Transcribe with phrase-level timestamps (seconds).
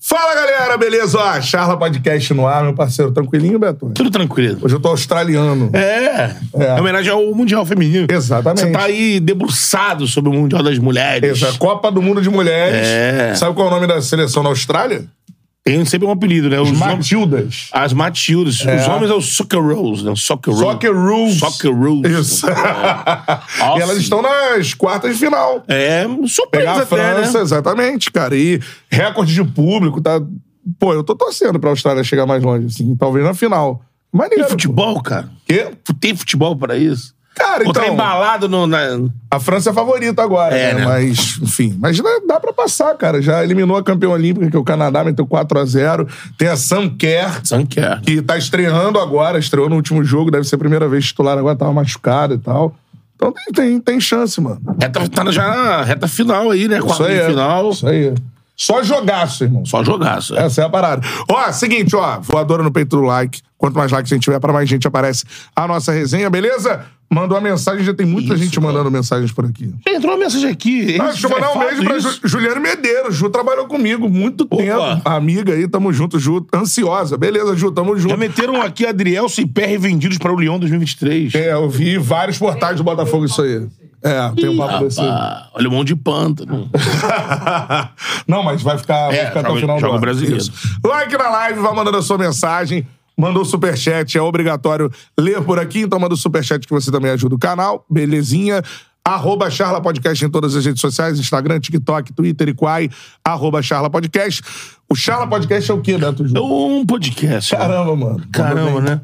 [0.00, 1.18] Fala galera, beleza?
[1.18, 3.10] Ó, Charla Podcast no ar, meu parceiro.
[3.10, 3.90] Tranquilinho, Beto?
[3.94, 4.58] Tudo tranquilo.
[4.62, 5.70] Hoje eu tô australiano.
[5.72, 6.36] É.
[6.54, 6.76] É.
[6.76, 8.06] Em homenagem ao Mundial Feminino.
[8.08, 8.60] Exatamente.
[8.60, 11.42] Você tá aí debruçado sobre o Mundial das Mulheres.
[11.42, 12.86] Essa é Copa do Mundo de Mulheres.
[12.86, 13.34] É.
[13.34, 15.04] Sabe qual é o nome da seleção da Austrália?
[15.68, 16.58] Tem sempre um apelido, né?
[16.58, 17.68] Os Os Matildas.
[17.72, 18.64] As Matildas.
[18.64, 18.76] É.
[18.76, 20.14] Os homens é o Soccer Rules, né?
[20.16, 20.66] Soccer Rules.
[20.70, 21.38] Soccer Rules.
[21.38, 22.20] Soccer.
[22.20, 22.46] Isso.
[22.46, 23.82] e Nossa.
[23.82, 25.62] elas estão nas quartas de final.
[25.68, 27.44] É, surpresa Pegar a até, França, né?
[27.44, 28.34] exatamente, cara.
[28.34, 28.60] E
[28.90, 30.20] recorde de público, tá.
[30.78, 32.96] Pô, eu tô torcendo pra Austrália chegar mais longe, assim.
[32.96, 33.82] Talvez na final.
[34.10, 34.44] Maneiro.
[34.44, 35.28] Tem futebol, cara?
[35.46, 35.68] Quê?
[36.00, 37.14] Tem futebol para isso?
[37.38, 37.86] Cara, tá então.
[37.86, 38.78] embalado no, na...
[39.30, 40.80] A França é favorita agora, É, né?
[40.80, 40.86] né?
[40.86, 41.76] Mas, enfim.
[41.78, 43.20] Mas dá, dá pra passar, cara.
[43.22, 46.08] Já eliminou a campeã olímpica, que é o Canadá, meteu 4x0.
[46.36, 48.00] Tem a Sam Kerr, Sanquer.
[48.00, 51.56] que tá estreando agora, estreou no último jogo, deve ser a primeira vez titular, agora
[51.56, 52.74] tava machucada e tal.
[53.16, 54.60] Então tem, tem, tem chance, mano.
[54.80, 56.78] Reta, tá já na reta final aí, né?
[56.78, 57.14] Isso Quarta aí.
[57.16, 57.26] de é.
[57.28, 57.70] final.
[57.70, 58.14] Isso aí.
[58.56, 59.64] Só jogaço, irmão.
[59.64, 60.36] Só jogaço.
[60.36, 60.44] é.
[60.44, 61.06] Essa é a parada.
[61.30, 63.40] Ó, seguinte, ó, voadora no peito do like.
[63.56, 66.84] Quanto mais likes a gente tiver, pra mais gente aparece a nossa resenha, beleza?
[67.10, 68.66] Mandou uma mensagem, já tem muita Isso, gente cara.
[68.66, 69.72] mandando mensagens por aqui.
[69.86, 70.98] Entrou uma mensagem aqui.
[71.00, 71.98] Ah, deixa eu mandar um É beijo pra.
[71.98, 73.16] Ju, Juliane Medeiros.
[73.16, 74.56] Ju trabalhou comigo muito Opa.
[74.58, 75.02] tempo.
[75.06, 76.46] Amiga aí, tamo junto, Ju.
[76.54, 77.16] Ansiosa.
[77.16, 78.18] Beleza, Ju, tamo Já junto.
[78.18, 81.34] meteram aqui Adrielson e PR vendidos para o Lyon 2023.
[81.34, 83.66] É, eu vi vários portais do Botafogo isso aí.
[84.02, 85.00] É, tem um papo desse.
[85.00, 86.70] Rapaz, olha o mão de pântano.
[88.28, 90.00] Não, mas vai ficar, vai É, ficar até joga- o final do joga ano.
[90.00, 90.36] brasileiro.
[90.36, 90.52] Isso.
[90.84, 92.86] Like na live, vai mandando a sua mensagem.
[93.18, 95.80] Mandou superchat, é obrigatório ler por aqui.
[95.80, 97.84] Então manda o superchat que você também ajuda o canal.
[97.90, 98.62] Belezinha.
[99.04, 102.90] Arroba Charla Podcast em todas as redes sociais, Instagram, TikTok, Twitter e Quai.
[103.24, 104.42] Arroba Charla Podcast.
[104.90, 106.50] O Charla Podcast é o quê, Beto É Júnior?
[106.50, 107.54] um podcast.
[107.54, 108.22] Caramba, mano.
[108.32, 109.00] Caramba, né?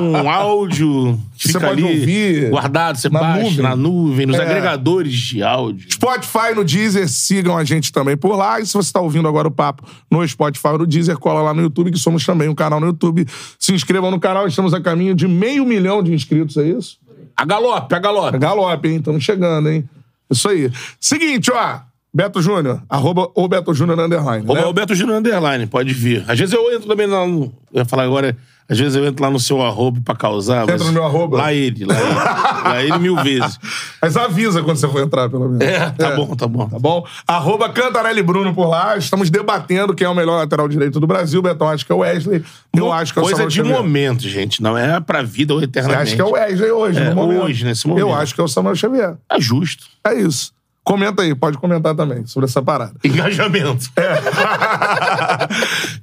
[0.00, 3.62] Um áudio que Você fica pode ali ouvir guardado, você na baixa nuvem.
[3.62, 4.42] na nuvem, nos É.
[4.42, 5.92] agregadores de áudio.
[5.92, 8.58] Spotify no Deezer, sigam a gente também por lá.
[8.60, 11.52] E se você está ouvindo agora o papo no Spotify ou no Deezer, cola lá
[11.52, 13.26] no YouTube, que somos também um canal no YouTube.
[13.58, 16.96] Se inscrevam no canal, estamos a caminho de meio milhão de inscritos, é isso?
[17.36, 18.38] A galope, a galope.
[18.38, 18.96] Galope, hein?
[18.96, 19.84] Estamos chegando, hein?
[20.30, 20.72] Isso aí.
[20.98, 21.80] Seguinte, ó.
[22.14, 24.44] Beto Júnior, arroba o Beto Júnior underline.
[24.46, 24.60] Ô, Né?
[24.60, 26.24] Roberto Júnior Underline, pode vir.
[26.28, 27.52] Às vezes eu entro também lá no...
[27.72, 28.36] Eu ia falar agora...
[28.66, 30.62] Às vezes eu entro lá no seu arroba pra causar.
[30.62, 31.36] Entra no meu arroba?
[31.36, 32.14] Lá ele, lá ele.
[32.14, 33.58] lá ele mil vezes.
[34.00, 35.60] Mas avisa quando você for entrar, pelo menos.
[35.62, 36.66] É, tá bom, tá bom.
[36.66, 37.06] Tá bom?
[37.28, 38.96] Arroba Cantarelli Bruno por lá.
[38.96, 41.42] Estamos debatendo quem é o melhor lateral direito do Brasil.
[41.42, 42.42] Betão acha que é o Wesley.
[42.74, 43.76] Eu acho que é o Coisa de Xavier.
[43.76, 44.62] momento, gente.
[44.62, 46.00] Não é pra vida ou Você eternamente.
[46.02, 47.42] acha que é o Wesley hoje, É, no momento.
[47.42, 48.00] hoje, nesse momento.
[48.00, 49.14] Eu acho que é o Samuel Xavier.
[49.30, 49.84] É justo.
[50.06, 50.52] É isso.
[50.84, 52.92] Comenta aí, pode comentar também sobre essa parada.
[53.02, 53.90] Engajamento.
[53.96, 54.14] É.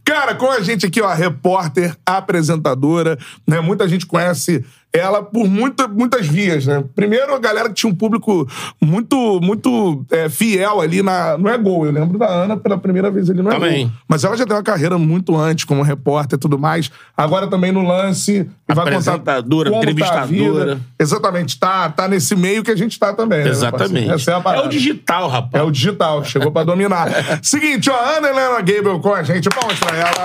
[0.03, 3.59] Cara, com a gente aqui, ó, repórter, apresentadora, né?
[3.61, 6.83] Muita gente conhece ela por muita, muitas vias, né?
[6.93, 8.45] Primeiro, a galera que tinha um público
[8.81, 11.37] muito, muito é, fiel ali na.
[11.37, 13.83] Não é gol, eu lembro da Ana pela primeira vez ali, não é Também.
[13.87, 13.95] gol.
[14.05, 16.91] Mas ela já tem uma carreira muito antes como repórter e tudo mais.
[17.15, 18.49] Agora também no lance.
[18.67, 20.27] Vai Apresentadora, como tá entrevistadora.
[20.75, 20.81] vida.
[20.99, 23.43] Exatamente, tá, tá nesse meio que a gente tá também.
[23.45, 23.49] né?
[23.49, 24.09] Exatamente.
[24.11, 24.65] Essa é a É parada.
[24.65, 25.63] o digital, É rapaz.
[25.67, 27.07] o digital, chegou pra dominar.
[27.43, 29.47] Seguinte, ó, Ana Helena Gabriel com a gente.
[29.49, 30.20] Palmas pra ela.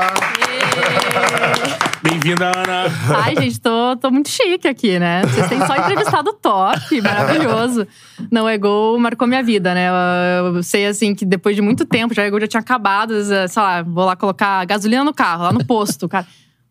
[2.03, 2.85] Bem-vinda, Ana.
[3.25, 5.23] Ai, gente, tô, tô muito chique aqui, né?
[5.23, 7.87] Vocês têm só entrevistado top, maravilhoso.
[8.31, 9.89] Não é gol, marcou minha vida, né?
[9.89, 13.63] Eu, eu sei, assim, que depois de muito tempo, já o já tinha acabado, sei
[13.63, 16.27] lá, vou lá colocar gasolina no carro, lá no posto, cara.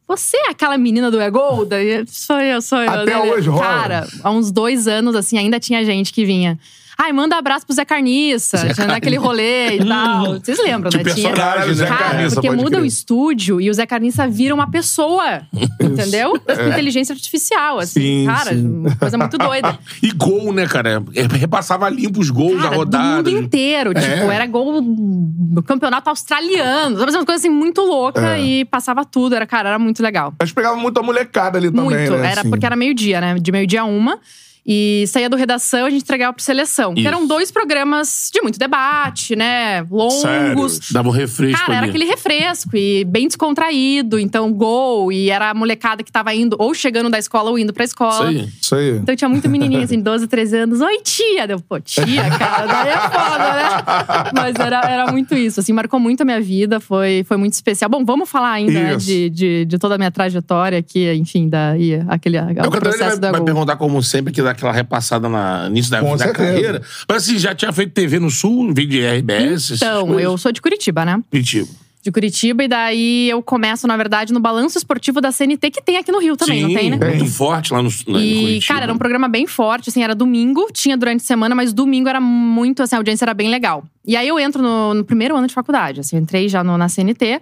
[0.07, 1.65] Você é aquela menina do Egol?
[1.65, 2.89] Daí, Sou eu, sou eu.
[2.89, 3.63] Até Daí, hoje rola?
[3.63, 6.59] Cara, há uns dois anos, assim, ainda tinha gente que vinha.
[6.97, 10.39] Ai, manda abraço pro Zé Carniça, Zé tinha naquele rolê e tal.
[10.39, 11.03] Vocês lembram, De né?
[11.03, 12.81] Tinha- personagem, Zé Cara, Carniça, porque muda crer.
[12.81, 15.41] o estúdio e o Zé Carniça vira uma pessoa.
[15.81, 16.35] entendeu?
[16.71, 17.99] Inteligência artificial, assim.
[18.01, 18.83] Sim, cara, sim.
[18.99, 19.77] coisa muito doida.
[20.01, 21.03] E gol, né, cara?
[21.13, 23.15] É, Repassava limpo os gols da Cara, do rodada.
[23.15, 23.93] mundo inteiro.
[23.93, 26.97] Tipo, era gol do campeonato australiano.
[26.99, 29.35] Sabe, uma coisa assim muito louca e passava tudo.
[29.35, 30.33] Era, cara, era muito legal.
[30.39, 32.11] Mas pegava muito a molecada ali também, Muito.
[32.17, 32.31] né?
[32.31, 32.49] Era assim.
[32.49, 33.35] porque era meio-dia, né?
[33.35, 34.19] De meio-dia a uma.
[34.67, 36.93] E saía do redação, a gente entregava pro seleção.
[36.93, 37.07] Que Isso.
[37.07, 39.83] eram dois programas de muito debate, né?
[39.91, 40.21] Longos.
[40.21, 40.91] Sérios.
[40.91, 44.17] Dava um refresco Cara, era aquele refresco e bem descontraído.
[44.17, 45.11] Então, gol.
[45.11, 47.91] E era a molecada que tava indo, ou chegando da escola ou indo pra Isso
[47.93, 48.29] escola.
[48.29, 48.49] aí.
[48.59, 48.89] Isso aí.
[48.97, 50.81] Então tinha muita menininha, assim, 12, 13 anos.
[50.81, 51.45] Oi, tia!
[51.47, 54.31] Deu, pô, tia, cara, daí é foda, né?
[54.33, 57.89] Mas era, era muito isso, assim, marcou muito a minha vida, foi, foi muito especial.
[57.89, 59.05] Bom, vamos falar ainda né, Isso.
[59.05, 63.09] de, de, de toda a minha trajetória aqui, enfim, daí aquele É o o processo
[63.11, 63.45] vai, da vai Gol.
[63.45, 65.37] perguntar, como sempre, que dá aquela repassada no
[65.67, 66.81] início da, da carreira.
[67.07, 69.71] Mas assim, já tinha feito TV no Sul, vídeo de RBS.
[69.71, 71.21] Então, eu sou de Curitiba, né?
[71.29, 71.67] Curitiba.
[72.01, 75.97] De Curitiba, e daí eu começo, na verdade, no balanço esportivo da CNT, que tem
[75.97, 77.15] aqui no Rio também, Sim, não tem, né?
[77.17, 78.73] muito forte lá no, na, em E, Curitiba.
[78.73, 82.07] cara, era um programa bem forte, assim, era domingo, tinha durante a semana, mas domingo
[82.07, 83.83] era muito, assim, a audiência era bem legal.
[84.05, 86.77] E aí eu entro no, no primeiro ano de faculdade, assim, eu entrei já no-
[86.77, 87.41] na CNT.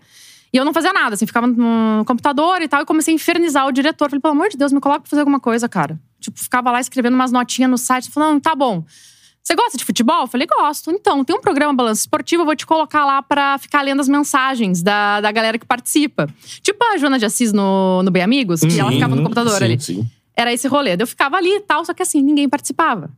[0.54, 3.68] E eu não fazia nada, assim, ficava no computador e tal, e comecei a infernizar
[3.68, 4.08] o diretor.
[4.10, 6.00] Falei, pelo amor de Deus, me coloca pra fazer alguma coisa, cara.
[6.24, 8.84] Tipo, ficava lá escrevendo umas notinhas no site, falando, tá bom.
[9.44, 10.22] Você gosta de futebol?
[10.22, 10.90] Eu falei, gosto.
[10.90, 14.08] Então, tem um programa Balanço Esportivo, eu vou te colocar lá pra ficar lendo as
[14.08, 16.30] mensagens da, da galera que participa.
[16.62, 19.64] Tipo a Joana de Assis no, no Bem Amigos, que ela ficava no computador sim,
[19.66, 20.08] ali Sim.
[20.34, 20.96] era esse rolê.
[20.98, 23.10] Eu ficava ali e tal, só que assim, ninguém participava.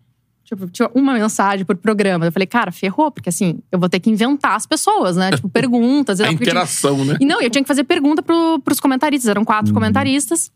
[0.43, 2.25] Tipo, tinha uma mensagem por programa.
[2.25, 5.31] Eu falei, cara, ferrou, porque assim, eu vou ter que inventar as pessoas, né?
[5.31, 6.19] Tipo, perguntas.
[6.21, 7.17] A porque tinha- interação, né?
[7.19, 10.51] E não, eu tinha que fazer pergunta pro, pros comentaristas, eram quatro comentaristas.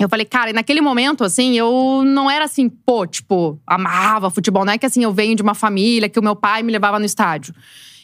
[0.00, 4.64] Eu falei, cara, e naquele momento, assim, eu não era assim, pô, tipo, amava futebol.
[4.64, 6.98] Não é que assim, eu venho de uma família que o meu pai me levava
[6.98, 7.54] no estádio.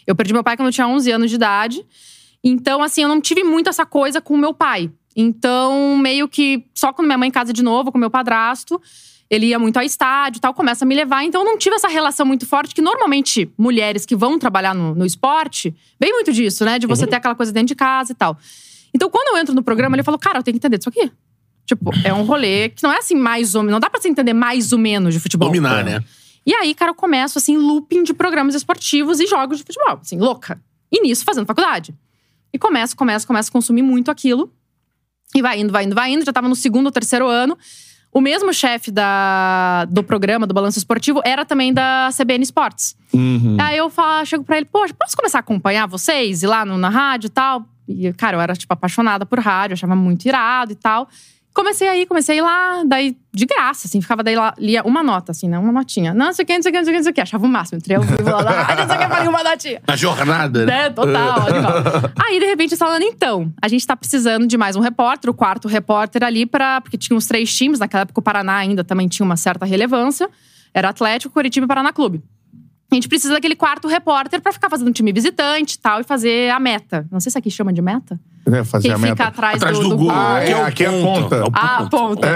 [0.06, 1.86] Eu perdi meu pai quando eu tinha 11 anos de idade.
[2.44, 4.90] Então, assim, eu não tive muito essa coisa com o meu pai.
[5.16, 8.78] Então, meio que só quando minha mãe casa de novo, com meu padrasto,
[9.30, 11.24] ele ia muito ao estádio e tal, começa a me levar.
[11.24, 14.94] Então, eu não tive essa relação muito forte, que normalmente mulheres que vão trabalhar no,
[14.94, 16.78] no esporte, vem muito disso, né?
[16.78, 18.36] De você ter aquela coisa dentro de casa e tal.
[18.94, 21.10] Então, quando eu entro no programa, ele falou, cara, eu tenho que entender disso aqui.
[21.66, 23.72] Tipo, é um rolê que não é assim mais ou menos.
[23.72, 25.48] Não dá pra você entender mais ou menos de futebol.
[25.48, 26.02] Dominar, né?
[26.46, 29.98] E aí, cara, eu começo, assim, looping de programas esportivos e jogos de futebol.
[30.00, 30.60] Assim, louca.
[30.92, 31.92] E nisso, fazendo faculdade.
[32.52, 34.50] E começo, começo, começo a consumir muito aquilo.
[35.34, 36.24] E vai indo, vai indo, vai indo.
[36.24, 37.58] Já tava no segundo ou terceiro ano.
[38.12, 42.96] O mesmo chefe da, do programa, do Balanço Esportivo, era também da CBN Esportes.
[43.12, 43.56] Uhum.
[43.60, 46.42] Aí eu falo, chego pra ele, poxa, posso começar a acompanhar vocês?
[46.42, 47.66] Ir lá no- na rádio e tal?
[47.88, 51.08] E, cara, eu era, tipo, apaixonada por rádio, achava muito irado e tal.
[51.56, 55.48] Comecei aí, comecei lá, daí, de graça, assim, ficava daí lá, lia uma nota, assim,
[55.48, 55.58] né?
[55.58, 56.12] Uma notinha.
[56.12, 57.14] Não, sei o que, não sei o que, não sei o que, não sei o
[57.14, 57.20] que.
[57.22, 59.82] Achava o máximo, entrei ao vivo lá rádio, não sei o que, falei uma notinha.
[59.88, 60.84] Na jornada, né?
[60.84, 61.72] É, total, animal.
[62.28, 65.66] Aí, de repente, falando, então, a gente tá precisando de mais um repórter, o quarto
[65.66, 69.24] repórter ali, pra, porque tinha uns três times, naquela época o Paraná ainda também tinha
[69.24, 70.28] uma certa relevância.
[70.74, 72.22] Era Atlético, Curitiba e Paraná Clube.
[72.92, 76.50] A gente precisa daquele quarto repórter pra ficar fazendo time visitante e tal, e fazer
[76.50, 77.08] a meta.
[77.10, 78.20] Não sei se aqui chama de meta.
[78.52, 79.24] É, fazer Quem a fica meta.
[79.24, 80.10] atrás, Atrás do, do do gol.
[80.12, 81.36] Ah, é, aqui é ponta.
[81.36, 82.28] É o Ah, ponta.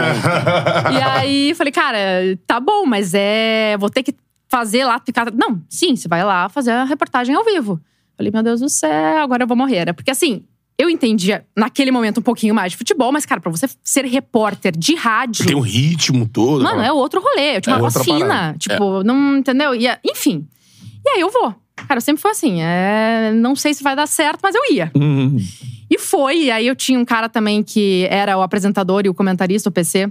[0.93, 1.99] E aí, falei, cara,
[2.47, 3.77] tá bom, mas é.
[3.79, 4.15] Vou ter que
[4.49, 5.31] fazer lá, ficar.
[5.33, 7.81] Não, sim, você vai lá fazer a reportagem ao vivo.
[8.17, 9.77] Falei, meu Deus do céu, agora eu vou morrer.
[9.77, 10.43] Era porque assim.
[10.79, 14.73] Eu entendia naquele momento um pouquinho mais de futebol, mas, cara, pra você ser repórter
[14.75, 15.45] de rádio.
[15.45, 16.63] Tem um ritmo todo.
[16.65, 17.57] Mano, é outro rolê.
[17.57, 18.27] Eu tinha É uma fina.
[18.27, 18.59] parada.
[18.59, 19.37] Tipo, não.
[19.37, 19.75] Entendeu?
[19.75, 20.49] E, enfim.
[21.05, 21.55] E aí eu vou.
[21.87, 22.63] Cara, eu sempre foi assim.
[22.63, 24.91] É, não sei se vai dar certo, mas eu ia.
[24.97, 25.37] Uhum.
[25.91, 26.45] E foi.
[26.45, 29.73] E aí eu tinha um cara também que era o apresentador e o comentarista, o
[29.73, 30.11] PC.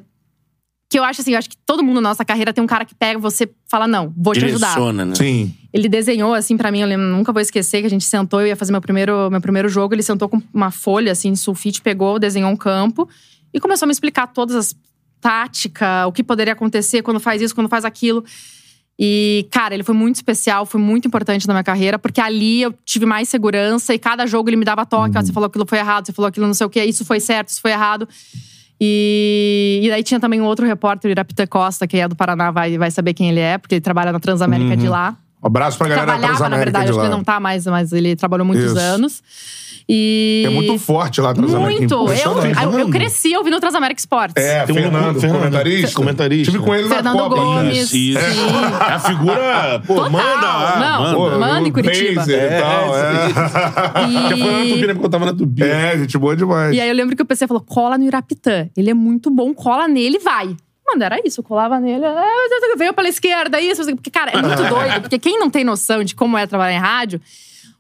[0.92, 2.84] Que eu acho assim, eu acho que todo mundo na nossa carreira tem um cara
[2.84, 4.70] que pega você fala: não, vou te ajudar.
[4.70, 5.16] Direciona, né?
[5.16, 5.54] Sim.
[5.72, 8.48] Ele desenhou, assim, pra mim, eu lembro, nunca vou esquecer que a gente sentou, eu
[8.48, 9.94] ia fazer meu primeiro, meu primeiro jogo.
[9.94, 13.08] Ele sentou com uma folha, assim, sulfite, pegou, desenhou um campo
[13.54, 14.76] e começou a me explicar todas as
[15.22, 18.24] táticas, o que poderia acontecer quando faz isso, quando faz aquilo.
[19.02, 22.74] E, cara, ele foi muito especial, foi muito importante na minha carreira, porque ali eu
[22.84, 25.18] tive mais segurança e cada jogo ele me dava toque.
[25.18, 27.22] ó, você falou aquilo foi errado, você falou aquilo não sei o quê, isso foi
[27.22, 28.10] certo, isso foi errado.
[28.82, 32.78] E, e daí tinha também um outro repórter, Irapita Costa, que é do Paraná, vai,
[32.78, 35.88] vai saber quem ele é, porque ele trabalha na Transamérica de lá Um abraço pra
[35.88, 38.16] galera da trabalhava, na Transamérica verdade, de acho que ele não tá mais, mas ele
[38.16, 38.78] trabalhou muitos Isso.
[38.80, 39.24] anos.
[39.92, 40.44] E.
[40.46, 41.80] É muito forte lá, Transamérica.
[41.80, 41.94] Muito.
[42.12, 44.36] Eu, eu, eu cresci ouvindo o Transamérica Sports.
[44.36, 45.96] É, Tem um- Fernando, Fernando, comentarista.
[45.96, 46.52] comentarista.
[46.52, 47.36] Tive com ele Fernando na Copa.
[47.38, 47.92] Gomes.
[47.92, 48.20] Isso.
[48.20, 50.12] É a figura, pô, Total.
[50.12, 50.26] manda.
[50.48, 51.02] ah, Não.
[51.02, 51.16] manda.
[51.16, 52.14] Pô, Manda em Curitiba.
[52.14, 53.30] Blazer e tal, é.
[54.30, 54.94] Já foi lá na Tupi, né?
[54.94, 55.64] Porque eu tava na Tupi.
[55.64, 56.76] É, gente boa demais.
[56.76, 58.70] E aí eu lembro que o PC falou: cola no Irapitã.
[58.78, 60.56] Ele é muito bom, cola nele, vai.
[60.92, 64.64] Mano, era isso, eu colava nele, é, veio pela esquerda, isso, porque, cara, é muito
[64.68, 67.22] doido, porque quem não tem noção de como é trabalhar em rádio,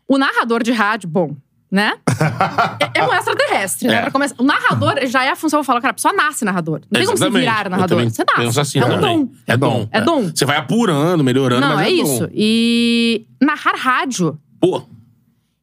[0.07, 1.35] o narrador de rádio, bom,
[1.71, 1.97] né?
[2.95, 3.95] é, é um extraterrestre, né?
[3.95, 4.01] É.
[4.01, 4.35] Pra começar.
[4.39, 6.81] O narrador já é a função, eu falo, cara, a pessoa nasce narrador.
[6.89, 7.41] Não tem como você Exatamente.
[7.41, 8.03] virar narrador.
[8.03, 8.59] Você nasce.
[8.59, 9.25] Assim é um também.
[9.25, 9.31] dom.
[9.45, 9.87] É dom.
[9.91, 10.31] É dom.
[10.33, 12.21] Você vai apurando, melhorando, Não, mas é, é, isso.
[12.21, 12.29] dom.
[12.33, 14.39] E narrar rádio.
[14.59, 14.81] Pô,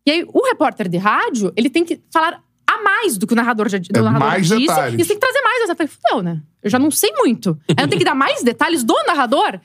[0.06, 2.40] E aí, o repórter de rádio, ele tem que falar
[2.76, 4.60] a mais do que o narrador já É, narrador mais disse.
[4.60, 4.94] detalhes.
[5.00, 5.66] E você tem que trazer mais.
[5.66, 6.40] Você fala, fudeu, né?
[6.62, 7.58] Eu já não sei muito.
[7.76, 9.58] Aí eu tenho que dar mais detalhes do narrador.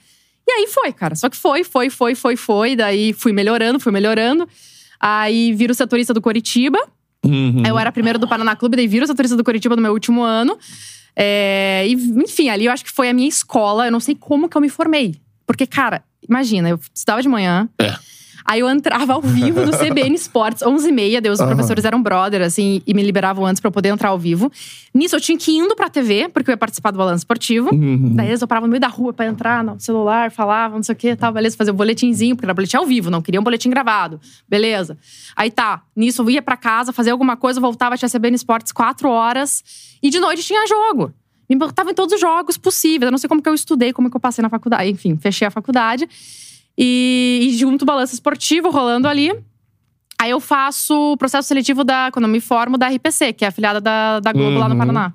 [0.47, 1.15] E aí foi, cara.
[1.15, 2.75] Só que foi, foi, foi, foi, foi.
[2.75, 4.47] Daí fui melhorando, fui melhorando.
[4.99, 6.79] Aí viro setorista do Coritiba.
[7.23, 7.63] Uhum.
[7.65, 10.57] Eu era primeiro do Paraná Clube, daí viro setorista do Coritiba no meu último ano.
[11.15, 13.85] É, e, enfim, ali eu acho que foi a minha escola.
[13.85, 15.15] Eu não sei como que eu me formei.
[15.45, 17.69] Porque, cara, imagina, eu estudava de manhã.
[17.79, 17.95] É.
[18.45, 21.21] Aí eu entrava ao vivo no CBN Sports, 11h30.
[21.21, 21.49] Deus, os Aham.
[21.55, 24.51] professores eram brother, assim, e me liberavam antes pra eu poder entrar ao vivo.
[24.93, 27.73] Nisso eu tinha que ir indo pra TV, porque eu ia participar do balanço esportivo.
[27.73, 28.15] Uhum.
[28.15, 30.93] Daí eles eu parava no meio da rua pra entrar no celular, falava, não sei
[30.93, 33.43] o que, tal, beleza, fazer o boletimzinho, porque era boletim ao vivo, não queria um
[33.43, 34.19] boletim gravado.
[34.47, 34.97] Beleza.
[35.35, 39.09] Aí tá, nisso eu ia pra casa, fazia alguma coisa, voltava, tinha CBN Esportes quatro
[39.09, 39.63] horas.
[40.01, 41.13] E de noite tinha jogo.
[41.49, 43.07] Me botava em todos os jogos possíveis.
[43.07, 44.89] Eu não sei como que eu estudei, como que eu passei na faculdade.
[44.89, 46.07] Enfim, fechei a faculdade.
[46.83, 49.31] E, e junto balanço esportivo rolando ali.
[50.19, 53.47] Aí eu faço o processo seletivo da, quando eu me formo, da RPC, que é
[53.49, 54.79] afiliada da, da Globo lá no Uhum.
[54.79, 55.13] Paraná.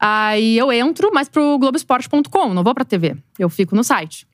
[0.00, 3.16] Aí eu entro, mas pro Globoesporte.com, não vou pra TV.
[3.38, 4.26] Eu fico no site.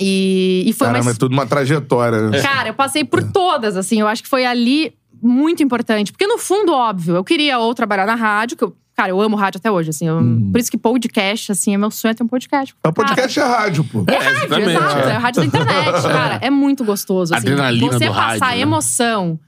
[0.00, 2.30] E, e foi Caramba, uma é tudo uma trajetória.
[2.30, 2.40] né?
[2.40, 4.00] Cara, eu passei por todas, assim.
[4.00, 6.10] Eu acho que foi ali muito importante.
[6.12, 9.34] Porque, no fundo, óbvio, eu queria ou trabalhar na rádio, que eu, cara, eu amo
[9.36, 10.06] rádio até hoje, assim.
[10.06, 10.20] eu-
[10.52, 12.74] Por isso que podcast, assim, é meu sonho é ter um podcast.
[12.86, 14.04] O podcast é rádio, pô.
[14.06, 14.98] É É, rádio, exatamente, exato.
[15.08, 15.10] é.
[15.12, 16.38] É rádio da internet, cara.
[16.42, 17.34] É muito gostoso.
[17.34, 17.46] Assim.
[17.48, 18.60] Adrenalina Você do passar rádio, né?
[18.60, 19.40] emoção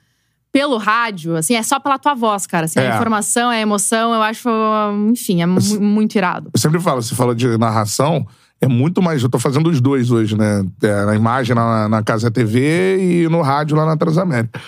[0.51, 2.65] pelo rádio, assim, é só pela tua voz, cara.
[2.65, 2.91] Assim, É.
[2.91, 4.49] A informação, a emoção, eu acho,
[5.11, 6.51] enfim, é mu- muito irado.
[6.55, 8.27] Eu sempre falo, você falou de narração,
[8.61, 9.23] é muito mais.
[9.23, 10.63] Eu tô fazendo os dois hoje, né?
[10.83, 14.61] É, na imagem na, na Casa TV e no rádio lá na Transamérica.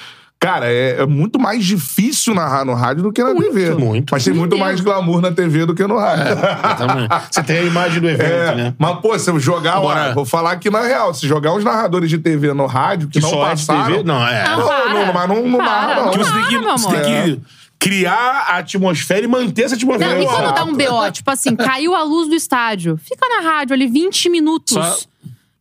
[0.45, 3.71] Cara, é, é muito mais difícil narrar no rádio do que na TV.
[3.77, 4.11] muito.
[4.13, 4.61] Mas tem muito Deus.
[4.61, 6.33] mais glamour na TV do que no rádio.
[6.33, 7.09] Exatamente.
[7.31, 8.75] Você tem a imagem do evento, É, né?
[8.79, 11.65] Mas, pô, se eu jogar, Agora- ó, vou falar aqui na real, se jogar uns
[11.65, 13.91] narradores de TV no rádio que, Que não só é de passaram.
[13.91, 14.03] TV?
[14.05, 14.45] Não, é.
[14.45, 16.11] Não, Não, não, mas não- não narra, não.
[16.11, 17.03] Que você tem que, você tem
[17.37, 17.41] que
[17.79, 20.15] criar a atmosfera e manter essa atmosfera.
[20.15, 23.49] Não, e quando dá um BO, tipo assim, caiu a luz do estádio, fica na
[23.51, 24.75] rádio ali 20 minutos.
[24.75, 24.97] Só-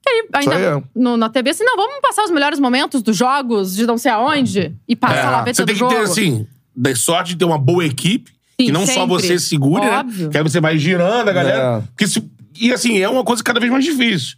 [0.06, 0.84] Que aí, ainda aí é.
[0.96, 4.12] no, na TV, assim, não, vamos passar os melhores momentos dos jogos de não sei
[4.12, 5.94] aonde e passar lá ver Você todo tem que jogo.
[5.96, 6.46] ter, assim,
[6.76, 8.32] da sorte de ter uma boa equipe.
[8.60, 9.08] Sim, que não só sempre.
[9.10, 10.26] você segure, Óbvio.
[10.26, 10.32] né?
[10.32, 11.78] Que aí você vai girando a galera.
[11.80, 11.88] É.
[11.88, 12.24] Porque se-
[12.60, 14.36] e assim, é uma coisa cada vez mais difícil.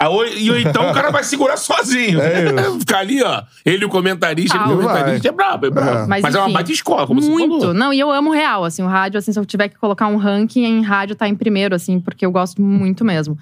[0.00, 2.20] Ah, E ou então o cara vai segurar sozinho.
[2.22, 2.78] É isso.
[2.80, 3.42] Ficar ali, ó.
[3.64, 4.86] Ele, o comentarista, Ah, ele, o vai.
[4.86, 5.90] comentarista é brabo, é brabo.
[5.90, 6.06] É.
[6.06, 7.54] Mas, Mas, é uma enfim, baita escola, como Muito.
[7.54, 7.74] você falou.
[7.74, 10.16] Não, e eu amo real, assim, o rádio, assim, se eu tiver que colocar um
[10.16, 13.36] ranking em rádio, tá em primeiro, assim, porque eu gosto muito mesmo.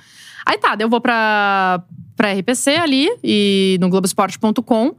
[0.47, 1.83] Aí tá, eu vou pra,
[2.17, 4.95] pra RPC ali, e no Globoesporte.com.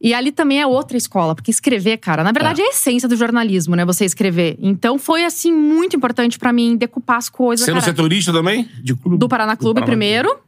[0.00, 3.16] E ali também é outra escola, porque escrever, cara, na verdade é, a essência do
[3.16, 3.84] jornalismo, né?
[3.84, 4.56] Você escrever.
[4.60, 7.66] Então foi, assim, muito importante pra mim decupar as coisas.
[7.66, 7.84] Sendo cara.
[7.86, 8.68] setorista também?
[8.80, 9.18] De clube?
[9.18, 10.38] do Paraná Clube Paraná primeiro.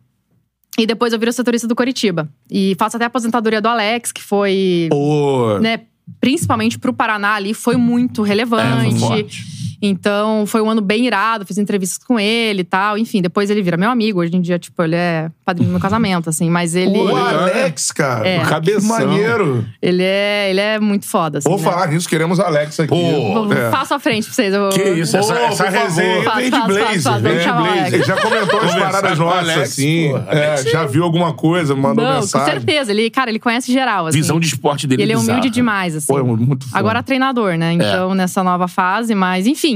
[0.79, 2.29] E depois eu viro setorista do Coritiba.
[2.51, 5.81] E faço até a aposentadoria do Alex, que foi, Pô, né,
[6.21, 8.99] principalmente pro Paraná ali, foi muito É, relevante.
[8.99, 9.45] foi forte.
[9.83, 12.99] Então, foi um ano bem irado, fiz entrevistas com ele e tal.
[12.99, 14.21] Enfim, depois ele vira meu amigo.
[14.21, 16.51] Hoje em dia, tipo, ele é padrinho do meu casamento, assim.
[16.51, 18.27] Mas ele, o Alex, cara.
[18.29, 18.41] É.
[18.41, 18.89] Que Cabeção.
[18.89, 19.67] maneiro.
[19.81, 21.49] ele, é, ele é muito foda, assim.
[21.49, 21.65] Vou né?
[21.65, 22.89] falar nisso, queremos Alex aqui.
[22.89, 23.71] Pô, É.
[23.71, 24.53] Faço à frente pra vocês.
[24.53, 25.83] Eu, Que isso, Pô, essa, essa por favor.
[25.83, 27.03] resenha Faz, vem de faz, faz, Blaze.
[27.03, 27.69] faz, vem de Blaze.
[27.69, 27.93] Alex.
[27.93, 30.11] Ele já comentou as paradas nossas, Alex, assim.
[30.11, 30.19] pô.
[30.33, 32.47] É, já viu alguma coisa, mandou Não, mensagem.
[32.47, 32.91] com certeza.
[32.91, 34.19] Ele, cara, ele conhece geral, assim.
[34.19, 35.51] Visão de esporte dele Ele é humilde bizarra.
[35.51, 36.07] demais, assim.
[36.07, 36.79] Pô, é muito foda.
[36.79, 37.73] Agora treinador, né?
[37.73, 39.70] Então, nessa nova fase, mas enfim.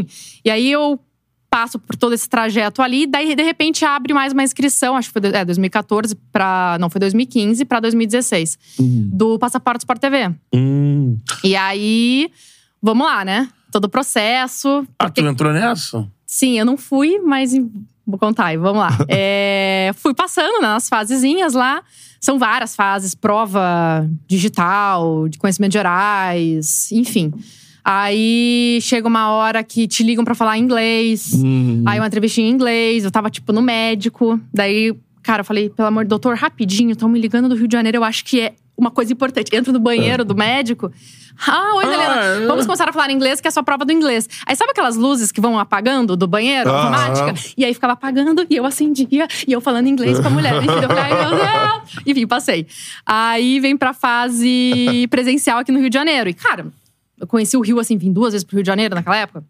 [0.45, 0.99] E aí eu
[1.51, 5.21] passo por todo esse trajeto ali, daí de repente abre mais uma inscrição, acho que
[5.21, 8.59] foi é, 2014 para, não, foi 2015 para 2016,
[9.13, 10.35] do Passaporte Sport TV.
[10.53, 11.17] Hum.
[11.45, 12.29] E aí,
[12.83, 13.49] vamos lá, né?
[13.71, 14.85] Todo o processo.
[14.99, 16.09] Ah, porque- tu entrou nessa?
[16.27, 17.53] Sim, eu não fui, mas
[18.05, 18.89] vou contar aí, vamos lá.
[19.09, 21.85] É, fui passando nas fasezinhas lá.
[22.21, 27.33] São várias fases, prova digital, de conhecimentos gerais, enfim.
[27.85, 31.33] Aí chega uma hora que te ligam pra falar inglês.
[31.35, 31.83] Hum.
[31.87, 34.41] Aí uma entrevista em inglês, eu tava, tipo, no médico.
[34.53, 37.73] Daí, cara, eu falei, pelo amor de doutor, rapidinho, estão me ligando do Rio de
[37.77, 39.55] Janeiro, eu acho que é uma coisa importante.
[39.55, 40.91] Entro no banheiro do médico.
[41.47, 42.15] Ah, oi, Ah, Helena.
[42.43, 42.47] é.
[42.47, 44.29] Vamos começar a falar inglês, que é a sua prova do inglês.
[44.47, 46.79] Aí sabe aquelas luzes que vão apagando do banheiro, Aham.
[46.97, 47.35] automática?
[47.57, 50.55] E aí ficava apagando, e eu acendia, e eu falando inglês com a mulher.
[50.63, 52.03] Enfim, eu falei, ai, meu Deus.
[52.07, 52.67] Enfim, passei.
[53.05, 56.31] Aí vem pra fase presencial aqui no Rio de Janeiro.
[56.31, 56.67] E, cara,
[57.21, 59.45] eu conheci o Rio, assim, vim duas vezes pro Rio de Janeiro naquela época.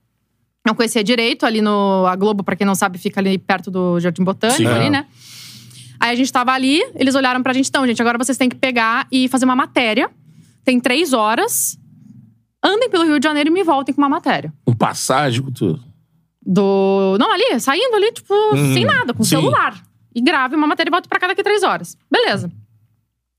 [0.67, 2.07] Não conhecia direito ali no.
[2.07, 4.67] A Globo, pra quem não sabe, fica ali perto do Jardim Botânico, Sim.
[4.67, 5.07] ali, né?
[6.01, 8.57] Aí a gente tava ali, eles olharam pra gente, então, gente, agora vocês têm que
[8.57, 10.11] pegar e fazer uma matéria.
[10.65, 11.79] Tem três horas.
[12.63, 14.53] Andem pelo Rio de Janeiro e me voltem com uma matéria.
[14.67, 15.83] Um passagem tudo.
[16.45, 17.17] Do.
[17.19, 18.35] Não, ali, saindo ali, tipo,
[18.75, 19.25] sem nada, com Uhum.
[19.25, 19.37] Sim.
[19.37, 19.83] celular.
[20.15, 21.97] E grave uma matéria e volto pra cá daqui três horas.
[22.11, 22.51] Beleza.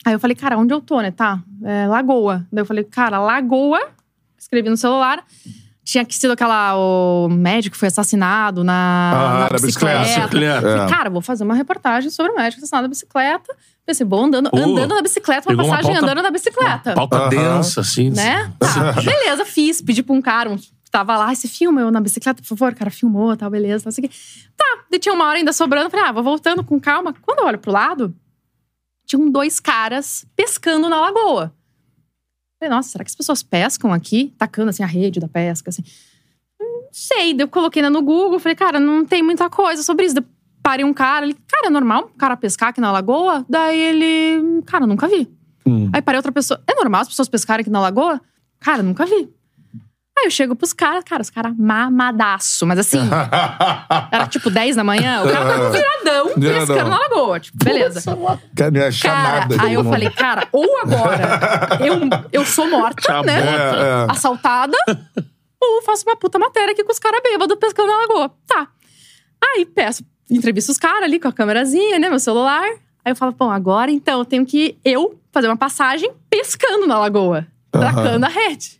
[0.05, 1.09] Aí eu falei, cara, onde eu tô, né?
[1.09, 2.45] Tá, é, Lagoa.
[2.51, 3.79] Daí eu falei, cara, Lagoa.
[4.37, 5.23] Escrevi no celular.
[5.83, 6.75] Tinha que sido aquela.
[6.75, 9.99] O médico foi assassinado na, Ah, na da bicicleta.
[9.99, 10.61] Bicicleta.
[10.61, 10.89] Falei, É.
[10.89, 13.55] cara, vou fazer uma reportagem sobre o médico assassinado na bicicleta.
[13.85, 16.93] Pensei, bom, andando, Pô, andando na bicicleta, uma pegou uma passagem pauta- andando na bicicleta.
[16.95, 17.29] Pauta Aham.
[17.29, 18.09] densa, assim.
[18.09, 18.51] Né?
[18.57, 19.79] Tá, beleza, fiz.
[19.79, 22.73] Pedi pra um cara, um, que tava lá, esse filma eu na bicicleta, por favor.
[22.73, 24.15] O cara filmou, tal, beleza, não sei o quê.
[24.57, 25.91] Tá, daí tinha uma hora ainda sobrando.
[25.91, 27.13] Falei, ah, vou voltando com calma.
[27.21, 28.11] Quando eu olho pro lado,
[29.05, 31.53] tinham dois caras pescando na lagoa.
[32.59, 34.33] Falei, nossa, será que as pessoas pescam aqui?
[34.37, 35.83] Tacando, assim, a rede da pesca, assim.
[36.59, 37.33] Não sei.
[37.33, 40.15] Daí eu coloquei né, no Google, falei, cara, não tem muita coisa sobre isso.
[40.15, 40.25] Daí
[40.63, 43.45] parei um cara, ele, cara, é normal um cara pescar aqui na lagoa?
[43.47, 45.29] Daí ele, cara, nunca vi.
[45.65, 45.91] Hum.
[45.93, 48.19] Aí parei outra pessoa, é normal as pessoas pescarem aqui na lagoa?
[48.59, 49.29] Cara, nunca vi.
[50.17, 52.99] Aí eu chego pros caras, cara, os caras mamadaço, mas assim,
[54.11, 57.39] era tipo 10 da manhã, o cara tava viradão pescando na lagoa.
[57.39, 57.99] Tipo, beleza.
[58.87, 59.55] Achar Cara, nada.
[59.61, 59.91] aí eu irmão.
[59.91, 61.99] falei, cara, ou agora eu,
[62.31, 63.39] eu sou morta, né?
[63.39, 64.11] É, é.
[64.11, 64.77] Assaltada,
[65.61, 68.31] ou faço uma puta matéria aqui com os caras bêbados pescando na lagoa.
[68.47, 68.69] Tá.
[69.43, 72.09] Aí peço, entrevisto os caras ali com a câmerazinha, né?
[72.09, 72.63] Meu celular.
[73.03, 76.97] Aí eu falo, bom, agora então eu tenho que eu fazer uma passagem pescando na
[76.97, 77.45] lagoa.
[77.69, 78.79] Tracando a rede.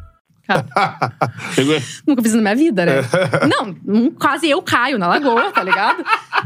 [1.53, 1.75] Chegou.
[2.07, 2.93] Nunca fiz isso na minha vida, né?
[3.47, 6.03] Não, quase eu caio na lagoa, tá ligado?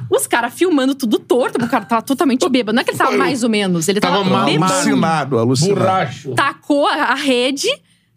[0.10, 2.76] Os caras filmando tudo torto, o cara tava totalmente bêbado.
[2.76, 4.74] Não é que ele tava mais ou menos, ele tava, Tava mal- bêbado.
[4.74, 5.80] Alucinado, alucinado.
[5.80, 6.34] Borracho.
[6.36, 7.68] Tacou a rede,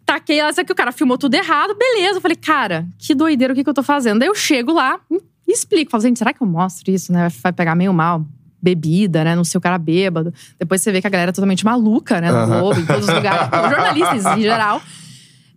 [0.04, 2.18] taquei só que o cara filmou tudo errado, beleza.
[2.18, 4.19] Eu falei, cara, que doideira, o que, que eu tô fazendo?
[4.19, 5.91] Daí eu chego lá e explico.
[5.91, 7.28] Falo, gente, será que eu mostro isso, né?
[7.43, 8.25] Vai pegar meio mal.
[8.60, 9.36] Bebida, né?
[9.36, 10.34] Não sei, o cara bêbado.
[10.58, 12.32] Depois você vê que a galera é totalmente maluca, né?
[12.32, 12.45] No.
[12.58, 13.47] Globo, em todos os lugares.
[13.47, 14.82] Os jornalistas, em geral.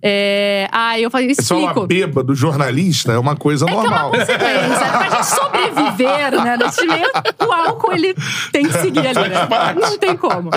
[0.03, 1.85] É, aí eu falei, Esse fala explico.
[1.87, 4.11] bêbado, jornalista, é uma coisa É que é uma normal.
[4.11, 4.39] consequência.
[4.39, 6.57] Pra gente sobreviver, né?
[6.57, 7.09] Nesse meio,
[7.47, 8.15] o álcool, ele
[8.51, 9.47] tem que seguir ali, né?
[9.79, 10.49] Não tem como.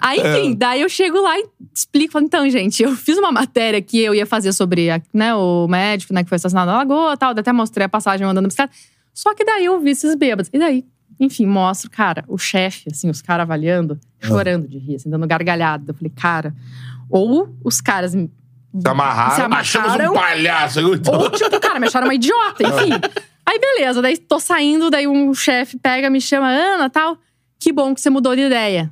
[0.00, 2.12] Aí, enfim, daí eu chego lá e explico.
[2.12, 6.14] Falo, então, gente, eu fiz uma matéria que eu ia fazer sobre né, o médico,
[6.14, 6.22] né?
[6.22, 7.30] Que foi assassinado na Lagoa e tal.
[7.32, 8.72] Até mostrei a passagem andando na bicicleta.
[9.12, 10.48] Só que daí eu vi esses bêbados.
[10.52, 10.84] E daí,
[11.20, 15.90] enfim, mostro, cara, o chefe, assim, os caras avaliando, chorando de rir, assim, dando gargalhada.
[15.90, 16.54] Eu falei, cara,
[17.10, 18.14] ou os caras
[18.80, 19.34] Se amarraram.
[19.34, 20.80] se Achamos amarraram, um palhaço.
[20.80, 22.90] Ou, tipo, cara, me acharam uma idiota, enfim.
[23.44, 24.00] Aí, beleza.
[24.00, 27.18] Daí tô saindo, daí um chefe pega, me chama, Ana, tal.
[27.58, 28.90] Que bom que você mudou de ideia.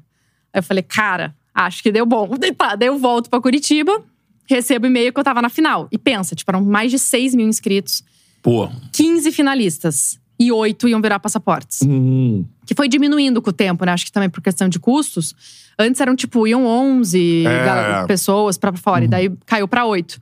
[0.53, 2.29] Aí eu falei, cara, acho que deu bom.
[2.39, 4.03] Daí, tá, daí eu volto pra Curitiba,
[4.47, 5.89] recebo e-mail que eu tava na final.
[5.91, 8.05] E pensa, tipo, eram mais de 6 mil inscritos,
[8.43, 10.20] Pô, 15 finalistas.
[10.41, 11.81] E oito iam virar passaportes.
[11.83, 12.47] Hum.
[12.65, 13.93] Que foi diminuindo com o tempo, né?
[13.93, 15.35] Acho que também por questão de custos.
[15.79, 18.07] Antes eram, tipo, iam 11 É.
[18.07, 19.05] pessoas pra fora.
[19.05, 20.19] E daí caiu pra oito.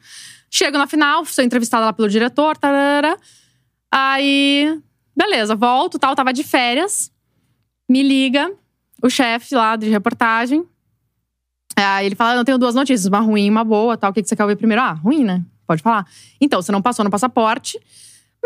[0.51, 2.57] Chego na final, sou entrevistada lá pelo diretor.
[2.57, 3.17] Tarara.
[3.93, 4.79] Aí,
[5.17, 6.17] beleza, volto tal.
[6.17, 7.13] Tava de férias.
[7.89, 8.51] Me liga
[9.03, 10.65] o chefe lá de reportagem.
[11.77, 13.97] Aí ele fala: "Ah, Eu tenho duas notícias, uma ruim e uma boa.
[13.97, 14.11] Tal.
[14.11, 14.83] O que que você quer ouvir primeiro?
[14.83, 15.45] Ah, ruim, né?
[15.67, 16.07] Pode falar.
[16.41, 17.79] Então, você não passou no passaporte.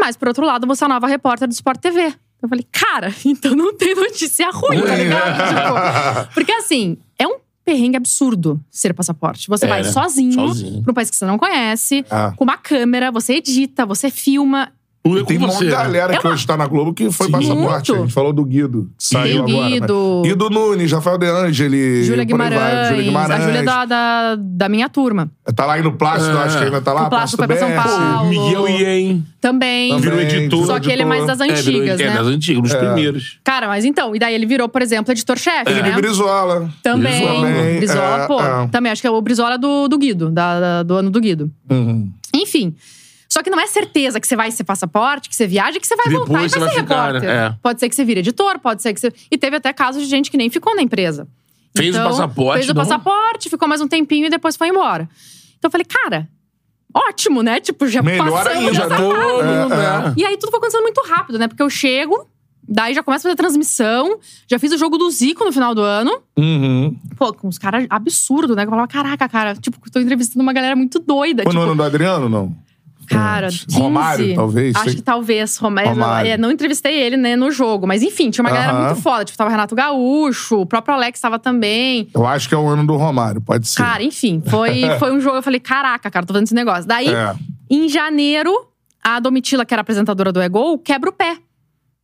[0.05, 2.13] Mas, por outro lado, você é a nova repórter do Sport TV.
[2.43, 5.37] Eu falei, cara, então não tem notícia ruim, tá ligado?
[6.27, 9.47] Tipo, porque assim, é um perrengue absurdo ser passaporte.
[9.49, 9.93] Você É, vai né?
[9.93, 10.83] sozinho, Sozinho.
[10.83, 12.33] pra um país que você não conhece, Ah.
[12.37, 14.73] com uma câmera, você edita, você filma.
[15.05, 15.67] Tudo é Tem uma né?
[15.71, 17.33] galera que hoje tá na Globo que foi Sim.
[17.33, 17.91] passaporte.
[17.91, 17.95] Muito.
[17.95, 19.71] A gente falou do Guido, que saiu Tem o agora.
[19.71, 19.81] né?
[19.81, 20.23] Guido.
[20.25, 22.05] Guido Nunes, Rafael De Angeli.
[22.05, 22.25] Júlia.
[22.25, 23.41] Guimarães, Júlia Guimarães.
[23.41, 25.31] a Júlia da, da, da minha turma.
[25.57, 26.43] Tá lá aí no Plácido, É.
[26.45, 27.07] acho que ainda tá lá.
[27.07, 27.71] O Plácido foi pra São.
[27.73, 28.29] Paulo.
[28.29, 29.25] Miguel Ien.
[29.41, 29.89] Também.
[29.91, 30.67] Também, Virou editor.
[30.67, 32.15] Só que ele é mais das É, antigas, é, né?
[32.17, 33.39] das antigas, dos primeiros.
[33.43, 35.97] Cara, mas então, e daí ele virou, por exemplo, editor-chefe, Felipe né?
[35.97, 36.71] Brizola.
[36.83, 37.27] Também.
[37.27, 38.41] Também, Brizola, é, pô.
[38.41, 38.69] é.
[38.69, 41.51] Também, acho que é o Brizola do, do Guido, da, da- do ano do Guido.
[41.69, 42.09] Uhum.
[42.35, 42.75] Enfim.
[43.33, 45.97] Só que não é certeza que você vai ser passaporte, que você viaja, que você
[45.97, 47.23] vai Que voltar e vai depois ser vai ficar, repórter.
[47.31, 47.47] né?
[47.47, 47.55] É.
[47.63, 49.11] Pode ser que você vire editor, pode ser que você.
[49.31, 51.27] E teve até casos de gente que nem ficou na empresa.
[51.75, 52.83] Fez o passaporte, Fez o não?
[52.83, 55.09] passaporte, ficou mais um tempinho e depois foi embora.
[55.59, 56.29] Então eu falei, cara,
[56.93, 57.59] ótimo, né?
[57.59, 58.97] Tipo, já Melhor ainda, dessa né?
[58.99, 59.73] fase.
[59.73, 60.15] É, é.
[60.19, 61.49] E aí tudo foi acontecendo muito rápido, né?
[61.49, 62.29] Porque eu chego,
[62.69, 65.81] daí já começo a fazer transmissão, já fiz o jogo do Zico no final do
[65.81, 66.21] ano.
[66.37, 66.95] Uhum.
[67.17, 68.65] Pô, com uns caras absurdos, né?
[68.65, 71.45] Que eu falava, caraca, cara, tipo, tô entrevistando uma galera muito doida.
[71.45, 72.55] Foi tipo, no ano do Adriano, não?
[73.07, 73.65] Cara, Antes.
[73.65, 73.79] 15.
[73.81, 74.95] Romário, talvez, Acho sei.
[74.97, 75.57] que talvez.
[75.59, 75.91] Romário.
[75.91, 76.31] Romário.
[76.31, 77.87] É, não entrevistei ele, né, no jogo.
[77.87, 78.87] Mas enfim, tinha uma galera Aham.
[78.89, 79.25] muito foda.
[79.25, 82.09] Tipo, tava Renato Gaúcho, o próprio Alex tava também.
[82.15, 83.83] Eu acho que é o ano do Romário, pode ser.
[83.83, 85.37] Cara, enfim, foi, foi um jogo.
[85.37, 86.87] Eu falei, caraca, cara, tô fazendo esse negócio.
[86.87, 87.35] Daí, É.
[87.71, 88.53] em janeiro,
[89.03, 91.37] a Domitila, que era apresentadora do Egol, quebra o pé.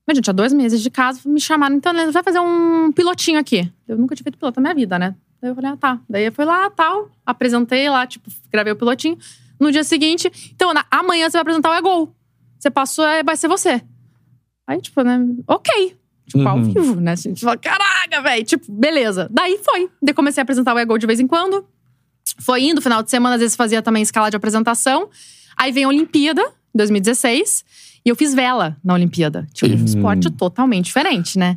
[0.07, 1.77] Mas, gente, há dois meses de casa, me chamaram.
[1.77, 3.71] Então, Helena, vai fazer um pilotinho aqui.
[3.87, 5.15] Eu nunca tinha feito piloto na minha vida, né?
[5.41, 5.99] Daí eu falei, ah, tá.
[6.09, 9.19] Daí eu fui lá, tal, apresentei lá, tipo, gravei o pilotinho.
[9.61, 12.15] No dia seguinte, então, na- amanhã você vai apresentar o Egol.
[12.59, 13.81] Você passou, é, vai ser você.
[14.67, 15.97] Aí, tipo, né, ok.
[16.27, 16.65] Tipo, ao Uhum.
[16.65, 17.13] vivo, né?
[17.13, 18.45] Assim, tipo, caraca, velho.
[18.45, 19.29] Tipo, beleza.
[19.31, 19.89] Daí foi.
[20.03, 21.65] Daí comecei a apresentar o Egol de vez em quando.
[22.41, 25.09] Foi indo, final de semana, às vezes fazia também escala de apresentação.
[25.57, 27.65] Aí vem a Olimpíada, em 2016.
[28.05, 29.47] E eu fiz vela na Olimpíada.
[29.55, 31.57] Tipo, um esporte totalmente diferente, né?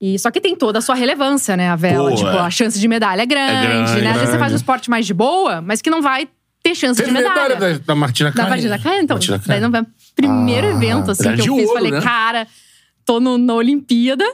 [0.00, 1.68] E, só que tem toda a sua relevância, né?
[1.68, 2.10] A vela.
[2.10, 2.38] Pô, tipo, é.
[2.38, 4.10] a chance de medalha é grande, grande, né?
[4.10, 6.28] Às vezes você faz um esporte mais de boa, mas que não vai
[6.62, 7.54] ter chance Teve de medalha.
[7.54, 8.48] medalha da, da Martina Da Caia.
[8.50, 9.14] Martina Caia, então.
[9.16, 9.68] Martina Daí Caia.
[9.68, 11.68] não primeiro Ah, evento, assim, que eu fiz.
[11.68, 12.00] ouro, falei, né?
[12.00, 12.46] cara,
[13.04, 14.24] tô no, na Olimpíada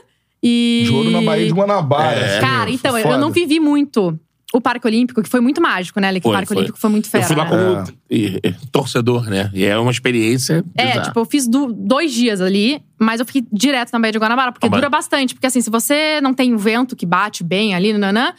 [0.43, 0.83] e.
[0.85, 2.19] De ouro na Baía de Guanabara.
[2.19, 2.31] É.
[2.31, 3.17] assim, Cara, então, eu foda.
[3.17, 4.17] não vivi muito
[4.53, 6.11] o Parque Olímpico, que foi muito mágico, né?
[6.23, 6.57] O Parque foi.
[6.57, 7.23] Olímpico foi muito fera.
[7.23, 7.49] Eu fui lá né?
[7.49, 8.39] como e-
[8.71, 9.49] torcedor, né?
[9.53, 10.63] E é uma experiência.
[10.75, 11.05] É, bizarra.
[11.05, 14.51] tipo, eu fiz do- dois dias ali, mas eu fiquei direto na Baía de Guanabara,
[14.51, 15.33] porque Ah, mas- dura bastante.
[15.35, 18.33] Porque assim, se você não tem o vento que bate bem ali, nanã,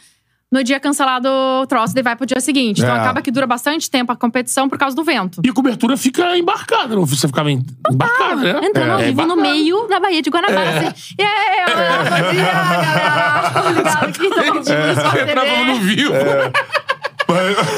[0.51, 2.81] no dia cancelado o troço, daí vai pro dia seguinte.
[2.81, 2.99] Então É.
[2.99, 5.41] acaba que dura bastante tempo a competição por causa do vento.
[5.45, 7.05] E a cobertura fica embarcada, não?
[7.05, 8.59] Você ficava em- embarcada, né?
[8.67, 9.41] Entrando ao É, vivo no embarcada.
[9.53, 11.13] meio da Baía de Guanabara, assim.
[11.17, 13.49] E aí, ó, bom dia, galera!
[13.61, 14.91] Tô ligado aqui, tô assistindo É.
[14.91, 15.95] isso na Entrava no TV.
[15.95, 16.13] vivo.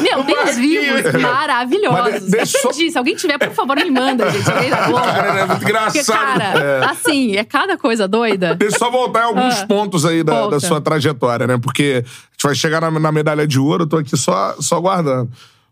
[0.01, 2.11] Meu, tem uns vivos maravilhosos.
[2.11, 2.91] Mas deixa eu perdi.
[2.91, 4.49] Se alguém tiver, por favor, me manda, gente.
[4.51, 5.05] Alguém da Globo.
[5.05, 6.39] Cara, é muito Porque, engraçado.
[6.39, 8.55] cara, assim, é cada coisa doida.
[8.55, 11.57] Deixa eu só voltar em alguns Ah, pontos aí da, da sua trajetória, né?
[11.57, 14.79] Porque a gente vai chegar na, na medalha de ouro, eu tô aqui só, só
[14.79, 15.29] guardando.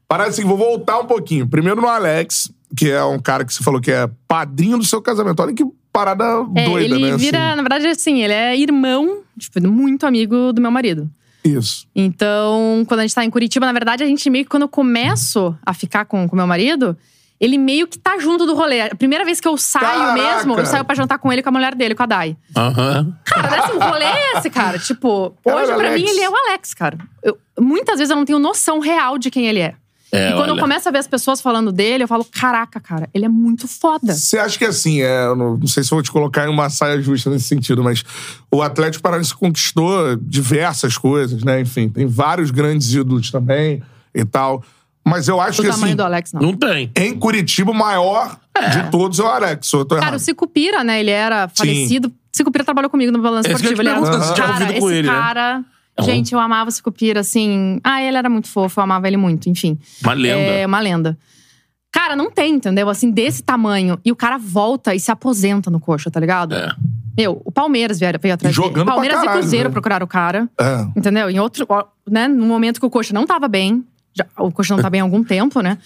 [0.08, 1.48] Parece assim, vou voltar um pouquinho.
[1.48, 5.02] Primeiro no Alex, que é um cara que você falou que é padrinho do seu
[5.02, 5.42] casamento.
[5.42, 5.64] Olha que
[5.94, 6.24] parada
[6.56, 7.18] É, doida, ele né?
[7.18, 7.56] vira, assim.
[7.56, 11.10] na verdade, assim, ele é irmão, tipo, muito amigo do meu marido.
[11.44, 11.88] Isso.
[11.96, 14.70] Então, quando a gente tá em Curitiba, na verdade, a gente meio que, quando eu
[14.70, 16.96] começo a ficar com o meu marido,
[17.40, 18.82] ele meio que tá junto do rolê.
[18.82, 20.14] A primeira vez que eu saio Caraca!
[20.14, 22.38] mesmo, eu saio pra jantar com ele e com a mulher dele, com a Dai.
[22.56, 23.18] Aham.
[23.26, 24.78] Cara, assim, o rolê é esse, cara.
[24.78, 25.96] Tipo, hoje pra Alex.
[26.02, 26.98] mim ele é o Alex, cara.
[27.24, 29.74] Eu- muitas vezes eu não tenho noção real de quem ele é.
[30.12, 30.62] É, e quando eu olha.
[30.62, 34.14] começo a ver as pessoas falando dele, eu falo: caraca, cara, ele é muito foda.
[34.14, 36.50] Você acha que assim, é, eu não, não sei se eu vou te colocar em
[36.50, 38.04] uma saia justa nesse sentido, mas
[38.52, 41.62] o Atlético Paranaense conquistou diversas coisas, né?
[41.62, 43.82] Enfim, tem vários grandes ídolos também
[44.14, 44.64] e tal.
[45.04, 46.42] Mas eu acho O que tamanho assim, do Alex, não.
[46.42, 46.92] Não tem.
[46.96, 48.38] em Curitiba, o maior
[48.72, 49.72] de todos é o Alex.
[49.74, 50.20] Eu tô Cara, errado.
[50.20, 51.00] o Sicupira, né?
[51.00, 52.12] Ele era falecido.
[52.32, 53.82] Sicupira trabalhou comigo no Balanço É eu Esportivo.
[53.82, 55.66] Ele era se tinha cara, esse ele, né?
[55.96, 56.08] Cara.
[56.08, 57.80] É um- Gente, eu amava o Sicupira, assim.
[57.84, 59.78] Ah, ele era muito fofo, eu amava ele muito, enfim.
[60.04, 60.40] Uma lenda.
[60.40, 61.18] É uma lenda.
[61.92, 62.88] Cara, não tem, entendeu?
[62.90, 64.00] Assim, desse tamanho.
[64.06, 66.56] E o cara volta e se aposenta no coxa, tá ligado?
[66.56, 66.74] É.
[67.18, 68.86] Meu, o Palmeiras veio, veio atrás Jogando dele.
[68.86, 69.74] pra Palmeiras caralho, e Cruzeiro né?
[69.74, 70.50] procuraram o cara.
[70.58, 70.88] É.
[70.98, 71.30] Entendeu?
[71.30, 71.68] Em outro,
[72.10, 75.02] né, no momento que o Coxa não tava bem, já- o Coxa não tá bem
[75.02, 75.78] há algum tempo, né?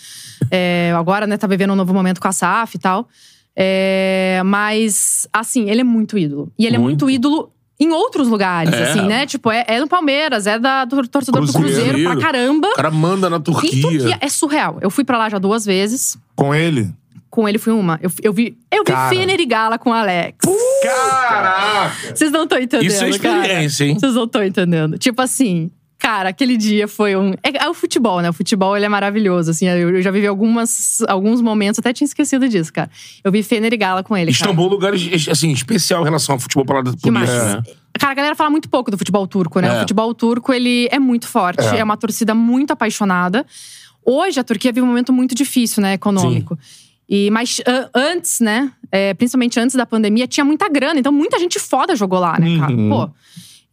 [0.52, 3.10] É, agora, né, tá vivendo um novo momento com a SAF e tal.
[3.56, 6.52] É, mas, assim, ele é muito ídolo.
[6.60, 7.06] E ele é Muito.
[7.06, 8.84] muito ídolo em outros lugares, É.
[8.92, 9.26] assim, né?
[9.26, 11.90] Tipo, é, é do Palmeiras, é da, do torcedor do Cruzeiro.
[11.90, 12.68] Cruzeiro pra caramba.
[12.70, 13.82] O cara manda na Em Turquia.
[13.82, 14.78] Turquia, é surreal.
[14.82, 16.18] Eu fui pra lá já duas vezes.
[16.36, 16.90] Com ele?
[17.30, 18.00] Com ele fui uma.
[18.02, 19.10] Eu, eu vi, eu vi Cara.
[19.10, 20.38] Fener e Gala com o Alex.
[20.84, 21.92] Caraca!
[22.16, 23.40] Vocês não estão entendendo, Isso é cara.
[23.42, 24.00] experiência, hein?
[24.00, 24.98] Vocês não estão entendendo.
[24.98, 27.32] Tipo assim, cara, aquele dia foi um.
[27.44, 28.30] É, é o futebol, né?
[28.30, 29.52] O futebol ele é maravilhoso.
[29.52, 32.90] Assim, eu, eu já vivi algumas, alguns momentos, até tinha esquecido disso, cara.
[33.24, 34.32] Eu vi Fener e Gala com ele.
[34.32, 37.30] Istambul é um lugar assim, especial em relação ao futebol para por Demais.
[37.30, 37.64] isso, né?
[37.98, 39.68] Cara, a galera fala muito pouco do futebol turco, né?
[39.68, 39.78] É.
[39.78, 41.62] O futebol turco, ele é muito forte.
[41.62, 41.80] É.
[41.80, 41.84] É.
[41.84, 43.46] uma torcida muito apaixonada.
[44.04, 45.94] Hoje, a Turquia vive um momento muito difícil, né?
[45.94, 46.58] Econômico.
[47.08, 47.62] E, mas
[47.94, 48.72] antes, né?
[48.96, 51.00] é, principalmente antes da pandemia, tinha muita grana.
[51.00, 52.74] Então, muita gente foda jogou lá, né, cara?
[52.74, 52.90] Uhum.
[52.90, 53.10] Pô.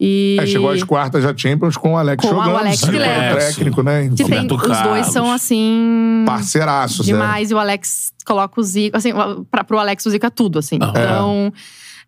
[0.00, 0.37] E...
[0.40, 2.57] É, chegou às quartas da Champions com o Alex Com o jogando.
[2.57, 2.92] Alex sabe?
[2.92, 3.28] Vilela.
[3.28, 4.11] Como técnico, né?
[4.16, 6.24] Que tem, os dois são, assim…
[6.26, 7.12] Parceiraços, né?
[7.12, 7.50] Demais.
[7.50, 8.96] E o Alex coloca o Zico…
[8.96, 9.11] Assim,
[9.50, 10.78] pra, pro Alex o Zico é tudo, assim.
[10.83, 10.90] Aham.
[10.90, 11.52] Então…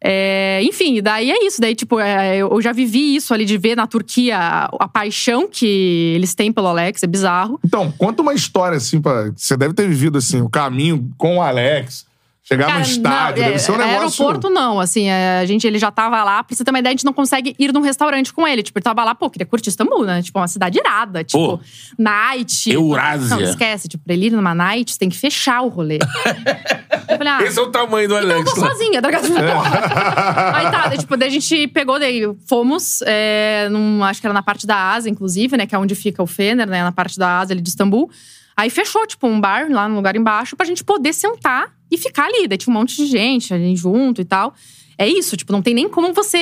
[0.03, 1.61] é, enfim, daí é isso.
[1.61, 5.49] Daí, tipo, é, eu já vivi isso ali de ver na Turquia a, a paixão
[5.49, 7.61] que eles têm pelo Alex, é bizarro.
[7.65, 9.31] Então, conta uma história, assim, pra...
[9.37, 12.07] você deve ter vivido, assim, o caminho com o Alex.
[12.47, 14.23] Chegar Cara, no estádio, não, deve ser um negócio.
[14.23, 16.91] Aeroporto não, assim, é, a gente, ele já tava lá, pra você ter uma ideia,
[16.91, 18.63] a gente não consegue ir num restaurante com ele.
[18.63, 20.21] Tipo, ele tava lá, pô, queria curtir Istambul, né?
[20.21, 21.61] Tipo, uma cidade irada, tipo, Pô,
[21.99, 22.71] night.
[22.71, 23.35] Eurásia.
[23.35, 25.97] Não, esquece, tipo, pra ele ir numa night, você tem que fechar o rolê.
[27.09, 28.55] eu falei, ah, Esse é o tamanho do então eu Alex.
[28.55, 29.25] vou sozinha, tá ligado?
[30.55, 34.35] Aí tá, daí, tipo, daí a gente pegou, daí fomos, é, num, acho que era
[34.35, 35.67] na parte da Ásia, inclusive, né?
[35.67, 36.83] Que é onde fica o Fener, né?
[36.83, 38.11] Na parte da Ásia ali de Istambul.
[38.57, 42.27] Aí fechou, tipo, um bar lá no lugar embaixo pra gente poder sentar e ficar
[42.27, 42.47] ali.
[42.47, 44.55] Daí tinha um monte de gente ali junto e tal.
[44.97, 46.39] É isso, tipo, não tem nem como você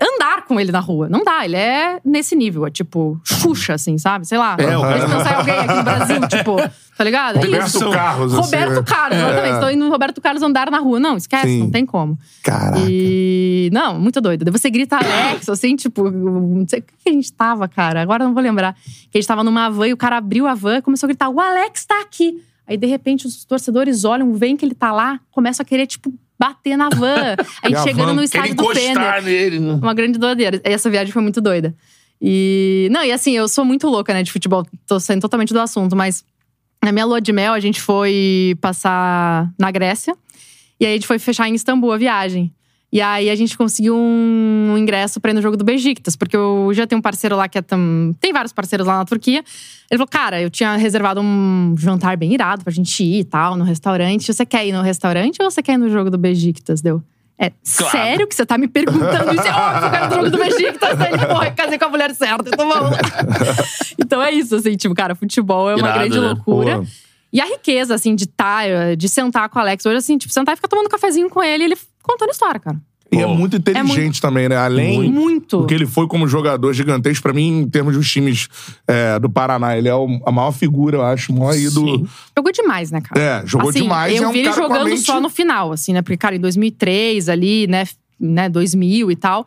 [0.00, 1.08] andar com ele na rua.
[1.08, 4.26] Não dá, ele é nesse nível, é tipo, Xuxa, assim, sabe?
[4.26, 4.56] Sei lá.
[4.58, 6.56] É, se pensar em alguém aqui no Brasil, tipo,
[6.96, 7.38] tá ligado?
[7.38, 7.90] É Roberto isso.
[7.90, 8.82] Carlos, assim, Roberto né?
[8.86, 9.54] Carlos, exatamente.
[9.54, 11.00] Estou indo no Roberto Carlos andar na rua.
[11.00, 11.58] Não, esquece, Sim.
[11.60, 12.18] não tem como.
[12.42, 12.78] Caraca.
[12.88, 13.70] E.
[13.72, 14.44] Não, muito doido.
[14.44, 18.00] Daí você grita Alex, assim, tipo, não sei o que a gente tava, cara.
[18.00, 18.74] Agora não vou lembrar.
[19.10, 21.08] Que a gente tava numa van e o cara abriu a van e começou a
[21.08, 22.42] gritar: o Alex tá aqui.
[22.66, 26.12] Aí, de repente, os torcedores olham, veem que ele tá lá, começam a querer, tipo,
[26.38, 27.34] bater na van.
[27.62, 29.72] A E a gente chegando van no estádio do encostar nele, né?
[29.74, 30.60] Uma grande doideira.
[30.64, 31.74] Essa viagem foi muito doida.
[32.20, 32.88] E.
[32.90, 34.66] Não, e assim, eu sou muito louca, né, de futebol.
[34.86, 36.24] Tô saindo totalmente do assunto, mas
[36.84, 40.16] na minha lua de mel, a gente foi passar na Grécia.
[40.80, 42.52] E aí a gente foi fechar em Istambul a viagem.
[42.90, 46.34] E aí a gente conseguiu um, um ingresso pra ir no jogo do Besiktas, porque
[46.34, 48.14] eu já tenho um parceiro lá que é tam...
[48.18, 49.40] tem vários parceiros lá na Turquia.
[49.90, 53.56] Ele falou: "Cara, eu tinha reservado um jantar bem irado pra gente ir e tal,
[53.56, 54.32] no restaurante.
[54.32, 57.02] Você quer ir no restaurante ou você quer ir no jogo do Besiktas?" Deu.
[57.40, 57.92] É Claro.
[57.92, 59.46] sério que você tá me perguntando isso?
[59.46, 60.98] É óbvio que eu quero ir no jogo do Besiktas.
[60.98, 62.98] Daí ele, porra, casei com a mulher certa, então vamos lá.
[64.00, 66.26] então é isso, assim, tipo, cara, futebol é uma Irado, grande né?
[66.28, 66.78] loucura.
[66.78, 66.86] Pô.
[67.32, 70.54] E a riqueza, assim, de estar, de sentar com o Alex hoje, assim, tipo, sentar
[70.54, 71.76] e ficar tomando um cafezinho com ele, ele
[72.08, 72.80] contando história, cara.
[73.10, 73.34] E é Pô.
[73.34, 74.56] muito inteligente também, né?
[74.56, 75.60] Além Muito.
[75.62, 78.48] do que ele foi como jogador gigantesco, pra mim, em termos dos times
[78.86, 82.00] é, do Paraná, ele é o- a maior figura, eu acho, o maior ídolo.
[82.00, 82.06] Sim.
[82.36, 83.18] Jogou demais, né, cara?
[83.18, 84.14] É, jogou Assim, demais.
[84.14, 86.02] Eu é um vi ele jogando mente- só no final, assim, né?
[86.02, 87.84] Porque, cara, em 2003 ali, né,
[88.20, 89.46] né 2000 e tal.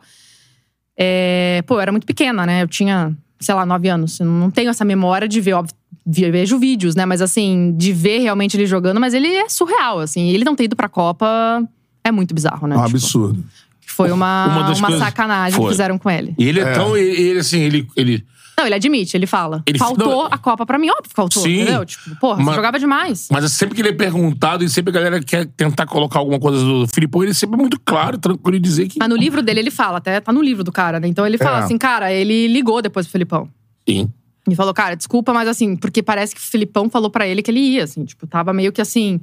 [0.98, 2.62] É, pô, eu era muito pequena, né?
[2.62, 4.18] Eu tinha, sei lá, nove anos.
[4.20, 7.06] Eu não tenho essa memória de ver, óbvio, vi- vejo vídeos, né?
[7.06, 10.28] Mas assim, de ver realmente ele jogando, mas ele é surreal, assim.
[10.30, 11.62] Ele não ter ido pra Copa
[12.04, 12.74] é muito bizarro, né?
[12.74, 13.44] É um Tipo, absurdo.
[13.86, 15.66] Foi uma, Uma uma, coisas- sacanagem foi.
[15.66, 16.34] que fizeram com ele.
[16.38, 16.72] E ele é, É.
[16.72, 16.96] tão.
[16.96, 17.86] Ele, ele, assim, ele.
[17.94, 18.24] ele
[18.56, 19.62] Não, ele admite, ele fala.
[19.66, 21.62] Ele- faltou não, a Copa pra mim, óbvio que faltou, Sim.
[21.62, 21.84] entendeu?
[21.84, 23.28] Tipo, porra, Mas- você jogava demais.
[23.30, 26.64] mas sempre que ele é perguntado e sempre a galera quer tentar colocar alguma coisa
[26.64, 28.98] do Filipão, ele sempre é muito claro, tranquilo em dizer que.
[28.98, 31.08] Mas no livro dele ele fala, até tá no livro do cara, né?
[31.08, 31.62] Então ele fala É.
[31.64, 33.48] assim, cara, ele ligou depois pro Filipão.
[33.88, 34.08] Sim.
[34.48, 37.50] E falou, cara, desculpa, mas assim, porque parece que o Filipão falou pra ele que
[37.50, 39.20] ele ia, assim, tipo, tava meio que assim.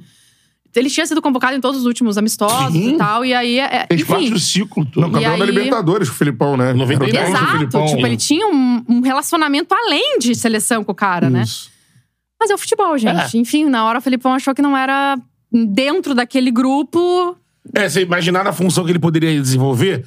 [0.74, 2.94] Ele tinha sido convocado em todos os últimos amistosos Sim.
[2.94, 3.58] e tal, e aí.
[3.58, 4.32] é- Fez parte enfim.
[4.32, 5.02] do ciclo todo.
[5.02, 6.72] Não, campeão E da aí- Libertadores com o Filipão, né?
[6.72, 7.52] 92, Era o Exato.
[7.52, 7.86] Filipão.
[7.86, 11.42] Tipo, ele tinha um, um relacionamento além de seleção com o cara, né?
[11.42, 11.70] Isso.
[12.38, 13.36] Mas é o futebol, gente.
[13.36, 15.18] Enfim, na hora o Filipão achou que não era
[15.52, 17.36] dentro daquele grupo.
[17.74, 20.04] É, você imaginar a função que ele poderia desenvolver.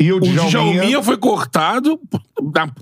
[0.00, 0.48] E o O Djalminha...
[0.50, 1.98] Djalminha foi cortado,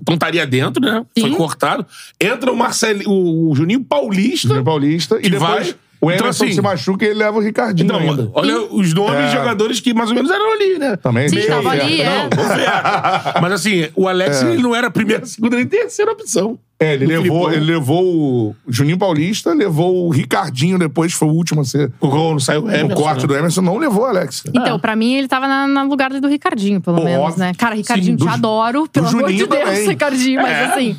[0.07, 1.03] não estaria dentro, né?
[1.19, 1.35] Foi Sim.
[1.35, 1.85] cortado.
[2.21, 4.49] Entra o Marcelo, o Juninho Paulista.
[4.49, 5.17] Juninho Paulista.
[5.23, 7.99] E depois vai- o Então, Emerson assim- se machuca e ele leva o Ricardinho Então,
[7.99, 8.29] ainda.
[8.33, 9.25] olha os nomes É.
[9.27, 10.95] de jogadores que mais ou menos eram ali, né?
[10.97, 11.85] Também Sim, tinha tava oferta.
[11.85, 12.05] ali, é.
[12.05, 12.29] Não.
[13.41, 16.57] Mas assim, o Alex ele não era a primeira, a segunda nem terceira opção.
[16.79, 17.53] É, ele Do levou, Filipão.
[17.53, 21.91] ele levou o Juninho Paulista, levou o Ricardinho depois, foi o último a ser.
[21.99, 23.27] O gol não saiu O Emerson, corte né?
[23.27, 24.43] do Emerson não levou o Alex.
[24.47, 27.51] Então, pra mim, ele tava na, no lugar do Ricardinho, pelo Pô, menos, né?
[27.57, 29.87] Cara, Ricardinho, Sim, te do- adoro, pelo amor de Juninho Deus, também.
[29.87, 30.65] Ricardinho, mas É.
[30.65, 30.95] assim.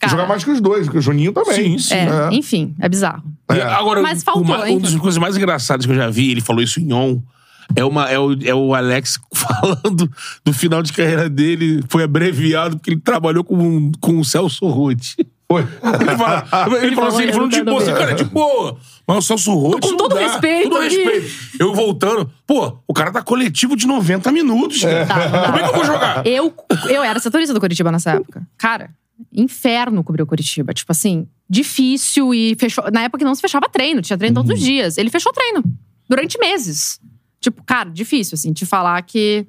[0.00, 1.54] Cara, Jogar mais que os dois, porque o Juninho também.
[1.54, 1.94] Sim, sim.
[1.94, 2.34] é, É.
[2.34, 3.22] enfim, é bizarro.
[3.52, 6.40] E agora, Mas faltou, uma, uma das coisas mais engraçadas que eu já vi, ele
[6.40, 7.20] falou isso em on,
[7.74, 10.10] é, uma, é, o, é o Alex falando
[10.44, 15.16] do final de carreira dele, foi abreviado porque ele trabalhou com, com o Celso Roth.
[15.50, 15.62] Foi.
[15.62, 16.46] Ele, fala,
[16.82, 18.76] ele, falou assim, ele falou de boa, assim, cara, de boa.
[19.06, 19.80] Mas o Celso Roth.
[19.80, 20.20] Com todo dá.
[20.20, 20.96] respeito Todo aqui.
[21.02, 21.56] respeito.
[21.58, 25.06] Eu voltando, pô, o cara tá coletivo de 90 minutos, cara.
[25.46, 26.26] Como é que eu vou jogar?
[26.26, 26.54] Eu,
[26.90, 28.46] eu era setorista do Curitiba nessa época.
[28.58, 28.90] Cara,
[29.32, 30.72] inferno cobrir o Curitiba.
[30.72, 32.84] Tipo assim, difícil e fechou.
[32.92, 34.46] Na época que não se fechava treino, tinha treino Uhum.
[34.46, 34.98] todos os dias.
[34.98, 35.62] Ele fechou treino
[36.08, 37.00] durante meses.
[37.40, 39.46] Tipo, cara, difícil, assim, te falar que.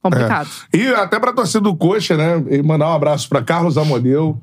[0.00, 0.48] Complicado.
[0.72, 2.44] E até pra torcida do Coxa, né?
[2.56, 4.40] E mandar um abraço pra Carlos Amodeu.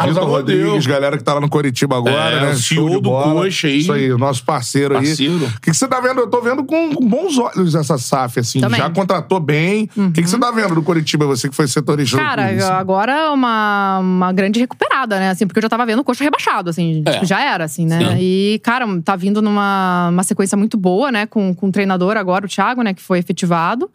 [0.00, 0.16] Carlos.
[0.18, 2.50] Rodrigues, galera que tá lá no Curitiba agora, É, né?
[2.52, 3.42] o Show CEO do bola.
[3.44, 3.78] Coxa aí.
[3.78, 5.32] Isso aí, o nosso parceiro, Parceiro.
[5.38, 5.44] aí.
[5.44, 6.20] O que, que você tá vendo?
[6.20, 8.60] Eu tô vendo com, com bons olhos essa SAF, assim.
[8.60, 8.80] Também.
[8.80, 9.88] Já contratou bem.
[9.96, 13.12] O que, que você tá vendo do Curitiba, você que foi setorista do Cara, agora
[13.12, 15.30] é uma, uma grande recuperada, né?
[15.30, 17.02] Assim, porque eu já tava vendo o coxa rebaixado, assim.
[17.06, 17.12] É.
[17.12, 17.98] tipo, já era, assim, né?
[17.98, 18.16] Sim.
[18.20, 21.26] E, cara, tá vindo numa uma sequência muito boa, né?
[21.26, 22.94] Com, com o treinador agora, o Thiago, né?
[22.94, 23.90] Que foi efetivado.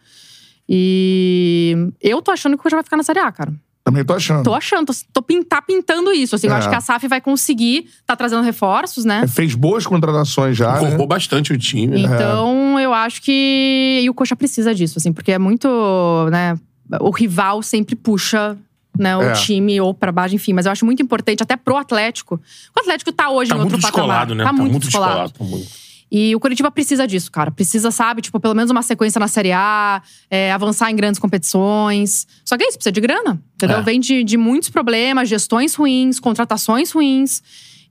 [0.68, 3.52] E eu tô achando que o Coxa vai ficar na Série A, cara.
[3.92, 4.44] Também tô achando.
[4.44, 6.36] Tô achando, tô, tô pin- tá pintando isso.
[6.36, 6.58] Assim, Eu É.
[6.58, 9.26] acho que a SAF vai conseguir, tá trazendo reforços, né?
[9.28, 10.78] Fez boas contratações já, né?
[10.80, 11.88] Incorporou bastante o time.
[11.88, 12.16] né?
[12.16, 14.02] Então, eu acho que.
[14.04, 15.68] E o Coxa precisa disso, assim, porque é muito.
[16.32, 16.56] né?
[17.02, 18.58] O rival sempre puxa.
[18.98, 19.32] Né, o É.
[19.34, 20.52] time ou pra baixo, enfim.
[20.52, 22.36] Mas eu acho muito importante, até pro Atlético.
[22.76, 24.26] O Atlético tá hoje Tá em muito outro patamar.
[24.26, 24.44] descolado, né?
[24.44, 25.30] Tá, muito descolado.
[25.32, 25.68] tá muito.
[26.12, 27.52] E o Curitiba precisa disso, cara.
[27.52, 32.26] Precisa, sabe, tipo, pelo menos uma sequência na Série A, é, avançar em grandes competições.
[32.44, 33.40] Só que é isso, precisa de grana.
[33.56, 33.78] Entendeu?
[33.78, 33.82] É.
[33.82, 37.44] Vem de, de muitos problemas, gestões ruins, contratações ruins.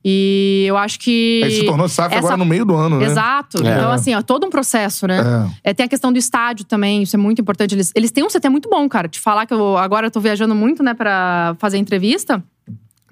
[0.04, 1.42] E eu acho que.
[1.44, 3.06] Aí se tornou SAF essa- agora no meio do ano, né?
[3.06, 3.58] Exato.
[3.66, 3.72] É.
[3.72, 5.18] Então, assim, ó, todo um processo, né?
[5.62, 7.74] É, tem a questão do estádio também, isso é muito importante.
[7.74, 9.08] Eles, eles têm um CT muito bom, cara.
[9.08, 12.42] Te falar que eu agora eu tô viajando muito, né, pra fazer entrevista.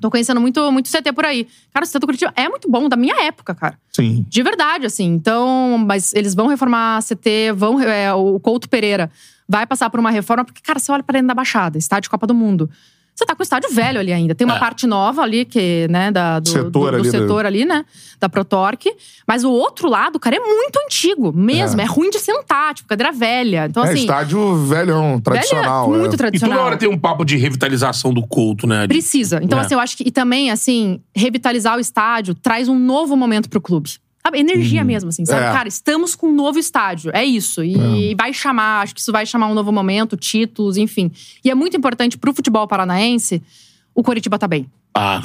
[0.01, 1.47] Tô conhecendo muito, muito CT por aí.
[1.73, 3.79] Cara, o CT do Curitiba é muito bom, da minha época, cara.
[3.93, 4.25] Sim.
[4.29, 5.07] De verdade, assim.
[5.07, 7.81] Então, mas eles vão reformar a CT, vão.
[7.81, 9.11] é, o Couto Pereira
[9.49, 12.27] vai passar por uma reforma, porque, cara, você olha pra dentro da Baixada, estádio Copa
[12.27, 12.69] do Mundo.
[13.19, 14.35] Você tá com o estádio velho ali ainda.
[14.35, 14.61] Tem uma É.
[14.61, 17.83] parte nova ali, que, né, da, do, Setor do- do ali do- setor ali, né?
[18.21, 18.95] Da Protorque.
[19.27, 21.81] Mas o outro lado, cara, é muito antigo mesmo.
[21.81, 23.67] É, ruim de sentar, tipo, cadeira velha.
[23.71, 24.01] Então, é assim.
[24.01, 25.87] estádio velhão, tradicional.
[25.87, 26.01] velha, é.
[26.01, 26.59] muito E tradicional.
[26.59, 28.87] toda hora tem um papo de revitalização do Couto, né?
[28.87, 29.41] Precisa.
[29.43, 29.63] Então, É.
[29.63, 30.05] assim, eu acho que.
[30.07, 33.93] E também, assim, revitalizar o estádio traz um novo momento pro clube.
[34.27, 34.41] Sabe?
[34.41, 35.45] Energia mesmo, assim, sabe?
[35.45, 35.53] É.
[35.53, 37.13] Cara, estamos com um novo estádio.
[37.15, 37.63] É isso.
[37.63, 41.13] E vai chamar, acho que isso vai chamar um novo momento, títulos, enfim.
[41.45, 43.41] E é muito importante pro futebol paranaense
[43.95, 44.67] o Coritiba tá bem.
[44.93, 45.21] Ah,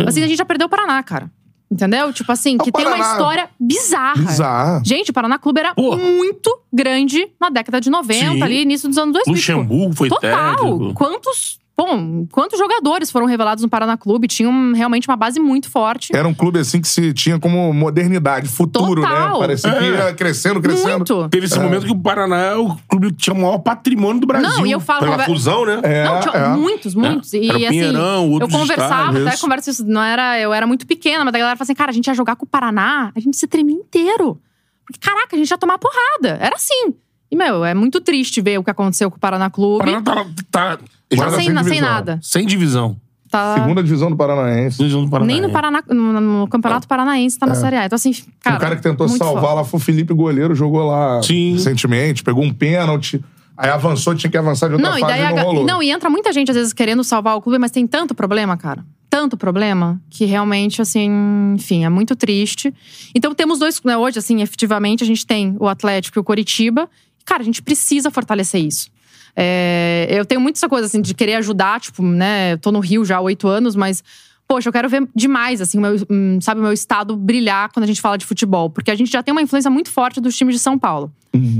[0.00, 0.08] É.
[0.08, 1.30] Assim, a gente já perdeu o Paraná, cara.
[1.70, 2.12] Entendeu?
[2.12, 4.22] Tipo assim, O que tem uma Paraná- história bizarra.
[4.22, 4.82] Bizarro.
[4.84, 5.96] Gente, o Paraná Clube era Pô.
[5.96, 8.42] muito grande na década de 90, Sim.
[8.42, 9.34] ali, início dos anos 2000.
[9.36, 10.56] tipo, Luxemburgo foi Total.
[10.56, 10.94] técnico.
[10.94, 11.58] Quantos.
[11.78, 14.26] Bom, quantos jogadores foram revelados no Paraná Clube?
[14.26, 16.16] Tinham realmente uma base muito forte.
[16.16, 19.32] Era um clube assim que se tinha como modernidade, futuro, Total.
[19.34, 19.38] né?
[19.40, 20.96] Parecia que ia crescendo, crescendo.
[20.96, 21.28] Muito.
[21.28, 24.26] Teve esse momento que o Paraná é o clube que tinha o maior patrimônio do
[24.26, 24.48] Brasil.
[24.48, 25.80] Não, e eu falo- Pela fusão, né?
[25.82, 26.48] É, Não, tinha é.
[26.56, 27.34] muitos, muitos.
[27.34, 29.26] E Era o assim, Pinheirão, eu conversava, estádios.
[29.26, 31.90] até conversa isso, não era, eu era muito pequena, mas a galera falava assim, cara,
[31.90, 34.40] a gente ia jogar com o Paraná, a gente se tremia inteiro.
[34.86, 36.38] Porque, caraca, a gente ia tomar porrada.
[36.40, 36.94] Era assim.
[37.30, 39.84] E, meu, é muito triste ver o que aconteceu com o Paraná O Clube.
[39.84, 42.18] Paraná tá, tá, Tá sem, sem sem nada.
[42.20, 42.96] sem divisão.
[43.30, 43.54] Tá...
[43.54, 44.78] Segunda divisão do Paranaense.
[44.78, 45.26] Divisão do Paraná.
[45.26, 47.86] Nem no, Paraná, no, no Campeonato Paranaense tá na Série A.
[47.86, 48.56] Então, assim, cara.
[48.56, 49.54] o cara que tentou salvar foda.
[49.54, 51.52] lá foi o Felipe Goleiro, jogou lá Sim.
[51.52, 53.22] recentemente, pegou um pênalti.
[53.56, 55.64] Aí avançou, tinha que avançar de outra Não, e fase daí e a não rolou.
[55.64, 58.56] Não, e entra muita gente, às vezes, querendo salvar o clube, mas tem tanto problema,
[58.56, 58.84] cara.
[59.08, 61.08] Tanto problema, que realmente, assim,
[61.54, 62.74] enfim, é muito triste.
[63.14, 66.88] Então temos dois, né, hoje, assim, efetivamente, a gente tem o Atlético e o Coritiba.
[67.26, 68.88] Cara, a gente precisa fortalecer isso.
[69.34, 72.54] É, eu tenho muito essa coisa, assim, de querer ajudar, tipo, né?
[72.54, 74.02] Eu tô no Rio já há oito anos, mas.
[74.48, 77.82] Poxa, eu quero ver demais, assim, o meu, hum, sabe, o meu estado brilhar quando
[77.82, 78.70] a gente fala de futebol.
[78.70, 81.12] Porque a gente já tem uma influência muito forte dos times de São Paulo.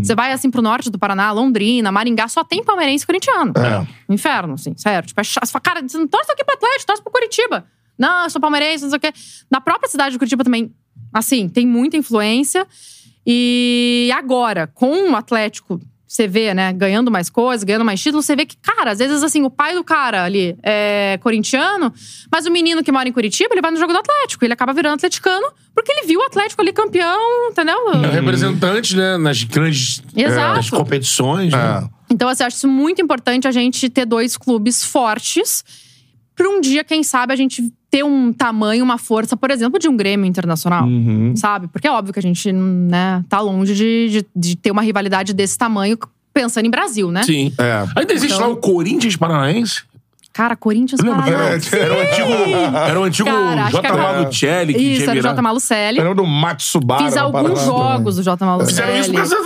[0.03, 3.53] Você vai, assim, pro norte do Paraná, Londrina, Maringá, só tem palmeirense e corintiano.
[3.57, 3.87] É.
[4.13, 5.07] Inferno, assim, sério.
[5.07, 5.47] Tipo, é chato.
[5.47, 7.67] Você fala, cara, você não torce aqui pro Atlético, torce pro Curitiba.
[7.99, 9.13] Não, eu sou palmeirense, não sei o quê.
[9.51, 10.73] Na própria cidade de Curitiba também,
[11.13, 12.67] assim, tem muita influência.
[13.27, 18.37] E agora, com o Atlético, você vê, né, ganhando mais coisas, ganhando mais títulos, você
[18.37, 21.93] vê que, cara, às vezes, assim, o pai do cara ali é corintiano,
[22.31, 24.45] mas o menino que mora em Curitiba, ele vai no jogo do Atlético.
[24.45, 27.77] Ele acaba virando atleticano porque ele viu o Atlético ali campeão, entendeu?
[27.93, 29.19] É o representante, né?
[29.19, 30.57] Nas grandes Exato.
[30.57, 31.53] nas competições.
[31.53, 31.59] né?
[31.83, 31.97] É.
[32.09, 35.65] Então, assim, eu acho isso muito importante a gente ter dois clubes fortes
[36.37, 39.89] pra um dia, quem sabe, a gente ter um tamanho, uma força, por exemplo, de
[39.89, 40.85] um Grêmio internacional.
[40.87, 41.35] Uhum.
[41.35, 41.67] Sabe?
[41.69, 45.33] Porque é óbvio que a gente, né, tá longe de, de, de ter uma rivalidade
[45.33, 45.99] desse tamanho,
[46.35, 47.23] pensando em Brasil, né?
[47.23, 47.53] Sim.
[47.59, 47.87] É.
[47.97, 49.83] Ainda existe Então- lá o Corinthians Paranaense?
[50.37, 51.01] Cara, Corinthians?
[51.01, 51.27] Paraná.
[51.27, 52.33] É, Era o antigo,
[52.77, 53.89] era o antigo Cara, J.
[53.89, 55.23] era- Malucelli que Isso, era o.
[55.23, 55.41] J.
[55.43, 55.99] Malucelli.
[55.99, 57.05] Eu lembro do Matsubara.
[57.05, 58.45] Fiz alguns jogos do J.
[58.45, 59.03] Malucelli.
[59.03, 59.37] Fizeram isso.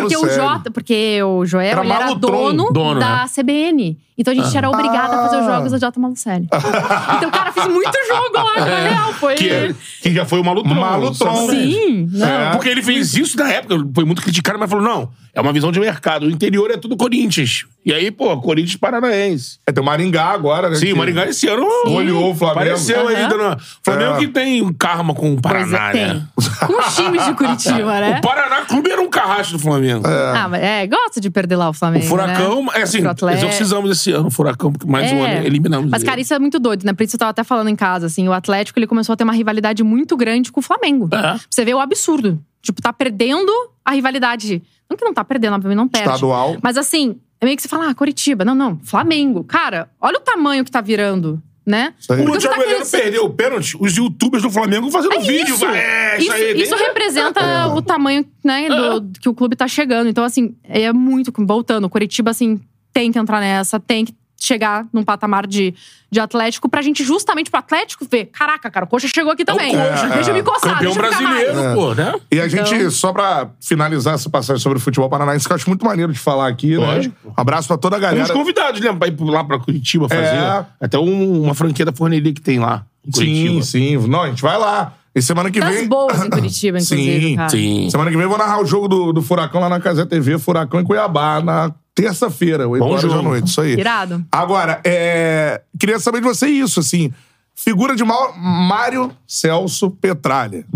[0.00, 0.26] Porque o.
[0.26, 3.26] J, porque o Joel Era ele era dono, dono, da né?
[3.34, 3.98] CBN.
[4.16, 5.56] Então a gente era obrigada a fazer os Ah.
[5.56, 6.00] jogos do J.
[6.00, 6.48] Malucelli.
[7.16, 9.12] então, cara, fiz muito jogo lá, na real.
[9.12, 9.34] Foi.
[9.34, 10.74] Que, que já foi o Malutron.
[10.74, 11.50] Malutron.
[11.50, 12.26] Sim, não.
[12.26, 12.50] É.
[12.52, 15.70] Porque ele fez isso na época, foi muito criticado, mas falou: não, é uma visão
[15.70, 16.24] de mercado.
[16.26, 17.66] O interior é tudo Corinthians.
[17.84, 19.58] E aí, pô, Corinthians Paranaense.
[19.66, 20.76] É, tem o Maringá agora, né?
[20.76, 21.66] Sim, que o Maringá esse ano.
[21.84, 22.60] Goleou o Flamengo.
[22.60, 23.16] Apareceu aí.
[23.16, 23.28] Aham.
[23.28, 23.62] Dando...
[23.82, 24.18] Flamengo É.
[24.20, 26.26] que tem um karma com o Pois Paraná, é, né?
[26.66, 28.18] Com os times de Curitiba, né?
[28.24, 30.02] O Paraná Clube era um carrasco do Flamengo.
[30.06, 32.06] Ah, mas é, gosta de perder lá o O Flamengo.
[32.06, 32.70] Furacão, né?
[32.76, 33.02] é assim,
[33.36, 35.36] exorcizamos esse ano o Furacão, porque mais um É.
[35.36, 35.90] ano eliminamos.
[35.90, 36.08] Mas, ele.
[36.08, 36.92] cara, isso é muito doido, né?
[36.94, 38.26] Por isso eu tava até falando em casa, assim.
[38.26, 41.08] O Atlético, ele começou a ter uma rivalidade muito grande com o Flamengo.
[41.12, 41.36] É.
[41.50, 42.40] Você vê o absurdo.
[42.62, 43.52] Tipo, tá perdendo
[43.84, 44.62] a rivalidade.
[44.88, 46.08] Não que não tá perdendo, obviamente não perde.
[46.08, 46.56] Estadual.
[46.62, 48.44] Mas assim, é meio que você fala, ah, Curitiba.
[48.44, 49.44] Não, não, Flamengo.
[49.44, 51.94] Cara, olha o tamanho que tá virando, né?
[51.98, 52.22] Isso aí.
[52.22, 55.18] O você Thiago tá Heleno querendo- perdeu o pênalti, os youtubers do Flamengo fazendo É
[55.20, 55.54] vídeo.
[55.54, 55.66] isso.
[55.66, 56.62] É, Isso, aí.
[56.62, 60.08] isso representa o tamanho, né, do- que o clube tá chegando.
[60.08, 61.32] Então, assim, é muito.
[61.44, 62.60] Voltando, o Curitiba, assim,
[62.92, 64.14] tem que entrar nessa, tem que
[64.44, 65.74] chegar num patamar de,
[66.10, 68.26] de Atlético pra gente justamente pro Atlético ver.
[68.26, 69.72] Caraca, cara, o Coxa chegou aqui também.
[69.74, 71.74] Coxa, deixa eu me coçar, Campeão deixa eu brasileiro, mais.
[71.74, 72.14] pô, né?
[72.30, 75.56] E a Então- gente, só pra finalizar essa passagem sobre o futebol paranaense, que eu
[75.56, 77.14] acho muito maneiro de falar aqui, Lógico.
[77.24, 77.32] né?
[77.36, 78.32] Um abraço pra toda a galera.
[78.32, 78.92] convidados, né?
[78.92, 80.22] Pra ir lá pra Curitiba fazer.
[80.22, 80.64] É.
[80.80, 82.84] Até um- uma franquia da forneria que tem lá.
[83.12, 83.96] Sim, sim.
[84.08, 84.92] Não, a gente vai lá.
[85.16, 85.86] E semana que vem.
[85.86, 87.48] boas em Curitiba, inclusive, Sim, cara.
[87.48, 87.88] Sim.
[87.90, 90.38] Semana que vem eu vou narrar o jogo do, do Furacão lá na Casé TV,
[90.40, 93.46] Furacão em Cuiabá, na terça-feira, 8 Bom horas da noite.
[93.48, 93.72] Isso aí.
[93.72, 94.24] Irado.
[94.32, 97.12] Agora, é, queria saber de você isso, assim.
[97.54, 100.66] Figura de Mau- Mário Celso Petralha.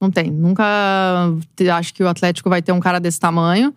[0.00, 0.30] Não tem.
[0.30, 0.64] Nunca
[1.54, 3.72] te- acho que o Atlético vai ter um cara desse tamanho.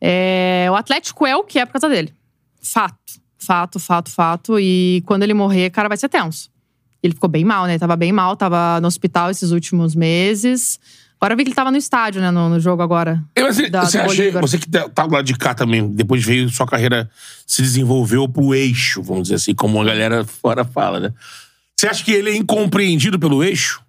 [0.00, 2.12] É, o Atlético é o que é por causa dele.
[2.62, 3.20] Fato.
[3.38, 4.58] Fato, fato, fato.
[4.58, 6.48] E quando ele morrer, cara, vai ser tenso.
[7.02, 7.78] Ele ficou bem mal, né?
[7.78, 10.80] Tava bem mal, tava no hospital esses últimos meses.
[11.20, 12.30] Agora eu vi que ele tava no estádio, né?
[12.30, 13.22] No, no jogo agora.
[13.36, 16.22] E Você, da- você, acha- você que tá tá do lado de cá também, depois
[16.24, 17.08] veio, sua carreira
[17.46, 21.12] se desenvolveu pro eixo, vamos dizer assim, como a galera fora fala, né?
[21.76, 23.82] Você acha que ele é incompreendido pelo eixo?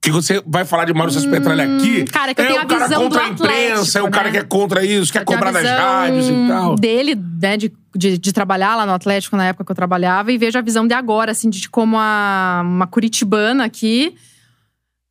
[0.00, 2.00] Que você vai falar de Mário Celso Petralha aqui.
[2.02, 3.98] Hum, cara, que eu é tenho o a cara visão contra do a imprensa, Atlético,
[3.98, 4.30] é o cara né?
[4.32, 6.74] que é contra isso, tenho cobrar nas visão rádios e tal.
[6.74, 10.38] Dele, né, de, de, de trabalhar lá no Atlético na época que eu trabalhava, e
[10.38, 14.16] vejo a visão de agora, assim, de como a, uma curitibana aqui.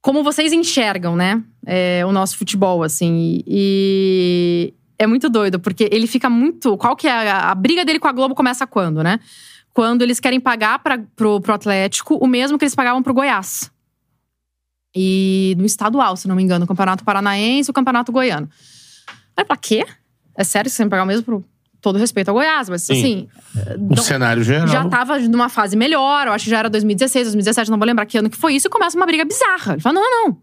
[0.02, 1.44] Como vocês enxergam, né?
[1.66, 3.44] é, o nosso futebol, assim.
[3.46, 6.78] E é muito doido, porque ele fica muito.
[6.78, 9.20] Qual que é a, a briga dele com a Globo começa quando, né?
[9.74, 13.72] Quando eles querem pagar pra, pro, pro Atlético o mesmo que eles pagavam pro Goiás.
[14.94, 18.50] E no estadual, se não me engano, o Campeonato Paranaense e o Campeonato Goiano.
[19.38, 19.86] Aí falo, quê?
[20.36, 21.46] É sério que você que pagar o mesmo pro
[21.82, 22.70] todo respeito ao Goiás?
[22.70, 22.94] Mas Sim.
[22.94, 23.28] assim.
[23.80, 24.68] No não- cenário geral.
[24.68, 28.06] já tava numa fase melhor, eu acho que já era 2016, 2017, não vou lembrar
[28.06, 29.74] que ano que foi isso, e começa uma briga bizarra.
[29.74, 30.38] Ele fala: não, não, não.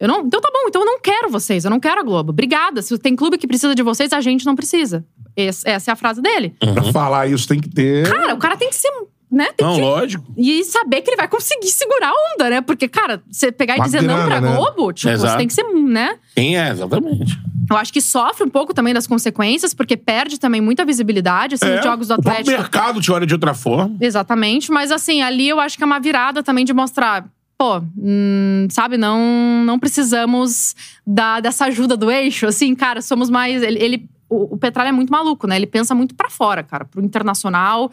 [0.00, 0.20] Eu não.
[0.26, 2.30] Então tá bom, então eu não quero vocês, eu não quero a Globo.
[2.30, 2.80] Obrigada.
[2.82, 5.04] Se tem clube que precisa de vocês, a gente não precisa.
[5.36, 6.54] Esse- essa é a frase dele.
[6.60, 8.08] Pra falar isso tem que ter.
[8.08, 8.88] Cara, o cara tem que ser.
[9.30, 9.48] Né?
[9.54, 10.24] Tem Não, que lógico.
[10.38, 12.60] e saber que ele vai conseguir segurar a onda, né?
[12.62, 14.56] Porque, cara, você pegar e Uma dizer não pra né?
[14.56, 15.32] Globo, tipo, Exato.
[15.32, 16.16] você tem que ser, né?
[16.34, 17.38] Quem é, exatamente.
[17.70, 21.66] Eu acho que sofre um pouco também das consequências, porque perde também muita visibilidade, assim,
[21.68, 22.50] É, os jogos do O Atlético.
[22.50, 23.96] mercado te olha de outra forma.
[24.00, 27.26] Exatamente, mas assim, ali eu acho que é uma virada também de mostrar.
[27.58, 30.74] Pô, hum, sabe, não não precisamos
[31.06, 32.46] da, dessa ajuda do eixo.
[32.46, 33.62] Assim, cara, somos mais.
[33.62, 35.56] Ele, ele- o, o Petralha é muito maluco, né?
[35.56, 37.90] Ele pensa muito pra fora, cara, pro internacional.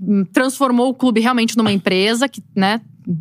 [0.00, 2.80] hum, Transformou o clube realmente numa empresa que, né,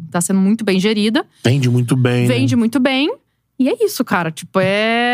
[0.10, 1.26] tá sendo muito bem gerida.
[1.46, 2.22] Vende muito bem.
[2.28, 2.34] né?
[2.34, 3.14] Vende muito bem.
[3.60, 4.32] E é isso, cara.
[4.32, 5.13] Tipo, é...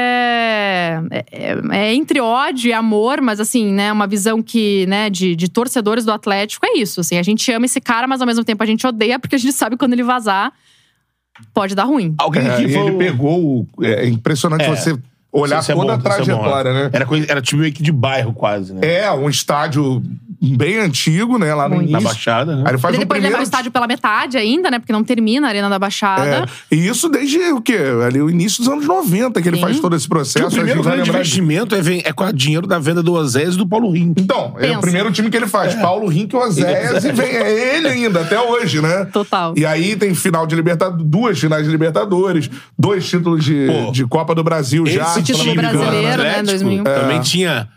[1.11, 1.25] é.
[1.71, 3.91] é entre ódio e amor, mas assim, né?
[3.91, 6.99] Uma visão que, né, de, de torcedores do Atlético é isso.
[7.01, 9.39] Assim, a gente ama esse cara, mas ao mesmo tempo a gente odeia, porque a
[9.39, 10.51] gente sabe que quando ele vazar,
[11.53, 12.13] pode dar ruim.
[12.17, 12.81] Alguém É, que foi.
[12.87, 13.67] ele pegou.
[13.77, 14.69] o- É impressionante É.
[14.75, 14.97] você
[15.31, 16.73] olhar Isso é toda bom, a é bom, trajetória, é.
[16.73, 16.89] né?
[16.91, 18.81] Era, coisa, era time meio que de bairro, quase, né?
[18.81, 20.01] É, um estádio
[20.41, 21.53] bem antigo, né?
[21.53, 21.91] Lá no Muito.
[21.91, 22.15] Na início.
[22.15, 22.63] Baixada, né?
[22.65, 24.79] Aí ele faz Ele um depois leva primeiro o estádio pela metade ainda, né?
[24.79, 26.45] Porque não termina a Arena da Baixada.
[26.71, 27.77] É, e isso desde o quê?
[28.05, 29.63] Ali, o início dos anos 90 que ele Sim.
[29.63, 30.47] faz todo esse processo.
[30.47, 33.57] o primeiro a grande investimento é, é com o dinheiro da venda do Osés e
[33.57, 34.21] do Paulo Rink.
[34.21, 34.77] Então, é Pensa.
[34.77, 35.75] o primeiro time que ele faz.
[35.75, 39.05] Paulo Rink, Oséias e vem é ele ainda, até hoje, né?
[39.05, 39.53] Total.
[39.57, 44.05] E aí tem final de Libertadores, duas finais de Libertadores, dois títulos de, Pô, de
[44.05, 45.18] Copa do Brasil já.
[45.21, 46.83] Esse título time brasileiro, né, Atlético 2001.
[46.83, 47.69] Também tinha,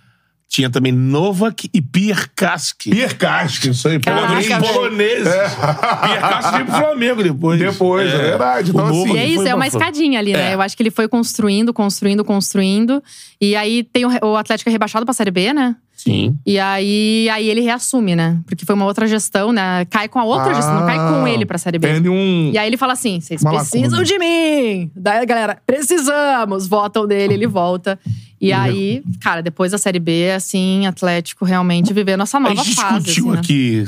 [0.48, 2.90] tinha também Novak e Pierre Kaski.
[2.90, 3.98] Pierre Castro, isso aí.
[4.00, 4.60] Caraca, velho.
[4.60, 5.32] poloneses.
[5.32, 7.58] Pierre Kaski veio pro Flamengo depois.
[7.58, 8.70] Depois, é verdade.
[8.70, 10.50] Então, assim, E é isso, é uma escadinha ali, né?
[10.50, 10.54] É.
[10.54, 13.02] Eu acho que ele foi construindo, construindo, construindo.
[13.40, 15.76] E aí tem o, o Atlético é rebaixado pra Série B, né?
[16.02, 16.36] Sim.
[16.44, 18.40] E aí, aí ele reassume, né?
[18.44, 19.84] Porque foi uma outra gestão, né?
[19.84, 21.86] Cai com a outra gestão, não cai com ele pra Série B.
[21.86, 22.50] Perde um.
[22.52, 24.04] E aí ele fala assim: vocês precisam lacuna.
[24.04, 24.90] de mim!
[24.96, 26.66] Daí a galera, precisamos!
[26.66, 27.98] Votam dele, ele volta.
[28.40, 32.74] E aí, cara, depois da Série B, assim, Atlético realmente vivendo essa A nova gente
[32.74, 33.04] fase.
[33.04, 33.38] discutiu assim, né?
[33.38, 33.84] aqui,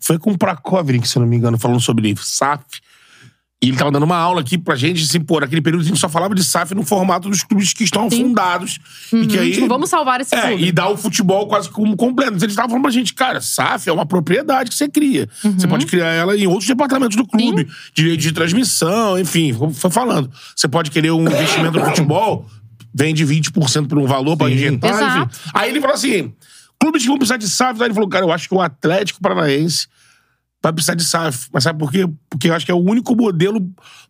[0.00, 2.64] foi com o Prakovic, se não me engano, falando sobre SAF.
[3.60, 5.98] E ele tava dando uma aula aqui pra gente, assim, pô, naquele período a gente
[5.98, 8.22] só falava de SAF no formato dos clubes que estão Sim.
[8.28, 8.78] fundados.
[9.12, 9.52] E que Uhum, aí.
[9.52, 10.64] tipo, vamos salvar esse É, clube.
[10.64, 12.34] e dar o futebol quase como completo.
[12.34, 15.28] Eles estavam falando pra gente, cara, SAF é uma propriedade que você cria.
[15.42, 15.70] Você Uhum.
[15.70, 17.66] pode criar ela em outros departamentos do clube.
[17.92, 20.30] Direito de transmissão, enfim, foi falando.
[20.54, 22.46] Você pode querer um investimento no futebol,
[22.94, 25.30] vende 20% por um valor pra injetar, Exato.
[25.36, 25.50] enfim.
[25.52, 26.32] Aí ele falou assim:
[26.80, 29.20] clubes que vão precisar de SAF, aí ele falou, cara, eu acho que o Atlético
[29.20, 29.88] Paranaense
[30.62, 31.48] vai precisar de SAF.
[31.52, 32.08] Mas sabe por quê?
[32.28, 33.60] Porque eu acho que é o único modelo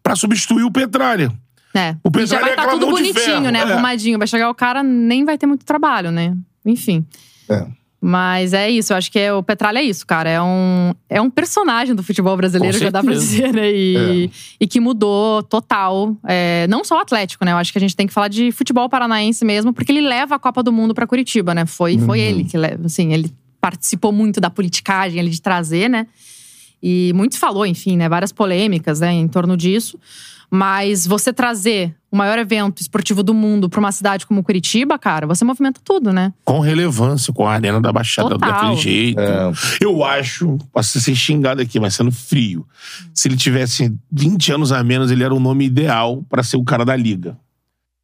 [0.03, 1.33] pra substituir o Petralha.
[1.75, 1.95] É.
[2.03, 3.59] O e já Petralha vai é estar aquela tudo mão de bonitinho, né?
[3.59, 3.63] é.
[3.63, 4.19] Arrumadinho.
[4.19, 6.35] Vai chegar o cara, nem vai ter muito trabalho, né?
[6.65, 7.05] Enfim.
[7.49, 7.67] É.
[8.01, 10.31] Mas é isso, eu acho que é, o Petralha é isso, cara.
[10.31, 13.67] É um, é um personagem do futebol brasileiro, já dá pra dizer, né?
[13.69, 13.73] É.
[13.75, 14.31] E,
[14.61, 16.17] e que mudou total.
[16.25, 17.51] É, não só o Atlético, né?
[17.51, 20.37] Eu acho que a gente tem que falar de futebol paranaense mesmo, porque ele leva
[20.37, 21.67] a Copa do Mundo pra Curitiba, né?
[21.67, 22.07] Foi, Uhum.
[22.07, 22.87] foi ele que leva.
[22.87, 26.07] Assim, ele participou muito da politicagem ali de trazer, né?
[26.83, 28.09] E muito se falou, enfim, né?
[28.09, 29.99] Várias polêmicas, né, em torno disso.
[30.51, 35.27] Mas você trazer o maior evento esportivo do mundo pra uma cidade como Curitiba, cara,
[35.27, 36.33] você movimenta tudo, né?
[36.43, 38.51] Com relevância, com a arena da Baixada Total.
[38.51, 39.21] daquele jeito.
[39.21, 39.53] É.
[39.79, 42.67] Eu acho, posso ser xingado aqui, mas sendo frio.
[43.13, 46.65] Se ele tivesse 20 anos a menos, ele era o nome ideal pra ser o
[46.65, 47.37] cara da liga.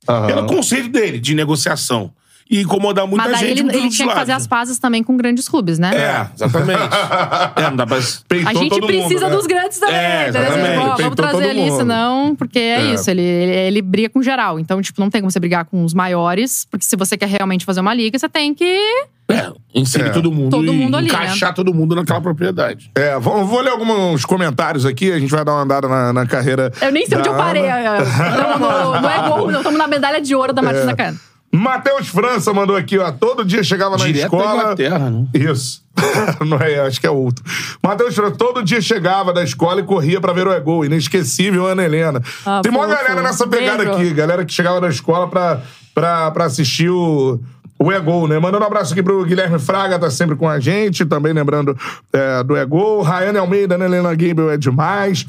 [0.07, 0.27] Aham.
[0.27, 2.13] Pelo conceito dele, de negociação.
[2.51, 5.17] E incomodar muita Mas daí gente ele, ele tinha que fazer as pazes também com
[5.17, 5.91] grandes clubes, né?
[5.95, 6.79] É, exatamente.
[7.57, 7.99] é, não dá pra...
[8.29, 9.37] Peitou A gente precisa mundo, né?
[9.37, 10.31] dos grandes também, É.
[10.79, 11.77] Ó, vamos trazer ali, mundo.
[11.79, 12.37] senão.
[12.37, 12.95] Porque é, É.
[12.95, 14.61] isso, ele, ele, ele briga com geral.
[14.61, 17.65] Então, tipo, não tem como você brigar com os maiores, porque se você quer realmente
[17.65, 18.79] fazer uma liga, você tem que.
[19.27, 20.11] É, inserir É.
[20.11, 21.15] todo mundo Todo e mundo ali, né?
[21.15, 22.91] encaixar todo mundo naquela propriedade.
[22.95, 26.27] É, vou, vou ler alguns comentários aqui, a gente vai dar uma andada na, na
[26.27, 26.71] carreira.
[26.83, 27.67] Eu nem sei onde eu parei.
[27.71, 28.01] Ana.
[28.03, 29.61] Não, no, não é gol, não.
[29.61, 30.65] Estamos na medalha de ouro da É.
[30.67, 31.19] Martina Cana.
[31.57, 33.11] Matheus França mandou aqui, ó.
[33.13, 34.63] Todo dia chegava na Direto da escola.
[34.63, 35.27] Inglaterra, né?
[35.33, 35.83] Isso.
[36.45, 37.45] Não é, acho que é outro.
[37.83, 40.85] Matheus França, todo dia chegava da escola e corria pra ver o Egol.
[40.85, 42.21] Inesquecível, Ana Helena.
[42.45, 45.61] Ah, Tem uma galera nessa pegada aqui, galera que chegava da escola pra,
[45.95, 47.41] pra, pra assistir o.
[47.77, 48.39] O Egol, né?
[48.39, 51.77] Mandando um abraço aqui pro Guilherme Fraga, tá sempre com a gente, também lembrando
[52.13, 53.03] é, do Egol.
[53.03, 55.27] Rayane Almeida, Ana Helena Gable é demais.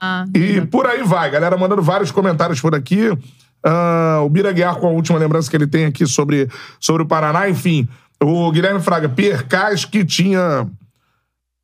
[0.00, 3.10] Ah, E por aí vai, galera mandando vários comentários por aqui.
[3.64, 6.48] Ah, o Bira Guiar com a última lembrança que ele tem aqui sobre,
[6.80, 7.48] sobre o Paraná.
[7.48, 7.88] Enfim,
[8.22, 10.66] o Guilherme Fraga, Pierre Cas, que tinha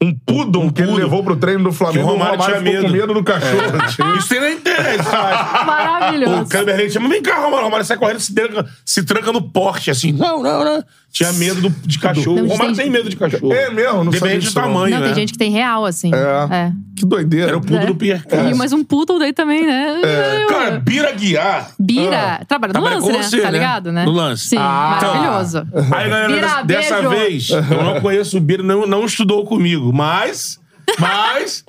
[0.03, 1.05] um pudom que ele poodle.
[1.05, 2.01] levou pro treino do Flamengo.
[2.01, 2.93] Que o Romário tinha ficou com medo.
[2.93, 3.89] medo do cachorro.
[3.95, 5.65] Tinha- Isso internet, sabe?
[5.67, 6.49] Maravilhoso.
[6.57, 7.59] O Leite chama, vem cá, Romário.
[7.61, 10.13] O Romário sai correndo, se tranca, se tranca no porte, assim.
[10.13, 10.85] Não, não, não.
[11.15, 12.39] Tinha medo do- de cachorro.
[12.39, 13.53] Não, o Romário gente- tem medo de cachorro.
[13.53, 14.03] É mesmo?
[14.03, 15.07] Não Depende do tamanho, Não, né?
[15.07, 16.11] tem gente que tem real, assim.
[16.13, 16.55] É.
[16.55, 16.73] É.
[16.97, 17.49] Que doideira.
[17.51, 17.87] Era o pudo É.
[17.87, 18.57] do Pierre E, Cas.
[18.59, 20.01] mas um poodle daí também, né?
[20.43, 21.71] Eu- Cara, Bira Guiar.
[21.79, 23.23] Bira, trabalha no Trabalha lance, com né?
[23.23, 23.51] você, tá né?
[23.53, 24.05] ligado, né?
[24.05, 24.49] No lance.
[24.49, 24.99] Sim, Ah.
[25.01, 25.59] maravilhoso.
[25.93, 27.11] Aí, galera, Bira, dessa, dessa beijo.
[27.11, 30.59] vez, eu não conheço o Bira, não, não estudou comigo, mas.
[30.99, 31.65] Mas.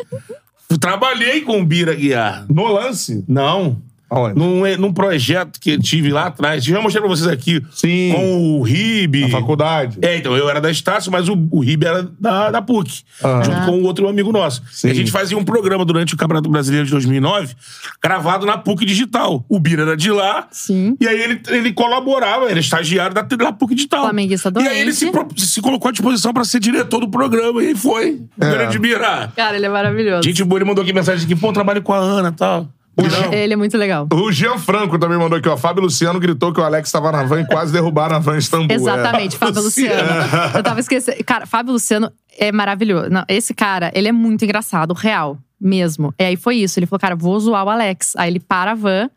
[0.80, 2.46] trabalhei com o Bira Guiar.
[2.50, 3.24] No lance?
[3.28, 3.78] Não.
[4.10, 4.38] Aonde?
[4.38, 6.64] Num, num projeto que eu tive lá atrás.
[6.64, 7.62] Já mostrei pra vocês aqui.
[7.72, 8.12] Sim.
[8.14, 9.22] Com o Ribe.
[9.22, 9.98] Na faculdade.
[10.02, 13.04] É, então, eu era da Estácio, mas o, o Ribe era da, da PUC.
[13.24, 13.42] Ah.
[13.44, 14.62] Junto com um outro amigo nosso.
[14.72, 14.88] Sim.
[14.88, 17.56] E a gente fazia um programa durante o Campeonato Brasileiro de 2009,
[18.02, 19.44] gravado na PUC Digital.
[19.50, 20.48] O Bira era de lá.
[20.52, 20.96] Sim.
[21.00, 24.04] E aí ele, ele colaborava, era estagiário da, da PUC Digital.
[24.04, 27.64] Flamenguista E aí ele se, se colocou à disposição pra ser diretor do programa.
[27.64, 28.22] E aí foi.
[28.40, 28.52] É.
[28.52, 29.32] Grande Bira.
[29.36, 30.24] Cara, ele é maravilhoso.
[30.24, 32.70] Gente boa, ele mandou aqui mensagem aqui, pô, trabalho com a Ana e tal.
[32.98, 33.34] Não.
[33.34, 34.08] Ele é muito legal.
[34.14, 35.58] O Jean Franco também mandou aqui, ó.
[35.58, 38.40] Fábio Luciano gritou que o Alex tava na van e quase derrubaram a van em
[38.40, 38.76] Istambul.
[38.76, 39.40] Exatamente, É.
[39.40, 40.10] Fábio Luciano.
[40.56, 41.24] Eu tava esquecendo.
[41.26, 43.10] Cara, Fábio Luciano é maravilhoso.
[43.10, 46.14] Não, esse cara, ele é muito engraçado, real, mesmo.
[46.20, 46.80] E aí foi isso.
[46.80, 48.14] Ele falou, cara, vou zoar o Alex.
[48.16, 49.10] Aí ele para a van.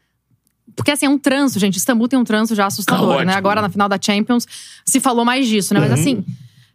[0.75, 1.77] Porque assim, é um trânsito, gente.
[1.77, 3.35] Istambul tem um trânsito já assustador, Caótico, né?
[3.35, 4.47] Agora, na final da Champions,
[4.85, 5.81] se falou mais disso, né?
[5.81, 6.25] Mas assim,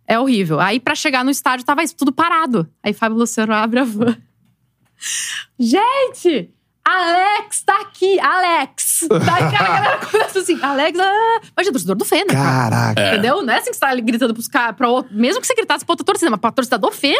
[0.08, 0.60] é horrível.
[0.60, 2.68] Aí, pra chegar no estádio, tava isso tudo parado.
[2.84, 4.18] Aí Fábio Luciano abre a van.
[5.60, 6.50] Gente!
[6.86, 8.20] Alex tá aqui!
[8.20, 9.08] Alex!
[9.10, 11.42] Tá aqui, a galera começa assim, Alex, ah.
[11.56, 12.34] Mas é torcedor do Fê, né?
[12.34, 12.70] cara?
[12.70, 13.08] Caraca.
[13.08, 13.42] Entendeu?
[13.42, 15.14] Não é assim que você tá gritando pros caras, pra outro.
[15.16, 17.16] Mesmo que você gritasse pra outra torcida, mas pra torcida do Fê.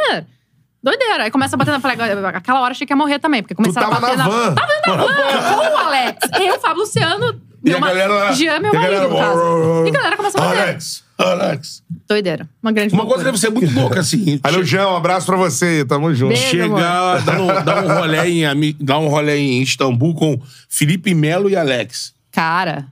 [0.84, 1.24] Doideira.
[1.24, 1.80] Aí começa a bater na.
[1.80, 1.98] falei,
[2.36, 4.54] Aquela hora achei que ia morrer também, porque começaram a bater na van.
[4.54, 5.08] Tava na van
[5.72, 6.18] com o Alex.
[6.42, 7.42] Eu, Fábio Luciano.
[7.66, 9.86] E meu a ma- galera- Jean, meu e a galera- marido, no caso.
[9.86, 10.62] E a galera começa a bater.
[10.62, 11.84] Alex, Alex.
[12.08, 12.48] Doideira.
[12.62, 13.32] Uma grande Uma coisa loucura.
[13.32, 14.40] deve ser muito louca, assim.
[14.44, 14.88] Valeu, Jean.
[14.90, 15.84] Um abraço pra você.
[15.86, 16.30] Tamo junto.
[16.30, 16.48] Beijo.
[16.50, 21.50] Chegar, dar um, dar um rolê em, dar um rolê em Istambul com Felipe Melo
[21.50, 22.14] e Alex.
[22.32, 22.86] Cara.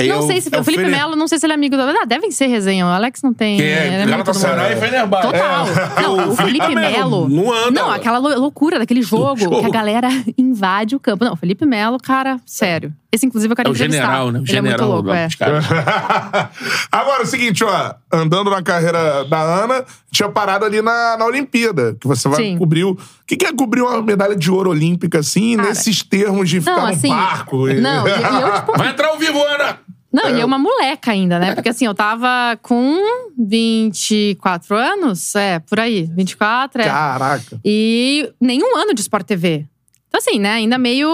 [0.00, 0.48] Aí não é sei se.
[0.50, 1.82] é o Felipe Fene- Melo, não sei se ele é amigo do.
[1.82, 2.86] Ah, devem ser resenha.
[2.86, 3.58] O Alex não tem.
[3.58, 5.26] Que ele é muito Galatasaray e Fenerbahçe.
[5.26, 5.66] Total.
[5.68, 6.00] É.
[6.02, 7.28] Não, o Felipe Melo.
[7.28, 7.70] Não anda.
[7.70, 9.60] Não, aquela lou- loucura daquele jogo, jogo.
[9.60, 10.08] que a galera
[10.38, 11.22] invade o campo.
[11.22, 12.90] Não, o Felipe Melo, cara, sério.
[13.12, 14.02] Esse, inclusive, eu quero É o entrevistar.
[14.04, 14.38] general, né?
[14.38, 15.26] O Ele general é muito louco, é.
[16.92, 17.94] Agora, é o seguinte, ó.
[18.12, 21.96] Andando na carreira da Ana, tinha parado ali na, na Olimpíada.
[22.00, 22.58] Que você vai Sim.
[22.58, 22.84] cobrir.
[22.84, 22.96] O
[23.26, 26.76] que, que é cobrir uma medalha de ouro olímpica, assim, Cara, nesses termos de ficar
[26.76, 27.08] Não, no assim.
[27.08, 27.68] barco?
[27.68, 28.78] e- Não, e, e eu, tipo.
[28.78, 29.78] Vai entrar ao vivo, Ana!
[30.12, 31.54] Não, e eu uma moleca ainda, né?
[31.54, 32.98] Porque assim, eu tava com
[33.38, 36.08] 24 anos, é, por aí.
[36.16, 36.84] 24, é.
[36.84, 37.60] Caraca.
[37.64, 39.66] E nenhum ano de Sport TV.
[40.08, 40.54] Então, assim, né?
[40.54, 41.08] Ainda meio.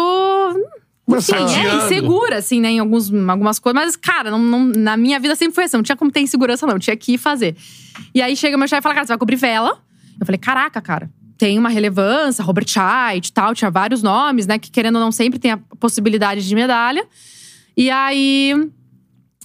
[1.09, 2.71] Enfim, é, insegura, assim, né?
[2.71, 3.81] Em alguns, algumas coisas.
[3.81, 5.77] Mas, cara, não, não- na minha vida sempre foi assim.
[5.77, 6.79] Não tinha como ter insegurança, não.
[6.79, 7.55] Tinha que ir fazer.
[8.15, 9.81] E aí chega meu chefe e fala, cara, você vai cobrir vela?
[10.19, 11.09] Eu falei, caraca, cara.
[11.39, 13.55] Tem uma relevância, Robert Scheidt e tal.
[13.55, 14.59] Tinha vários nomes, né?
[14.59, 17.07] Que querendo ou não sempre tem a possibilidade de medalha.
[17.77, 18.55] E aí…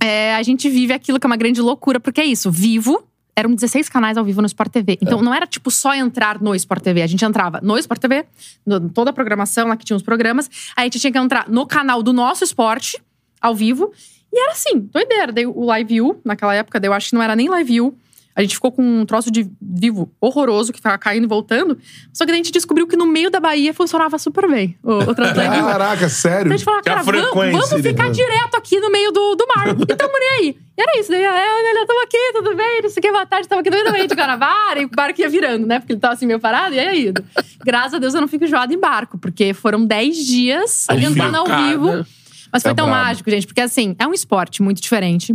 [0.01, 1.99] é, a gente vive aquilo que é uma grande loucura.
[1.99, 3.03] Porque é isso, vivo…
[3.35, 4.97] Eram 16 canais ao vivo no Sport TV.
[5.01, 7.01] Então não era tipo só entrar no Sport TV.
[7.01, 8.25] A gente entrava no Sport TV,
[8.65, 10.49] no- toda a programação lá que tinha os programas.
[10.75, 13.01] Aí a gente tinha que entrar no canal do nosso esporte,
[13.39, 13.91] ao vivo.
[14.33, 15.31] E era assim, doideira.
[15.31, 17.97] Daí o Live View, naquela época, daí eu acho que não era nem Live View.
[18.35, 21.77] A gente ficou com um troço de vivo horroroso que ficava caindo e voltando.
[22.13, 25.15] Só que a gente descobriu que no meio da Bahia funcionava super bem o, o
[25.15, 25.61] translate.
[25.61, 26.41] Caraca, sério?
[26.41, 28.11] Então a gente falou, cara, vamos, vamos ficar né?
[28.11, 29.67] direto aqui no meio do, do mar.
[29.69, 30.57] E tamo nem aí.
[30.77, 31.11] E era isso.
[31.11, 33.47] Daí, é, olha, tamo aqui, tudo bem, não sei o que, boa tarde.
[33.47, 35.79] Tava aqui no meio de Guanabara e o barco ia virando, né?
[35.79, 37.23] Porque ele tava assim meio parado e aí indo.
[37.63, 41.45] Graças a Deus eu não fico enjoada em barco, porque foram 10 dias andando ao
[41.45, 42.05] vivo.
[42.51, 43.01] Mas foi É tão brabo.
[43.03, 45.33] mágico, gente, porque assim, é um esporte muito diferente.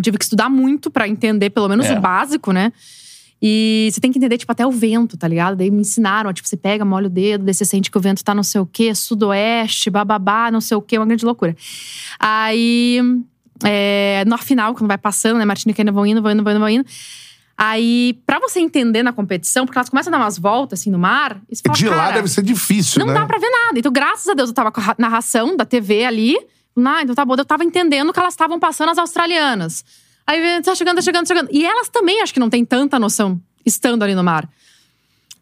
[0.00, 1.92] Eu tive que estudar muito pra entender pelo menos É.
[1.96, 2.72] o básico, né?
[3.42, 5.56] E você tem que entender, tipo, até o vento, tá ligado?
[5.56, 8.00] Daí me ensinaram, ó, tipo, você pega, molha o dedo, daí você sente que o
[8.00, 11.54] vento tá não sei o quê, sudoeste, bababá, não sei o quê, uma grande loucura.
[12.18, 13.00] Aí,
[13.64, 16.52] é, no final, quando vai passando, né, Martina e Kenia vão indo, vão indo, vão
[16.52, 16.84] indo, vão indo.
[17.56, 20.98] Aí, pra você entender na competição, porque elas começam a dar umas voltas, assim, no
[20.98, 23.20] mar, e você fala, De lá deve ser difícil, não né?
[23.20, 23.78] dá pra ver nada.
[23.78, 26.36] Então, graças a Deus, eu tava com a ra- narração da TV ali.
[26.76, 27.34] Ah, então tá bom.
[27.36, 29.84] Eu tava entendendo que elas estavam passando as australianas.
[30.26, 31.48] Aí tá chegando, tá chegando, tá chegando.
[31.52, 34.48] E elas também acho que não têm tanta noção estando ali no mar.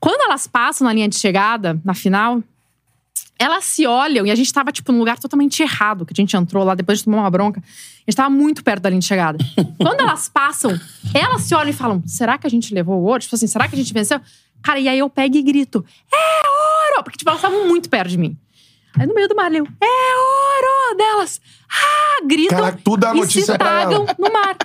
[0.00, 2.42] Quando elas passam na linha de chegada, na final,
[3.38, 6.36] elas se olham e a gente tava, tipo, num lugar totalmente errado, que a gente
[6.36, 7.60] entrou lá depois de tomar uma bronca.
[7.60, 9.38] A gente tava muito perto da linha de chegada.
[9.78, 10.78] Quando elas passam,
[11.14, 13.20] elas se olham e falam: será que a gente levou o ouro?
[13.20, 14.20] Tipo assim, será que a gente venceu?
[14.62, 16.48] Cara, e aí eu pego e grito: é
[16.96, 17.04] ouro!
[17.04, 18.36] Porque, tipo, elas estavam muito perto de mim.
[18.98, 20.96] Aí no meio do mar, eu, é ouro!
[20.96, 21.40] Delas,
[21.70, 24.16] ah, gritam Caraca, tu dá a e se notícia pra tagam ela.
[24.18, 24.56] no mar.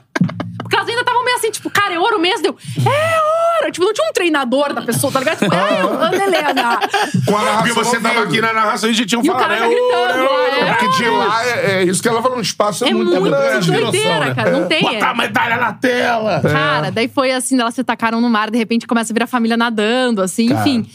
[0.62, 2.42] Porque elas ainda estavam meio assim, tipo, cara, é ouro mesmo?
[2.44, 3.72] Deu, é ouro!
[3.72, 5.40] Tipo, não tinha um treinador da pessoa, tá ligado?
[5.40, 6.80] Tipo, é, Ana Helena.
[7.26, 8.28] Com a narração Porque você ao tava vivo.
[8.28, 9.50] aqui na narração e já tinham E o falado.
[9.50, 10.56] cara é ouro, gritando, é ouro.
[10.56, 10.60] é.
[10.62, 13.22] É porque de lá, é, é isso que ela falou, um espaço é, É muito,
[13.22, 13.72] grande.
[13.72, 14.52] doideira, cara.
[14.52, 14.82] Não tem.
[14.82, 16.42] Botar a medalha na tela.
[16.42, 19.28] Cara, daí foi assim, elas se tacaram no mar, de repente começa a vir a
[19.28, 20.62] família nadando, assim, Cara.
[20.62, 20.90] enfim.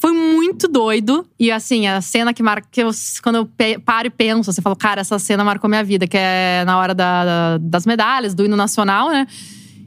[0.00, 1.26] Foi muito doido.
[1.38, 2.66] E assim, a cena que marca.
[2.70, 2.90] Que eu,
[3.22, 3.48] quando eu
[3.84, 6.94] paro e penso, você fala, cara, essa cena marcou minha vida, que é na hora
[6.94, 9.26] da- da- das medalhas, do hino nacional, né?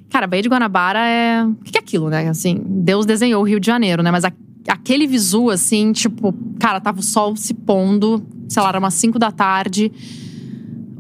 [0.10, 1.44] Cara, Baía de Guanabara é.
[1.46, 2.28] O que que é aquilo, né?
[2.28, 4.12] Assim, Deus desenhou o Rio de Janeiro, né?
[4.12, 4.34] Mas a-
[4.68, 9.18] aquele visu, assim, tipo, cara, tava o sol se pondo, sei lá, era umas 5
[9.18, 9.90] da tarde,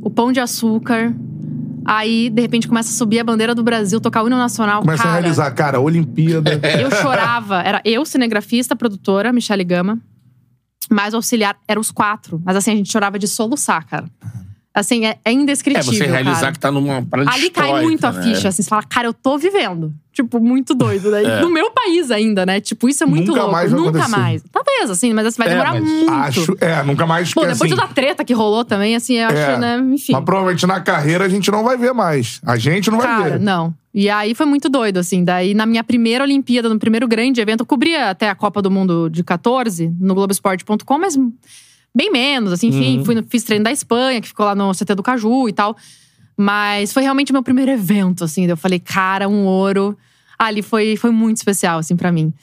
[0.01, 1.13] o pão de açúcar.
[1.85, 4.81] Aí, de repente, começa a subir a bandeira do Brasil, tocar o hino nacional.
[4.81, 6.59] Começa cara, a realizar, cara, Olimpíada.
[6.79, 7.61] Eu chorava.
[7.61, 9.99] Era eu, cinegrafista, produtora, Michele Gama.
[10.89, 12.41] Mais o auxiliar, eram os quatro.
[12.45, 14.05] Mas assim, a gente chorava de soluçar, cara.
[14.73, 16.51] Assim, é, é É, indescritível, você realizar cara.
[16.53, 18.23] que tá numa parada Ali cai muito a né?
[18.23, 18.61] ficha, assim.
[18.63, 19.93] Você fala, cara, eu tô vivendo.
[20.13, 21.09] Tipo, muito doido.
[21.09, 21.21] Né?
[21.39, 21.41] É.
[21.41, 22.59] No meu país ainda, né?
[22.59, 23.53] Tipo, isso é muito Nunca louco.
[23.53, 24.11] mais Nunca acontecer.
[24.17, 24.43] mais.
[24.51, 26.11] Talvez, assim, mas assim, vai É, demorar mas muito.
[26.11, 29.37] Acho, é, nunca mais Bom, depois assim, da treta que rolou também, assim, eu acho,
[29.37, 29.57] É.
[29.57, 29.77] né?
[29.93, 30.11] Enfim.
[30.13, 32.41] Mas provavelmente na carreira a gente não vai ver mais.
[32.45, 33.39] A gente não vai Cara, ver.
[33.39, 33.73] não.
[33.93, 35.23] E aí foi muito doido, assim.
[35.23, 38.69] Daí, na minha primeira Olimpíada, no primeiro grande evento, eu cobria até a Copa do
[38.71, 41.17] Mundo de 14 no Globoesporte.com, mas
[41.95, 42.97] bem menos, assim, enfim.
[42.99, 43.05] Uhum.
[43.05, 45.75] Fui fiz treino da Espanha, que ficou lá no CT do Caju e tal.
[46.41, 48.47] Mas foi realmente o meu primeiro evento, assim.
[48.47, 49.95] Eu falei, cara, um ouro.
[50.39, 52.33] Ali foi, foi muito especial, assim, pra mim.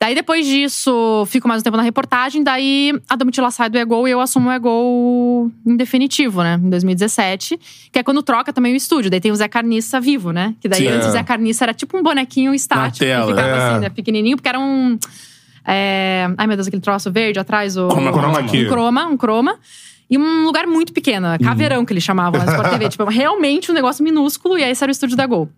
[0.00, 2.42] Daí, depois disso, fico mais um tempo na reportagem.
[2.42, 6.60] Daí, a Domitila sai do Egol e eu assumo o Egol em definitivo, né?
[6.60, 7.60] Em 2017.
[7.92, 9.08] Que é quando troca também o estúdio.
[9.08, 10.56] Daí tem o Zé Carniça vivo, né?
[10.60, 10.88] Que daí Sim.
[10.88, 13.04] antes o Zé Carniça era tipo um bonequinho estático.
[13.04, 13.70] tela, que ficava é.
[13.70, 13.88] assim, né?
[13.88, 14.36] Pequenininho.
[14.36, 14.98] Porque era um…
[15.64, 17.76] é, Ai, meu Deus, aquele troço verde atrás.
[17.76, 18.66] O, chroma key.
[18.66, 19.58] Um croma, um croma.
[20.10, 21.26] E um lugar muito pequeno.
[21.42, 22.88] Caveirão, que eles chamavam na Sport TV.
[22.90, 24.56] tipo, realmente um negócio minúsculo.
[24.58, 25.50] E aí esse era o estúdio da Gol.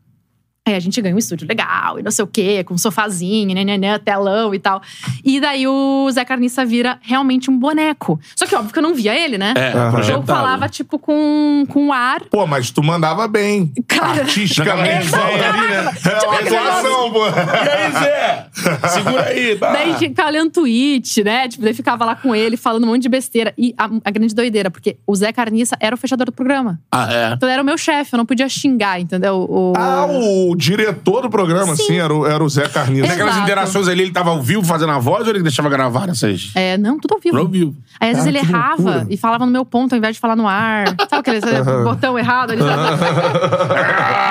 [0.69, 3.55] Aí a gente ganha um estúdio legal e não sei o quê, com um sofazinho,
[3.55, 4.83] né, né, né, telão e tal.
[5.25, 8.21] E daí o Zé Carniça vira realmente um boneco.
[8.37, 9.55] Só que óbvio que eu não via ele, né?
[9.57, 10.01] É, Aham.
[10.03, 12.21] eu falava, tipo, com, com ar.
[12.31, 13.73] Pô, mas tu mandava bem.
[13.89, 15.07] Cara, Artisticamente.
[15.09, 15.25] Exato.
[15.25, 15.93] ali, né?
[16.05, 17.27] É uma atuação, pô.
[17.27, 18.47] E aí, Zé?
[18.89, 19.73] Segura aí, tá?
[19.73, 21.49] Daí ficava lendo tweet, né?
[21.49, 23.55] Tipo, daí ficava lá com ele, falando um monte de besteira.
[23.57, 26.79] E a, a grande doideira, porque o Zé Carniça era o fechador do programa.
[26.93, 27.33] Ah, é.
[27.33, 29.47] Então ele era o meu chefe, eu não podia xingar, entendeu?
[29.49, 31.85] O, Ah, o diretor do programa, Sim.
[31.85, 33.07] sim, era o, era o Zé Carniça.
[33.07, 33.47] Naquelas Exato.
[33.47, 36.51] interações ali, ele tava ao vivo fazendo a voz ou ele deixava gravar essas?
[36.55, 37.39] É, não, tudo ao vivo.
[37.39, 37.77] Ao vivo.
[37.99, 39.07] Aí às vezes ele errava loucura.
[39.11, 40.87] e falava no meu ponto ao invés de falar no ar.
[41.09, 41.41] Sabe aquele
[41.85, 42.53] botão errado?
[42.53, 42.63] Ele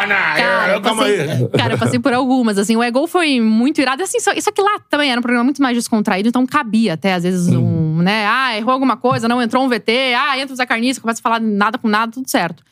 [0.10, 1.48] Cara, eu, passei, aí.
[1.58, 2.76] cara, eu passei por algumas, assim.
[2.76, 4.02] O Egol foi muito irado.
[4.04, 7.14] Assim, só, isso aqui lá também era um programa muito mais descontraído, então cabia até,
[7.14, 8.26] às vezes, um, né?
[8.28, 10.14] Ah, errou alguma coisa, não entrou um VT.
[10.16, 12.64] Ah, entra o Zé Carniça, começa a falar nada com nada, tudo certo.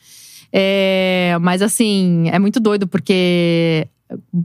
[0.52, 3.86] É, mas, assim, é muito doido, porque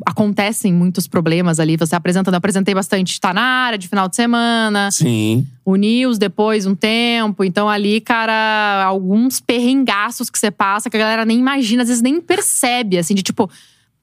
[0.06, 1.78] acontecem muitos problemas ali.
[1.78, 5.47] Você apresentando, eu apresentei bastante Tá na área de final de semana Sim.
[5.64, 7.43] o News depois, um tempo.
[7.43, 12.04] Então, ali, cara, alguns perrengaços que você passa que a galera nem imagina, às vezes
[12.04, 13.49] nem percebe, assim, de tipo,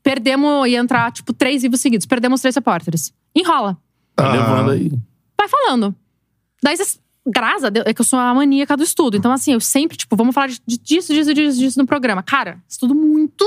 [0.03, 3.13] perdemos e entrar, tipo, três vivos seguidos, perdemos três repórteres.
[3.35, 3.77] Enrola.
[4.17, 4.33] Tá Ah.
[4.33, 4.91] levando aí.
[5.39, 5.95] Vai falando.
[6.63, 6.99] Daí vocês.
[7.31, 9.17] Graças a Deus, é que eu sou a maníaca do estudo.
[9.17, 12.23] Então, assim, eu sempre, tipo, vamos falar de- de- disso, disso, disso, disso no programa.
[12.23, 13.45] Cara, estudo muito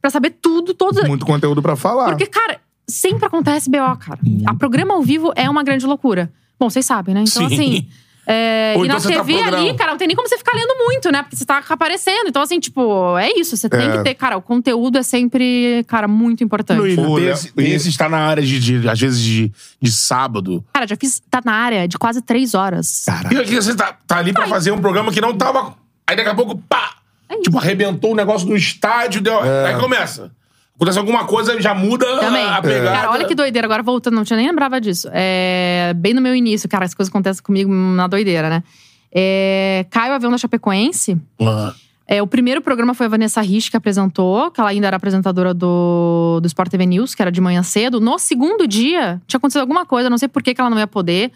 [0.00, 1.02] pra saber tudo, todos.
[1.08, 2.06] Muito conteúdo pra falar.
[2.10, 4.20] Porque, cara, sempre acontece BO, cara.
[4.46, 6.32] A programa ao vivo é uma grande loucura.
[6.58, 7.24] Bom, vocês sabem, né?
[7.26, 7.54] Então, Sim.
[7.54, 7.88] assim.
[8.26, 10.38] É, Ou e na então você tá TV ali, cara, não tem nem como você
[10.38, 11.22] ficar lendo muito, né?
[11.22, 12.28] Porque você tá aparecendo.
[12.28, 13.56] Então, assim, tipo, é isso.
[13.56, 13.96] Você tem É.
[13.98, 16.96] que ter, cara, o conteúdo é sempre, cara, muito importante.
[16.96, 17.28] Pô, e-
[17.72, 20.64] esse estar na área de, de- às vezes, de, de sábado.
[20.72, 21.20] Cara, já fiz.
[21.30, 23.06] Tá na área de quase três horas.
[23.30, 25.74] E aqui você tá, tá ali pra fazer um programa que não tava.
[26.06, 26.96] Aí daqui a pouco, pá!
[27.28, 29.40] É tipo, arrebentou o negócio no estádio, deu.
[29.40, 30.30] Aí começa.
[30.76, 32.44] Acontece alguma coisa, já muda Também.
[32.44, 32.96] a pegada.
[32.96, 33.66] Cara, olha que doideira.
[33.66, 35.08] Agora voltando, não tinha nem lembrava disso.
[35.12, 38.64] É, bem no meu início, cara, as coisas acontecem comigo na doideira, né?
[39.12, 41.16] É, cai o avião da Chapecoense.
[41.40, 41.72] Ah,
[42.08, 45.54] É, o primeiro programa foi a Vanessa Rich que apresentou, que ela ainda era apresentadora
[45.54, 48.00] do, do Sport TV News, que era de manhã cedo.
[48.00, 50.88] No segundo dia, tinha acontecido alguma coisa, não sei por que, que ela não ia
[50.88, 51.30] poder.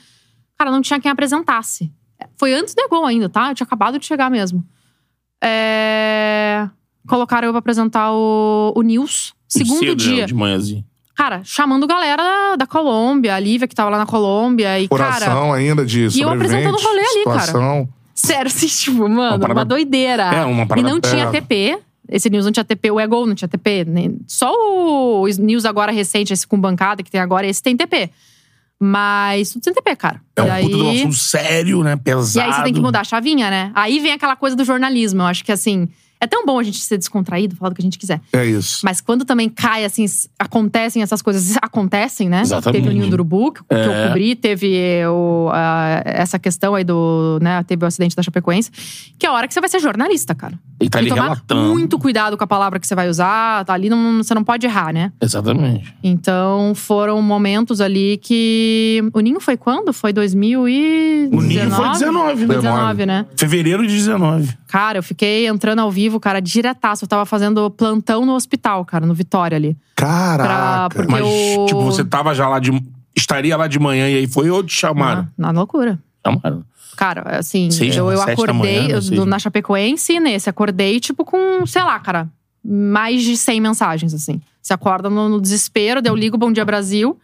[0.58, 1.92] Cara, não tinha quem apresentasse.
[2.36, 3.50] Foi antes do Gol ainda, tá?
[3.50, 4.64] Eu tinha acabado de chegar mesmo.
[5.42, 6.68] É,
[7.08, 9.32] Colocaram eu pra apresentar o, o News.
[9.48, 10.26] Segundo cedo, dia.
[10.26, 10.84] De manhãzinho.
[11.14, 14.78] Cara, chamando galera da, da Colômbia, a Lívia que tava lá na Colômbia.
[14.78, 17.40] E, cara, Coração ainda de E eu apresentando o rolê ali, cara.
[17.40, 17.88] situação.
[18.14, 20.22] sério, assim, tipo, mano, uma, parada- doideira.
[20.24, 21.30] É, uma e parada- não tinha é.
[21.30, 21.78] TP.
[22.10, 23.84] Esse News não tinha TP, o Egol não tinha TP.
[23.84, 28.10] nem- Só o News agora recente, esse com bancada que tem agora, esse tem TP.
[28.80, 30.20] Mas tudo sem TP, cara.
[30.36, 31.94] É um e aí, puta de um assunto sério, né?
[31.94, 32.46] e Pesado.
[32.46, 33.72] aí você tem que mudar a chavinha, né?
[33.74, 35.22] Aí vem aquela coisa do jornalismo.
[35.22, 35.88] Eu acho que assim.
[36.20, 38.20] É tão bom a gente ser descontraído, falar do que a gente quiser.
[38.32, 38.80] É isso.
[38.84, 40.04] Mas quando também cai, assim,
[40.38, 42.40] acontecem essas coisas, acontecem, né?
[42.42, 42.82] Exatamente.
[42.82, 44.06] Teve o Ninho do Urubu, que, que eu É.
[44.08, 47.62] cobri, teve o, a- essa questão aí do, né?
[47.64, 48.70] Teve o acidente da Chapecoense,
[49.18, 50.58] que é a hora que você vai ser jornalista, cara.
[50.80, 51.62] E tá ali e tomar relatando.
[51.70, 54.64] muito cuidado com a palavra que você vai usar, tá ali, não, você não pode
[54.64, 55.12] errar, né?
[55.20, 55.92] Exatamente.
[56.04, 59.02] Então, foram momentos ali que.
[59.12, 59.92] O Ninho foi quando?
[59.92, 61.36] Foi 2019?
[61.36, 62.62] O Ninho foi 19, Foi né?
[62.62, 63.26] 19, né?
[63.36, 64.56] Fevereiro de 19.
[64.68, 67.04] Cara, eu fiquei entrando ao vivo, cara, diretaço.
[67.04, 69.76] Eu tava fazendo plantão no hospital, cara, no Vitória ali.
[69.94, 70.94] Caraca.
[70.94, 72.70] porque Mas, eu- tipo, você tava já lá de.
[73.16, 75.28] Estaria lá de manhã e aí foi ou te chamaram?
[75.36, 75.98] Na, na loucura.
[76.24, 76.64] Chamaram.
[76.96, 80.48] Cara, assim, Seis, eu, eu acordei manhã, eu- na Chapecoense e nesse.
[80.50, 82.28] Acordei, tipo, com, sei lá, cara,
[82.64, 84.40] mais de 100 mensagens, assim.
[84.60, 87.18] Você acorda no, no desespero, daí eu ligo Bom Dia Brasil.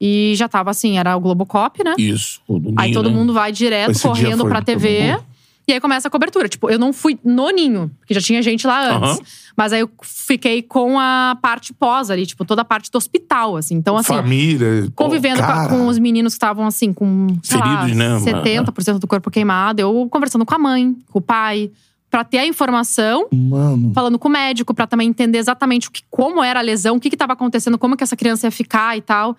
[0.00, 1.94] E já tava assim, era o Globocop, né?
[1.98, 2.40] Isso.
[2.48, 3.14] o do Aí todo né?
[3.16, 5.12] mundo vai direto, Esse correndo pra TV.
[5.16, 5.24] bom.
[5.66, 6.48] E aí começa a cobertura.
[6.48, 9.10] Tipo, eu não fui no ninho, porque já tinha gente lá antes.
[9.10, 9.18] Aham.
[9.56, 13.56] Mas aí eu fiquei com a parte pós ali, tipo, toda a parte do hospital,
[13.56, 13.74] assim.
[13.76, 14.90] Então, assim, Família.
[14.94, 15.68] convivendo com, Cara.
[15.68, 18.18] com os meninos que estavam assim, com Feridos, lá, né?
[18.20, 19.80] 70% do corpo queimado.
[19.80, 21.70] Eu conversando com a mãe, com o pai,
[22.10, 23.92] pra ter a informação, Mano.
[23.94, 27.00] falando com o médico, pra também entender exatamente o que, como era a lesão, o
[27.00, 29.36] que, que tava acontecendo, como que essa criança ia ficar e tal.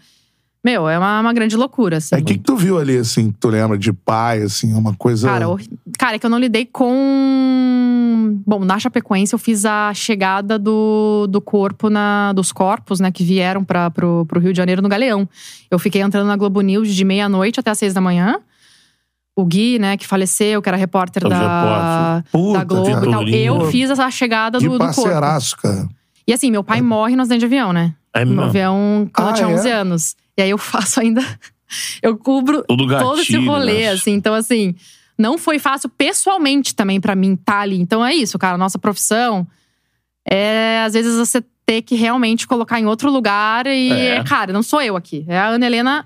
[0.65, 2.15] Meu, é uma, uma grande loucura, assim.
[2.15, 4.95] É, o que, que tu viu ali, assim, que tu lembra de pai, assim, uma
[4.95, 5.27] coisa.
[5.29, 8.41] Cara, horri- cara, é que eu não lidei com.
[8.47, 13.23] Bom, na Chapecoense eu fiz a chegada do, do corpo, na, dos corpos, né, que
[13.23, 15.29] vieram para pro, pro Rio de Janeiro no Galeão.
[15.69, 18.39] Eu fiquei entrando na Globo News de meia-noite até às seis da manhã.
[19.35, 22.31] O Gui, né, que faleceu, que era repórter O da, repórter.
[22.31, 23.27] Puta, da Globo e tal.
[23.27, 25.03] Eu fiz essa chegada Que do, do corpo.
[25.03, 25.37] cara.
[26.27, 27.93] E assim, meu pai morre no acidente de avião, né?
[28.15, 29.53] É No avião quando Ah, eu tinha é?
[29.53, 30.15] 11 anos.
[30.37, 31.21] E aí eu faço ainda.
[32.01, 33.89] Eu cubro Todo todo esse gatilho, rolê, né?
[33.89, 34.11] assim.
[34.13, 34.75] Então, assim,
[35.17, 37.75] não foi fácil pessoalmente também pra mim estar ali.
[37.79, 38.55] Então é isso, cara.
[38.55, 39.47] Nossa profissão
[40.29, 44.23] é, às vezes, você ter que realmente colocar em outro lugar e, É.
[44.23, 45.25] cara, não sou eu aqui.
[45.27, 46.05] É a Ana Helena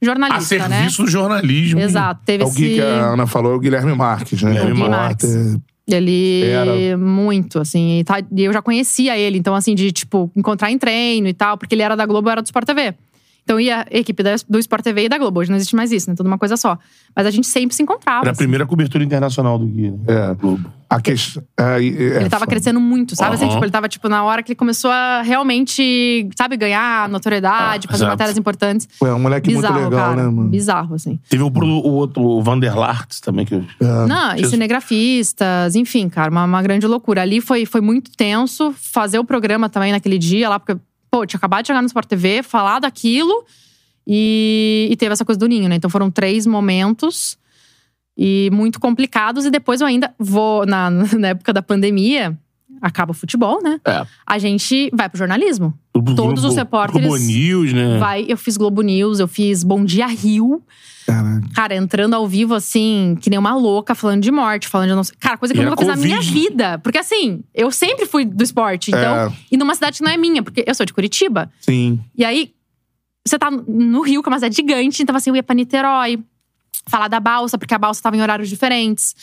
[0.00, 0.76] A jornalista, né?
[0.78, 1.80] serviço do jornalismo.
[1.80, 2.20] Exato.
[2.24, 2.56] Teve É o esse.
[2.58, 4.52] que a Ana falou, é o Guilherme Marques, né?
[4.52, 5.60] Guilherme O Gui Repórter.
[5.88, 6.96] Ele Era.
[6.96, 10.78] muito, assim, e tá- e eu já conhecia ele, então, assim, de, tipo, encontrar em
[10.78, 12.94] treino e tal, porque ele era da Globo, eu era do Sport TV.
[13.42, 15.40] Então ia a equipe da- do Sport TV e da Globo.
[15.40, 16.16] Hoje não existe mais isso, né?
[16.16, 16.78] Tudo uma coisa só.
[17.16, 18.20] Mas a gente sempre se encontrava.
[18.20, 18.38] Era a assim.
[18.38, 19.90] primeira cobertura internacional do Gui.
[19.90, 19.98] Né?
[20.08, 20.34] É.
[20.34, 20.70] Globo.
[20.88, 21.42] A questão.
[21.56, 23.34] É, é, Ele tava é, crescendo muito, sabe?
[23.36, 23.52] Assim, Aham.
[23.52, 27.92] tipo, ele tava, tipo, na hora que ele começou a realmente, sabe, ganhar notoriedade, Ah,
[27.92, 28.10] fazer exato.
[28.12, 28.88] matérias importantes.
[28.98, 30.22] Foi um moleque Bizarro, muito legal, cara.
[30.24, 30.48] né, mano?
[30.48, 31.18] Bizarro, assim.
[31.28, 33.46] Teve o, o outro, o Vanderlart também.
[33.46, 33.64] Que eu...
[34.08, 34.50] Não, e Jesus.
[34.50, 37.22] cinegrafistas, enfim, cara, uma, uma grande loucura.
[37.22, 40.76] Ali foi, foi muito tenso fazer o programa também naquele dia lá, porque,
[41.10, 43.44] pô, tinha acabado de chegar no Sport TV, falar daquilo
[44.06, 45.76] e, e teve essa coisa do ninho, né?
[45.76, 47.38] Então foram três momentos
[48.16, 49.44] e muito complicados.
[49.44, 52.38] E depois eu ainda vou, na, na época da pandemia,
[52.80, 53.80] acaba o futebol, né?
[53.84, 54.06] É.
[54.26, 55.72] A gente vai pro jornalismo.
[55.94, 57.98] O Todos os repórteres- Globo News, né?
[57.98, 60.62] Vai, eu fiz Globo News, eu fiz Bom Dia Rio.
[61.06, 61.48] Caraca.
[61.54, 65.12] Cara, entrando ao vivo, assim, que nem uma louca, falando de morte, falando de.
[65.18, 66.78] Cara, coisa que E eu nunca fiz na minha vida.
[66.78, 68.90] Porque assim, eu sempre fui do esporte.
[68.90, 69.32] Então, É.
[69.50, 71.50] e numa cidade que não é minha, porque eu sou de Curitiba.
[71.60, 71.98] Sim.
[72.16, 72.52] E aí,
[73.26, 76.20] você tá no Rio, que é uma cidade gigante, então assim, eu ia pra Niterói,
[76.86, 79.14] falar da balsa, porque a balsa tava em horários diferentes.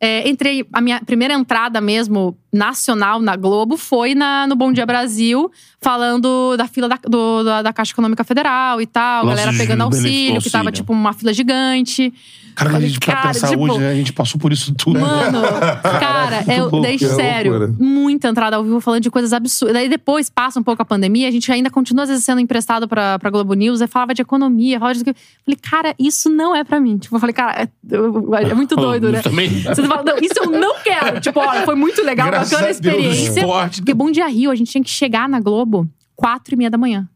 [0.00, 4.86] É, entrei, a minha primeira entrada mesmo nacional na Globo foi na, no Bom Dia
[4.86, 9.58] Brasil, falando da fila da, do- da, da Caixa Econômica Federal e tal, Lance galera
[9.58, 10.76] pegando benefício, auxílio, que tava auxílio.
[10.82, 12.12] tipo uma fila gigante.
[12.58, 13.90] Cara, a gente, pra cara, pensar tipo, hoje, né?
[13.90, 14.98] A gente passou por isso tudo.
[14.98, 15.42] Mano,
[15.82, 17.74] cara, é, louco, daí, é sério, loucura.
[17.78, 19.74] muita entrada ao vivo falando de coisas absurdas.
[19.74, 22.88] Daí depois passa um pouco a pandemia, a gente ainda continua às vezes sendo emprestado
[22.88, 25.04] pra, pra Globo News, aí falava de economia, falava de.
[25.04, 26.98] Falei, cara, isso não é pra mim.
[26.98, 29.22] Tipo, eu falei, cara, é, é muito doido, né?
[29.22, 29.48] Também.
[29.62, 31.20] Você fala, não, isso eu não quero.
[31.20, 33.40] Tipo, olha, foi muito legal, Graças bacana a Deus, experiência.
[33.40, 33.80] esporte.
[33.82, 36.76] Porque Bom Dia Rio, a gente tinha que chegar na Globo quatro e meia da
[36.76, 37.08] manhã.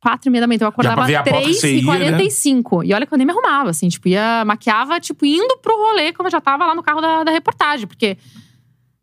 [0.00, 0.56] Quatro e meia da manhã.
[0.56, 1.82] Então eu acordava ver a pauta que você ia,
[2.12, 2.18] né?
[2.18, 2.84] 3h45.
[2.86, 3.88] E olha que eu nem me arrumava, assim.
[3.88, 7.24] Tipo, ia, maquiava, tipo, indo pro rolê quando eu já tava lá no carro da,
[7.24, 7.86] da reportagem.
[7.86, 8.16] Porque,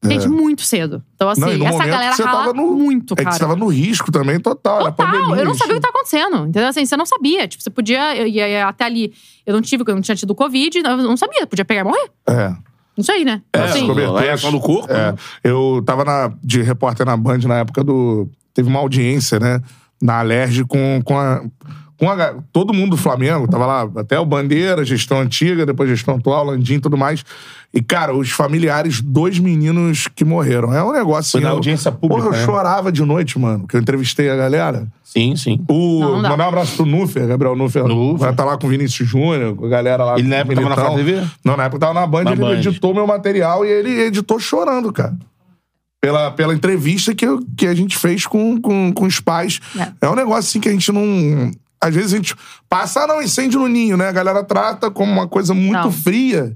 [0.06, 1.04] gente, muito cedo.
[1.16, 1.46] Então, assim, É.
[1.46, 3.36] Não, e essa galera você rala tava no- muito, É que cara.
[3.36, 4.86] você tava no risco também total.
[4.86, 6.38] Total, pandemia, eu não sabia o que tá acontecendo.
[6.48, 6.70] Entendeu?
[6.70, 7.46] Assim, você não sabia.
[7.48, 8.16] Tipo, você podia.
[8.16, 9.12] Eu ia até ali.
[9.46, 11.46] Eu não tive, eu não tinha tido Covid, eu não sabia.
[11.46, 12.10] Podia pegar e morrer.
[12.28, 12.56] É.
[12.96, 13.41] Não sei, né?
[13.52, 13.86] É, Assim,
[14.26, 14.89] é só no corpo.
[14.93, 15.18] É, né?
[15.43, 18.30] eu tava na- de repórter na Band na época do.
[18.54, 19.60] Teve uma audiência, né?
[20.02, 21.41] Na Alerj com, com a.
[21.98, 26.16] Com a, todo mundo do Flamengo, tava lá, até o Bandeira, gestão antiga, depois gestão
[26.18, 27.24] atual, Landim e tudo mais.
[27.74, 30.74] E, cara, os familiares dos meninos que morreram.
[30.74, 32.46] É um negócio Foi assim, na eu- audiência pública, Porra, eu né?
[32.46, 34.86] chorava de noite, mano, que eu entrevistei a galera.
[35.06, 35.64] Sim, sim.
[35.70, 37.86] O, Não, não mandar um abraço pro Núfer, Gabriel Núfer.
[37.88, 38.18] Núfer.
[38.20, 40.20] Vai estar lá com o Vinícius Júnior, com a galera lá.
[40.20, 40.96] Ele na época tava na Militão.
[41.06, 41.32] Flá TV?
[41.46, 42.52] Não, na época tava na Band, Na ele Band.
[42.58, 45.16] editou meu material e ele editou chorando, cara.
[46.06, 49.60] Pela, pela entrevista que, eu- que a gente fez com, com, com os pais.
[49.76, 50.06] É.
[50.06, 50.10] É.
[50.10, 51.51] um negócio assim que a gente não.
[51.82, 52.36] Às vezes a gente
[52.70, 54.08] passa, ah, não, incêndio no ninho, né?
[54.08, 55.91] A galera trata como uma coisa muito Não.
[55.91, 56.56] fria.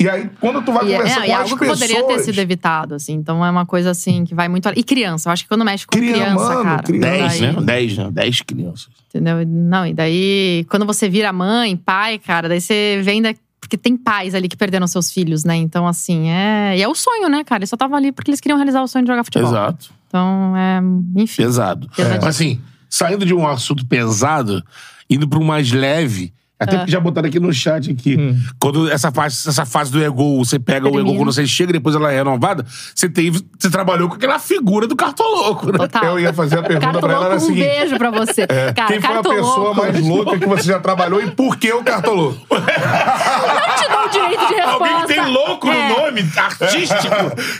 [0.00, 1.80] E aí, quando tu vai E é, conversar é, com é algo que pessoas...
[1.80, 3.12] poderia ter sido evitado, assim.
[3.14, 4.68] Então é uma coisa assim que vai muito.
[4.76, 6.82] E criança, eu acho que quando mexe com Criança, criança, mano, cara.
[6.84, 7.08] criança.
[7.10, 7.62] Dez, daí- né?
[7.62, 8.08] Dez, né?
[8.12, 8.88] Dez crianças.
[9.08, 9.44] Entendeu?
[9.46, 13.34] Não, e daí, quando você vira mãe, pai, cara, daí você vem da.
[13.68, 15.54] Porque tem pais ali que perderam seus filhos, né?
[15.54, 16.78] Então, assim, é.
[16.78, 17.60] E é o sonho, né, cara?
[17.60, 19.50] Eles só estavam ali porque eles queriam realizar o sonho de jogar futebol.
[19.50, 19.90] Exato.
[20.06, 20.80] Então, é.
[21.20, 21.42] Enfim.
[21.42, 21.86] Pesado.
[21.88, 22.24] Pesadíssimo.
[22.24, 24.64] Mas assim, saindo de um assunto pesado,
[25.10, 26.32] indo pra um mais leve.
[26.60, 26.78] Até É.
[26.78, 28.16] porque já botaram aqui no chat aqui.
[28.60, 31.94] Quando essa fase, essa fase do ego, você pega o ego quando você chega, depois
[31.94, 35.78] ela é renovada, você, teve, você trabalhou com aquela figura do cartoloco, né?
[35.78, 36.04] Total.
[36.04, 37.64] Eu ia fazer a pergunta pra ela, era a Cartoloco, um seguinte...
[37.78, 38.46] beijo pra você.
[38.46, 39.40] Cara, Quem foi a cartoloco.
[39.40, 42.38] pessoa mais louca que você já trabalhou e por que o cartoloco?
[42.50, 44.72] Não te dou o direito de resposta.
[44.84, 45.88] Alguém que tem louco É.
[45.88, 47.14] no nome artístico.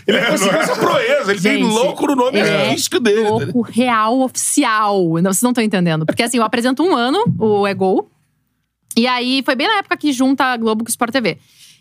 [0.06, 1.30] Ele conseguiu essa proeza.
[1.32, 3.22] Ele tem Gente, louco no nome é artístico dele.
[3.22, 3.28] né?
[3.30, 4.98] Louco real oficial.
[5.22, 6.04] Não, vocês não estão entendendo.
[6.04, 8.10] Porque assim, eu apresento um ano o Ego.
[8.98, 11.38] E aí foi bem na época que junta a Globo com o Sport TV.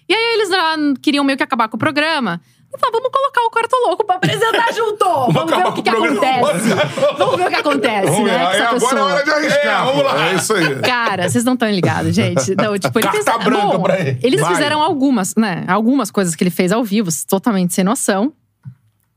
[0.08, 2.40] E aí eles lá queriam meio que acabar com o programa.
[2.72, 5.32] Eu falei, vamos colocar o quarto louco pra apresentar junto.
[5.32, 6.70] Vamos, ver o que, que acontece.
[7.18, 8.38] vamos ver o que acontece, Vamos ver.
[8.38, 8.46] né?
[8.46, 9.66] Aí essa agora é hora de arriscar.
[9.66, 10.30] É, vamos lá.
[10.30, 10.76] É isso aí.
[10.82, 12.56] Cara, vocês não estão ligados, gente.
[12.56, 14.20] Não, tipo, ele Carta fez, branca Bom, pra ele.
[14.22, 14.54] Eles Vai.
[14.54, 15.64] fizeram algumas, né?
[15.68, 18.32] Algumas coisas que ele fez ao vivo, totalmente sem noção.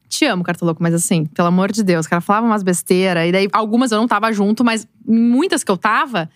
[0.08, 3.28] Te amo, Cartoloco, mas assim, pelo amor de Deus, o cara falava umas besteiras.
[3.28, 6.30] E daí, algumas eu não tava junto, mas muitas que eu tava,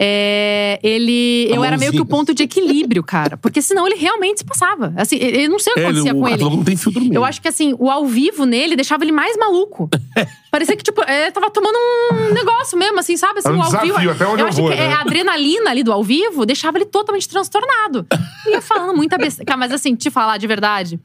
[0.00, 1.48] é, ele.
[1.52, 3.36] Eu era meio que o ponto de equilíbrio, cara.
[3.36, 4.92] Porque senão ele realmente se passava.
[4.96, 6.44] Assim, eu não sei o que Ele, acontecia o com ele.
[6.44, 7.16] não tem filtro mesmo.
[7.16, 9.90] Eu acho que assim, o ao vivo nele deixava ele mais maluco.
[10.52, 11.76] Parecia que, tipo, é, tava tomando
[12.12, 13.40] um negócio mesmo, assim, sabe?
[13.40, 14.10] Assim, um o ao desafio, vivo.
[14.12, 14.84] até onde eu acho vou, que né?
[14.84, 18.06] é, a adrenalina ali do ao vivo deixava ele totalmente transtornado.
[18.46, 19.56] E ia falando muita besteira.
[19.56, 20.98] Mas assim, te falar de verdade,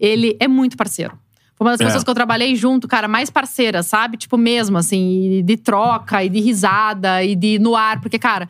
[0.00, 1.16] ele é muito parceiro.
[1.58, 1.84] Foi uma das É.
[1.86, 4.16] pessoas que eu trabalhei junto, cara, mais parceira, sabe?
[4.16, 8.00] Tipo, mesmo, assim, de troca, e de risada, e de no ar.
[8.00, 8.48] Porque, cara,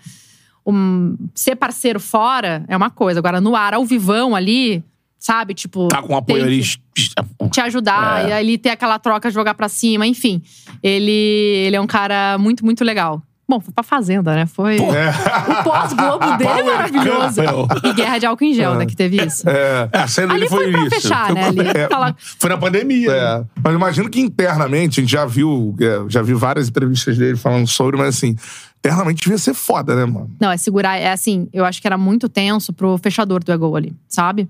[0.66, 3.18] um- ser parceiro fora é uma coisa.
[3.20, 4.84] Agora, no ar, ao vivão ali,
[5.18, 5.54] sabe?
[5.54, 5.88] Tipo.
[5.88, 6.62] Tá com apoio ali.
[6.94, 8.28] que te ajudar, É.
[8.28, 10.42] e ali ter aquela troca, jogar pra cima, enfim.
[10.82, 13.22] Ele, ele é um cara muito, muito legal.
[13.50, 14.44] Bom, foi pra Fazenda, né?
[14.44, 14.76] Foi.
[14.78, 17.40] O pós-globo dele é maravilhoso.
[17.82, 18.84] E Guerra de Álcool em Gel, né?
[18.84, 19.48] Que teve isso.
[19.48, 19.88] É.
[19.90, 20.90] É, cena Ali foi, foi pra isso.
[21.00, 21.40] fechar, Foi né?
[21.52, 23.08] pra- Ali, é, aquela- Foi na pandemia.
[23.10, 23.16] né?
[23.16, 23.44] É.
[23.64, 27.66] Mas imagino que internamente, a gente já viu, é, já viu várias entrevistas dele falando
[27.66, 28.36] sobre, mas assim,
[28.78, 30.30] internamente devia ser foda, né, mano?
[30.38, 30.96] Não, é segurar.
[30.98, 34.46] É assim, eu acho que era muito tenso pro fechador do Ego ali, sabe?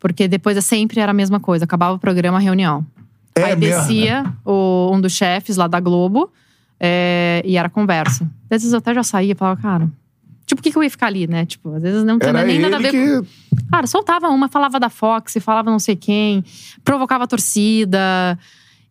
[0.00, 1.66] Porque depois é sempre era a mesma coisa.
[1.66, 2.84] Acabava o programa, a reunião.
[3.32, 6.32] É Aí mesmo, descia o- um dos chefes lá da Globo
[6.80, 8.28] é, e era conversa.
[8.50, 9.88] Às vezes eu até já saía e falava, cara.
[10.46, 11.46] Tipo, por que, que eu ia ficar ali, né?
[11.46, 13.22] Tipo, às vezes não Era nem nada a ver com.
[13.24, 13.60] que...
[13.70, 16.44] Cara, soltava uma, falava da Fox, falava não sei quem,
[16.84, 18.36] provocava a torcida.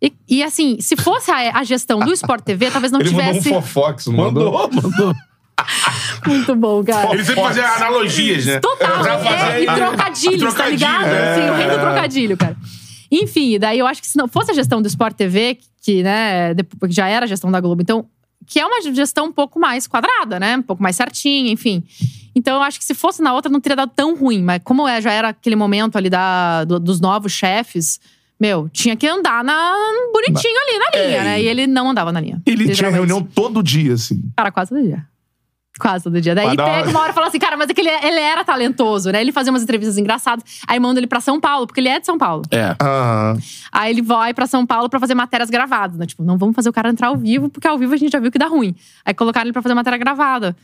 [0.01, 3.25] E, e, assim, se fosse a, a gestão do Sport TV, talvez não Ele mandou
[3.25, 3.49] um tivesse.
[3.49, 4.53] fofox, mandou?
[4.53, 5.13] Mandou, mandou.
[6.25, 7.13] Muito bom, cara.
[7.13, 8.59] Ele sempre fazia analogias, né?
[8.59, 11.05] Total, é, fazer- e trocadilhos, tá Trocadilho, ligado?
[11.07, 11.31] é.
[11.33, 12.57] Assim, o rei do trocadilho, cara.
[13.11, 16.55] Enfim, daí eu acho que se não fosse a gestão do Sport TV, que, né,
[16.89, 18.05] já era a gestão da Globo, então,
[18.47, 20.57] que é uma gestão um pouco mais quadrada, né?
[20.57, 21.83] Um pouco mais certinha, enfim.
[22.35, 24.87] Então eu acho que se fosse na outra não teria dado tão ruim, mas como
[24.87, 27.99] é, já era aquele momento ali da, do- dos novos chefes,
[28.39, 29.73] meu, tinha que andar na,
[30.13, 31.41] bonitinho ali na linha, É, né?
[31.41, 32.41] e- ele não andava na linha.
[32.45, 34.21] Ele tinha reunião todo dia, assim.
[34.37, 35.05] Cara, quase todo dia.
[35.79, 36.35] Quase todo dia.
[36.35, 38.43] Daí pega uma- uma hora e fala assim, cara, mas é que ele, ele era
[38.43, 39.21] talentoso, né?
[39.21, 40.43] Ele fazia umas entrevistas engraçadas.
[40.67, 42.43] Aí manda ele pra São Paulo, porque ele é de São Paulo.
[42.51, 42.75] É.
[42.81, 43.37] Aham.
[43.71, 46.05] Aí ele vai pra São Paulo pra fazer matérias gravadas, né?
[46.05, 48.19] Tipo, não vamos fazer o cara entrar ao vivo, porque ao vivo a gente já
[48.19, 48.75] viu que dá ruim.
[49.05, 50.55] Aí colocaram ele pra fazer matéria gravada.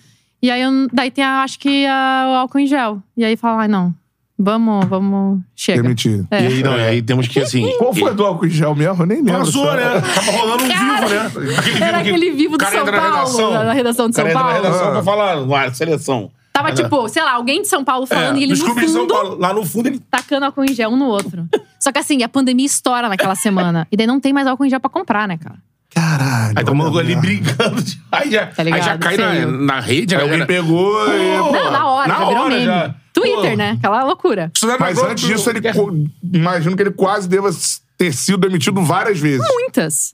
[0.41, 3.01] E aí, eu- daí tem, a, acho que, a- o álcool em gel.
[3.15, 3.93] E aí fala, ai, não,
[4.37, 5.81] vamos, vamos, chega.
[5.81, 6.25] Demitir.
[6.31, 6.43] É.
[6.43, 7.71] E aí, não, e aí temos que, assim.
[7.77, 9.03] Qual foi do álcool em gel mesmo?
[9.03, 9.39] Eu nem lembro.
[9.45, 9.73] Passou, só.
[9.75, 9.83] né?
[10.13, 11.55] Tava rolando um Cara, vivo, né?
[11.57, 13.51] Aquele Era que- aquele vivo do São Paulo, redação.
[13.53, 14.61] na- redação de São entra na Paulo.
[14.63, 14.91] redação Ah.
[14.91, 16.31] pra falar, "Uai, seleção.
[16.53, 19.37] Tava, tipo, sei lá, alguém de São Paulo falando É, e ele no fundo Paulo.
[19.37, 21.45] Lá no fundo ele tacando álcool em gel um no outro.
[21.81, 23.85] Só que assim, a pandemia estoura naquela semana.
[23.91, 25.57] E daí não tem mais álcool em gel pra comprar, né, cara?
[25.93, 26.53] Caralho.
[26.57, 27.21] Aí tá o maluco olha ali lá.
[27.21, 27.83] brincando.
[28.11, 28.99] Aí já, Tá aí já ligado?
[28.99, 31.37] cai na, na rede, Aí alguém pegou e...
[31.37, 32.65] Não, na hora, na já virou hora meme.
[32.65, 32.95] já.
[33.33, 33.71] Twitter, né?
[33.71, 34.51] Aquela loucura.
[34.63, 35.93] É Mas antes disso, ele co-
[36.33, 37.49] imagino que ele quase deva
[37.97, 39.45] ter sido demitido várias vezes.
[39.53, 40.13] Muitas.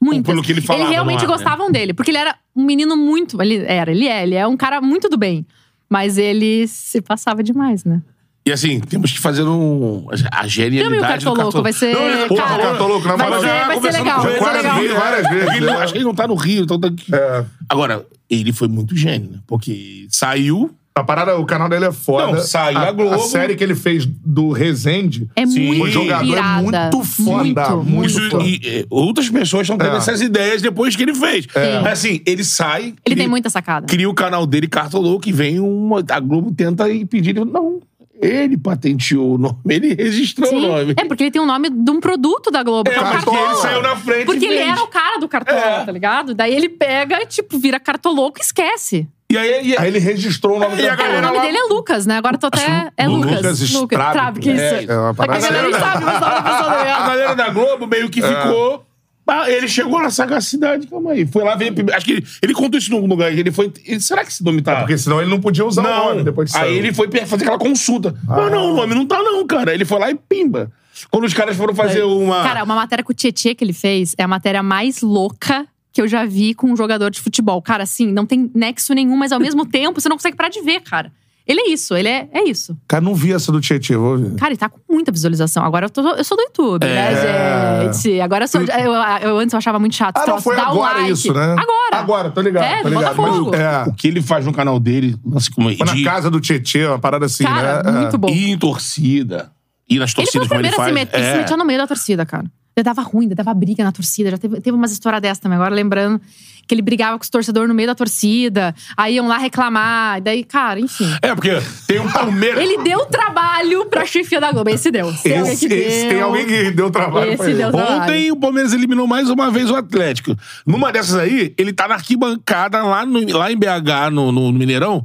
[0.00, 0.26] Muitas.
[0.26, 1.44] Pelo que ele falava realmente no ar, né?
[1.44, 1.94] gostavam dele.
[1.94, 3.40] Porque ele era um menino muito.
[3.40, 5.46] Ele era, ele é, ele é um cara muito do bem.
[5.88, 8.02] Mas ele se passava demais, né?
[8.44, 10.08] E assim, temos que fazer um.
[10.32, 11.94] A o genialidade do Cartoloco, vai ser.
[11.94, 14.16] Não, Porra, cara, o Cartoloco, na vai moral, ser, já vai ser legal.
[14.16, 14.80] com Vai ser legal.
[14.80, 15.54] vi várias vezes.
[15.54, 15.72] Ele né?
[15.76, 17.14] acho que ele não tá no Rio, então tá aqui.
[17.14, 17.44] É.
[17.68, 19.38] Agora, ele foi muito gênio, né?
[19.46, 20.74] Porque saiu.
[20.94, 22.32] A parada, o canal dele é foda.
[22.32, 23.14] Não, saiu a, a Globo.
[23.14, 25.26] A série que ele fez do Resende.
[25.34, 25.66] É Sim.
[25.68, 26.62] muito O jogador é irada.
[26.62, 28.40] muito foda, Muito, muito Isso, muito.
[28.46, 29.96] e, e, outras pessoas estão tendo É.
[29.96, 31.46] essas ideias depois que ele fez.
[31.54, 31.80] É.
[31.80, 32.82] Mas assim, ele sai.
[32.82, 33.86] Ele cria- tem muita sacada.
[33.86, 36.04] Cria o canal dele, Cartoloco, e vem uma.
[36.10, 37.30] A Globo tenta impedir.
[37.38, 37.80] Ele, não.
[38.20, 40.66] Ele patenteou o nome, ele registrou o Sim.
[40.68, 40.94] nome.
[40.96, 42.88] É, porque ele tem o nome de um produto da Globo.
[42.88, 43.46] É, que é o porque Cartola.
[43.50, 44.26] ele saiu na frente.
[44.26, 45.84] Porque ele era o cara do Cartola, É.
[45.84, 46.32] tá ligado?
[46.34, 49.08] Daí ele pega, tipo, vira Cartoloco e esquece.
[49.32, 51.62] E aí, e Aí ele registrou o nome E Cara, o nome lá- dele é
[51.64, 52.16] Lucas, né?
[52.18, 52.90] Agora tô até.
[52.96, 53.98] É Lucas Lucas.
[53.98, 54.60] Strabe, que isso.
[54.60, 57.48] É, É uma É que a parada galera não sabe, mas pensando a galera da
[57.48, 58.84] Globo meio que ficou.
[59.26, 61.24] Ah, ele chegou na sagacidade, calma aí.
[61.26, 61.72] Foi lá ver.
[61.94, 63.32] Acho que ele, ele contou isso no lugar.
[63.32, 63.72] Ele foi.
[63.86, 64.76] ele- será que esse nome tá.
[64.80, 66.04] Porque senão ele não podia usar o não.
[66.10, 68.14] nome depois que aí ele foi fazer aquela consulta.
[68.28, 69.72] Não, não, o nome não tá, não, cara.
[69.72, 70.70] Ele foi lá e pimba.
[71.10, 72.42] Quando os caras foram fazer uma.
[72.42, 76.00] Cara, uma matéria com o Tietê que ele fez é a matéria mais louca que
[76.00, 77.60] eu já vi com um jogador de futebol.
[77.60, 80.60] Cara, assim, não tem nexo nenhum, mas ao mesmo tempo você não consegue parar de
[80.62, 81.12] ver, cara.
[81.44, 82.78] Ele é isso, ele é, é isso.
[82.86, 84.36] Cara, não vi essa do Tietchan, vou ver.
[84.36, 85.64] Cara, ele tá com muita visualização.
[85.64, 86.88] Agora eu, tô- eu sou do YouTube, É.
[86.94, 88.20] né, gente?
[88.20, 88.60] Agora eu sou.
[88.60, 88.92] Eu,
[89.28, 90.18] eu antes eu achava muito chato.
[90.18, 91.10] Ah, não, foi dá agora like.
[91.10, 91.42] isso, né?
[91.58, 91.68] Agora.
[91.94, 92.62] Agora, tô ligado.
[92.62, 93.16] É, tô do ligado.
[93.20, 96.40] Mas, é, O que ele faz no canal dele, assim, como na de casa do
[96.40, 98.00] Tietchan, uma parada assim, Cara, né?
[98.02, 98.28] muito bom.
[98.28, 99.50] ir em torcida.
[99.90, 100.94] Ir nas Ele foi torcidas o como ele primeiro a se, faz.
[100.94, 101.38] meter, se É.
[101.42, 102.44] meter no meio da torcida, cara.
[102.76, 104.30] Ele dava ruim, ele dava briga na torcida.
[104.30, 105.56] Já teve, teve umas histórias dessas também.
[105.56, 106.18] Agora lembrando
[106.66, 108.74] que ele brigava com os torcedores no meio da torcida.
[108.96, 110.18] Aí iam lá reclamar.
[110.18, 111.04] E daí, cara, enfim.
[111.20, 111.50] É, porque
[111.86, 112.62] tem um Palmeiras.
[112.64, 114.70] Ele deu trabalho pra chefia da Globo.
[114.70, 115.12] Esse deu.
[115.22, 116.08] Tem alguém Esse, que esse deu.
[116.08, 118.02] tem alguém que deu trabalho pra Esse deu trabalho.
[118.04, 120.34] Ontem o Palmeiras eliminou mais uma vez o Atlético.
[120.66, 125.04] Numa dessas aí, ele tá na arquibancada lá, no- lá em BH, no, no Mineirão,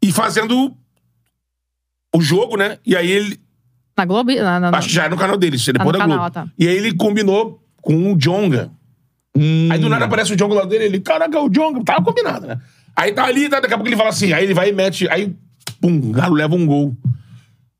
[0.00, 0.76] e fazendo
[2.14, 2.78] o jogo, né?
[2.86, 3.40] E aí ele.
[4.00, 4.32] Na Globo?
[4.34, 6.18] Na, na, Acho que já é no canal dele, isso é depois no da canal,
[6.18, 6.30] Globo.
[6.32, 6.46] tá.
[6.58, 8.70] E aí ele combinou com o Jonga.
[9.36, 9.90] Aí do Hum.
[9.90, 12.58] nada aparece o Jonga lá dele, ele, caraca, o Jonga, tava combinado, né?
[12.96, 15.34] Aí tá ali, daqui a pouco ele fala assim, aí ele vai e mete, aí,
[15.80, 16.96] pum, o Galo leva um gol.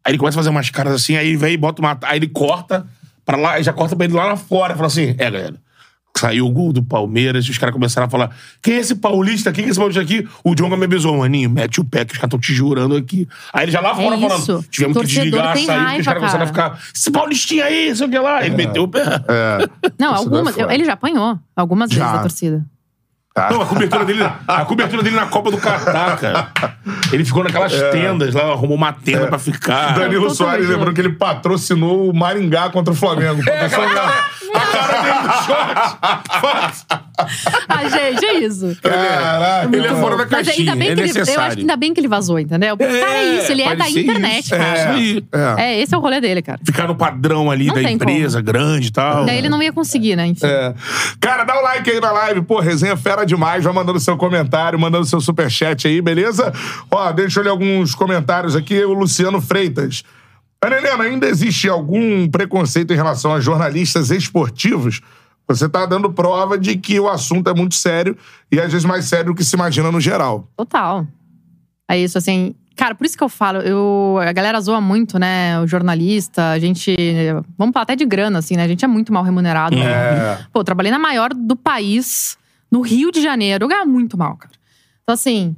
[0.05, 1.99] Aí ele começa a fazer umas caras assim, aí ele vem e bota uma.
[2.05, 2.87] Aí ele corta
[3.25, 4.75] pra lá, aí já corta pra ele lá na fora.
[4.75, 5.55] Fala assim: é, galera.
[6.21, 9.51] Saiu o gol do Palmeiras e os caras começaram a falar: quem é esse paulista?
[9.51, 10.29] Quem é esse paulista aqui?
[10.45, 13.27] O Jonga me avisou, maninho, mete o pé que os caras estão te jurando aqui.
[13.55, 16.21] Aí ele já lá fora É falando: tivemos que desligar, sair, porque os raiva, caras
[16.21, 18.45] começaram a ficar: esse paulistinha aí, não sei o que lá.
[18.45, 19.03] Ele meteu o pé.
[19.03, 19.91] É.
[19.99, 20.59] Não, algumas.
[20.59, 20.75] é foda.
[20.75, 22.01] ele já apanhou algumas Já.
[22.01, 22.66] vezes da torcida.
[23.49, 26.53] Não, a cobertura dele, a cobertura dele na Copa do Catar, cara.
[27.12, 29.95] Ele ficou naquelas tendas lá, arrumou uma tenda pra ficar.
[29.95, 33.41] Danilo Soares lembrando que ele patrocinou o Maringá contra o Flamengo.
[33.49, 34.25] É, cara,
[34.57, 36.86] a cara dele no short.
[37.68, 38.76] Ah, gente, é isso.
[38.82, 39.76] Caraca.
[39.76, 41.76] Ele é fora da Mas ainda caixinha, bem é que ele, eu acho que ainda
[41.76, 42.76] bem que ele vazou, entendeu?
[42.76, 44.51] Porque, cara, é isso, ele é da internet, isso.
[44.51, 44.64] cara.
[44.64, 45.24] É, isso aí.
[45.59, 45.62] É.
[45.62, 46.59] É, esse é o rolê dele, cara.
[46.64, 49.24] Ficar no padrão ali Não da tem empresa, grande e tal.
[49.24, 50.26] Daí ele não ia conseguir, né?
[50.26, 50.46] Enfim.
[50.46, 50.74] É.
[51.20, 52.42] Cara, dá o like aí na live.
[52.42, 53.62] Pô, resenha fera demais.
[53.64, 56.53] Vai mandando seu comentário, mandando seu superchat aí, beleza?
[56.90, 58.82] Ó, deixa eu ler alguns comentários aqui.
[58.84, 60.03] O Luciano Freitas.
[60.62, 65.00] Ana Helena, ainda existe algum preconceito em relação a jornalistas esportivos?
[65.48, 68.16] Você tá dando prova de que o assunto é muito sério
[68.52, 70.46] e às vezes mais sério do que se imagina no geral.
[70.56, 71.06] Total.
[71.90, 72.54] É isso, assim.
[72.76, 75.58] Cara, por isso que eu falo, eu, a galera zoa muito, né?
[75.61, 76.94] O jornalista, a gente.
[77.58, 78.62] Vamos falar até de grana, assim, né?
[78.62, 79.76] A gente é muito mal remunerado.
[79.76, 80.46] É.
[80.52, 82.38] Pô, eu trabalhei na maior do país,
[82.70, 83.64] no Rio de Janeiro.
[83.64, 84.54] Eu ganhava muito mal, cara.
[85.02, 85.56] Então, assim.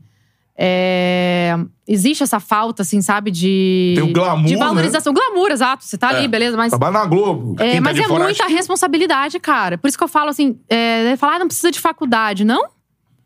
[0.56, 1.56] É,
[1.88, 3.94] existe essa falta, assim, sabe, de.
[3.96, 5.12] Tem o glamour, De valorização.
[5.12, 5.84] Glamour, exato.
[5.84, 6.70] Você tá ali, beleza, mas.
[6.70, 7.56] Trabalha na Globo.
[7.58, 9.78] É, tá mas é fora muita responsabilidade, cara.
[9.78, 12.44] Por isso que eu falo assim: é, falar, ah, não precisa de faculdade.
[12.44, 12.68] Não?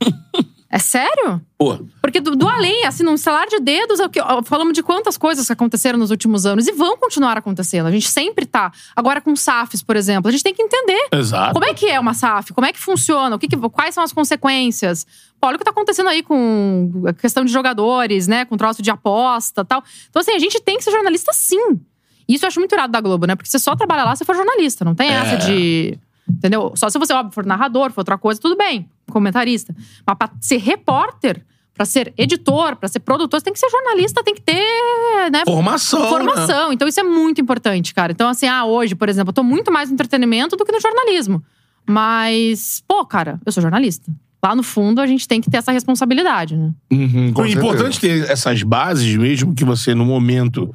[0.71, 1.41] é sério?
[1.57, 5.17] Pô, Porque do, do além, assim, num estalar de dedos, é que- falamos de quantas
[5.17, 7.87] coisas que aconteceram nos últimos anos e vão continuar acontecendo.
[7.87, 8.73] A gente sempre tá.
[8.95, 11.09] Agora com SAFs, por exemplo, a gente tem que entender.
[11.13, 11.53] exato.
[11.55, 12.53] Como é que é uma SAF?
[12.53, 13.37] Como é que funciona?
[13.37, 15.07] O que que- quais são as consequências?
[15.41, 18.45] Pô, olha o que tá acontecendo aí com a questão de jogadores, né?
[18.45, 19.83] Com troço de aposta tal.
[20.11, 21.81] Então, assim, a gente tem que ser jornalista sim.
[22.29, 23.37] Isso eu acho muito irado da Globo, né?
[23.37, 24.85] Porque você só trabalha lá se for jornalista.
[24.85, 25.97] Não tem essa de.
[26.29, 26.73] Entendeu?
[26.75, 28.89] Só se você, óbvio, for narrador, for outra coisa, tudo bem.
[29.11, 29.75] Comentarista.
[30.07, 34.25] Mas pra ser repórter, pra ser editor, pra ser produtor, você tem que ser jornalista,
[34.25, 35.43] tem que ter, né?
[35.45, 36.03] Formação.
[36.03, 36.09] né?
[36.09, 36.73] Formação.
[36.73, 38.13] Então, isso é muito importante, cara.
[38.13, 40.81] Então, assim, ah, hoje, por exemplo, eu tô muito mais no entretenimento do que no
[40.81, 41.43] jornalismo.
[41.89, 44.11] Mas, pô, cara, eu sou jornalista.
[44.45, 46.73] Lá no fundo, a gente tem que ter essa responsabilidade, né?
[46.93, 50.73] Uhum, É importante ter essas bases, mesmo que você, no momento,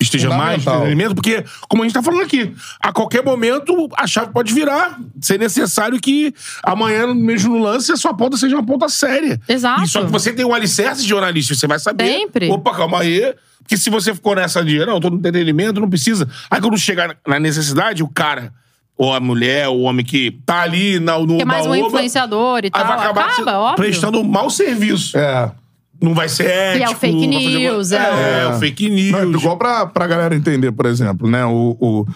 [0.00, 4.32] esteja mais entretenimento, porque, como a gente tá falando aqui, a qualquer momento a chave
[4.32, 4.98] pode virar.
[5.20, 9.40] Ser necessário que amanhã, mesmo no lance, a sua ponta seja uma ponta séria.
[9.48, 9.82] Exato.
[9.84, 12.06] E só que você tem um alicerce de jornalista, você vai saber.
[12.06, 12.50] Sempre.
[12.50, 13.34] Opa, calma aí.
[13.58, 16.28] Porque se você ficou nessa de, não, eu tô no entretenimento, não precisa.
[16.50, 18.52] Aí quando chegar na necessidade, o cara,
[18.96, 21.74] ou a mulher, ou o homem que tá ali na, no Que é mais um
[21.74, 22.86] influenciador e Aí tal.
[22.86, 23.76] vai acabar Acaba, óbvio.
[23.76, 25.16] prestando um mau serviço.
[25.16, 25.52] É.
[26.00, 26.78] Não vai ser ético.
[26.78, 27.96] E é o fake vai news, é.
[27.98, 28.42] é.
[28.42, 29.12] É, o fake news.
[29.12, 31.44] Não, igual pra, pra galera entender, por exemplo, né?
[31.44, 32.06] O, o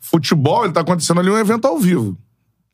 [0.00, 2.16] futebol, ele tá acontecendo ali um evento ao vivo,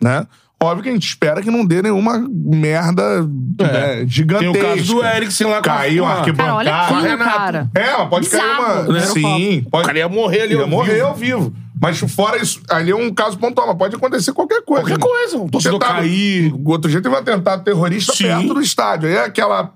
[0.00, 0.26] né?
[0.60, 4.58] Óbvio que a gente espera que não dê nenhuma merda né, Tem gigantesca.
[4.58, 7.14] o caso do Eriksen lá com Caiu uma a- Cara, olha arquibancada.
[7.14, 7.70] aquilo, cara.
[7.76, 8.92] É, mas pode cair Bizarro, uma...
[8.92, 9.00] né?
[9.02, 9.86] Sim, O pode...
[9.86, 10.54] cara ia morrer ali.
[10.54, 11.06] Ia ao morrer vivo.
[11.06, 11.52] ao vivo.
[11.80, 14.82] Mas fora isso, ali é um caso pontual, mas pode acontecer qualquer coisa.
[14.82, 15.36] Qualquer coisa.
[15.38, 16.52] Um torcedor Tentado- cair.
[16.64, 18.24] Outro teve um atentado terrorista Sim.
[18.24, 19.08] perto do estádio.
[19.08, 19.72] Aí é aquela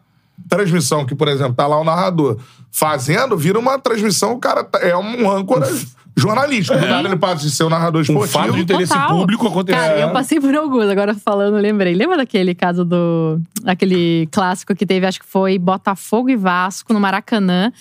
[0.48, 2.38] transmissão que, por exemplo, tá lá o narrador
[2.70, 5.68] fazendo, vira uma transmissão, o cara tá- é um âncora
[6.16, 6.78] jornalístico.
[6.78, 8.32] Do nada ele passa de ser um narrador Um esportivo.
[8.38, 9.08] fato de interesse Total.
[9.08, 9.80] público aconteceu.
[9.80, 11.94] Cara, eu passei por alguns, agora falando, lembrei.
[11.94, 13.40] Lembra daquele caso do.
[13.64, 17.72] aquele clássico que teve, acho que foi Botafogo e Vasco no Maracanã.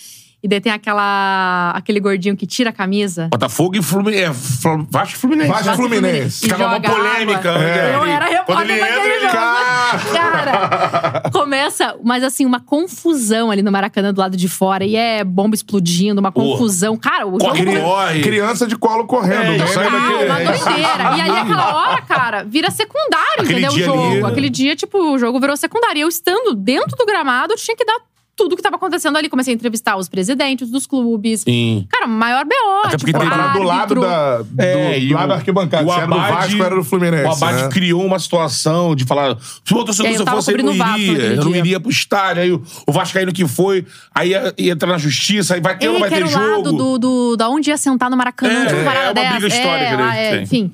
[0.44, 3.28] E daí tem aquela, aquele gordinho que tira a camisa.
[3.32, 4.68] Botafogo e Fluminense.
[4.68, 5.50] É, Vasco e Fluminense.
[5.52, 6.48] Vasco e Fluminense.
[6.48, 7.50] Tava uma polêmica.
[7.52, 7.60] água.
[7.60, 7.96] né?
[7.96, 9.30] Eu era Quando repórter ele daquele entra, ele...
[9.30, 10.14] jogo.
[10.18, 14.84] Cara, começa, mas assim, uma confusão ali no Maracanã do lado de fora.
[14.84, 16.98] E é bomba explodindo, uma confusão.
[16.98, 17.80] Cara, o Corre, jogo.
[17.80, 18.22] corre.
[18.24, 19.44] Criança de colo correndo.
[19.44, 21.18] É, aí Total, uma doideira.
[21.18, 23.72] E ali, aquela hora, cara, vira secundário, Aquele entendeu?
[23.72, 24.04] O dia jogo.
[24.12, 24.28] ali, né?
[24.28, 26.00] Aquele dia, tipo, o jogo virou secundário.
[26.00, 28.00] E eu estando dentro do gramado, eu tinha que dar
[28.36, 29.30] tudo que tava acontecendo ali.
[29.30, 31.42] Comecei a entrevistar os presidentes dos clubes.
[31.42, 31.86] Sim.
[31.90, 32.52] Cara, maior BO.
[32.86, 34.02] Até porque tipo, tem- Tava do lado árbitro.
[34.02, 35.86] da, do, É, e lado da arquibancada.
[35.88, 37.24] o Se era do Vasco, era do Fluminense.
[37.26, 37.70] O Abade né?
[37.70, 40.64] criou uma situação de falar: se o torcedor É, eu se eu fosse, eu não
[40.66, 41.24] cobrindo o Vasco iria.
[41.36, 42.42] Eu não iria pro estádio.
[42.44, 45.88] Aí o, o Vascaíno que foi, aí ia, ia entrar na justiça, aí vai ter
[45.88, 46.46] ou não vai que ter jogo.
[46.46, 49.32] lado do, do, da onde ia sentar no Maracanã, É, tipo, é, parada é uma
[49.34, 50.72] briga histórica, é, né, é, enfim.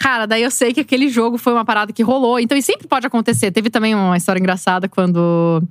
[0.00, 2.40] Cara, daí eu sei que aquele jogo foi uma parada que rolou.
[2.40, 3.50] Então, e sempre pode acontecer.
[3.50, 5.62] Teve também uma história engraçada quando.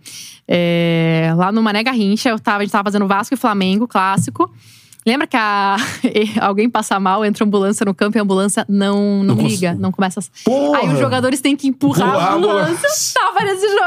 [0.47, 4.53] é, lá no Mané Garrincha, eu tava, a gente tava fazendo Vasco e Flamengo, clássico.
[5.05, 5.77] Lembra que a-
[6.41, 9.91] alguém passa mal, entra ambulância no campo e a ambulância não, não, Não liga, não
[9.91, 10.19] começa.
[10.19, 10.79] a- Porra!
[10.79, 12.89] Aí os jogadores têm que empurrar Empurrar a a ambulância.
[13.13, 13.79] Tava nesse jogo.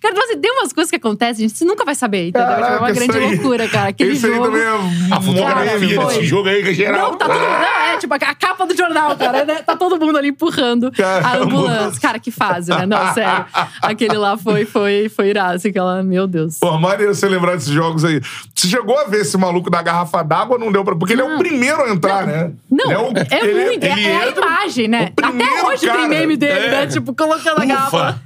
[0.00, 2.48] Cara, então, assim, tem umas coisas que acontecem, gente, você nunca vai saber, entendeu?
[2.48, 3.88] Tipo, é uma Caraca, grande isso aí- loucura, cara.
[3.90, 4.44] Aquele aí jogo.
[4.44, 7.10] também é A fotografia desse jogo aí, que é geral.
[7.12, 7.48] Não, tá todo mundo.
[7.48, 9.44] Não, é tipo a capa do jornal, cara.
[9.44, 9.54] né?
[9.62, 11.44] Tá todo mundo ali empurrando a Caramba.
[11.44, 12.00] ambulância.
[12.00, 12.86] Cara, que fase, né?
[12.86, 13.44] Não, sério.
[13.80, 15.54] Aquele lá foi, foi, foi irado.
[15.56, 16.58] Assim, aquela, meu Deus.
[16.58, 18.20] Pô, maneiro você lembrar desses jogos aí.
[18.54, 20.94] Você chegou a ver esse maluco da garrafa d'água, não deu pra.
[20.96, 22.52] Porque ele é o primeiro a entrar, né?
[22.70, 23.84] Não, é, o- ele- muito.
[23.84, 25.12] é- ele é, a entra- imagem, né?
[25.22, 25.98] Até hoje cara.
[26.00, 26.70] tem meme dele, É.
[26.70, 26.86] né?
[26.86, 28.20] Tipo, colocando a garrafa.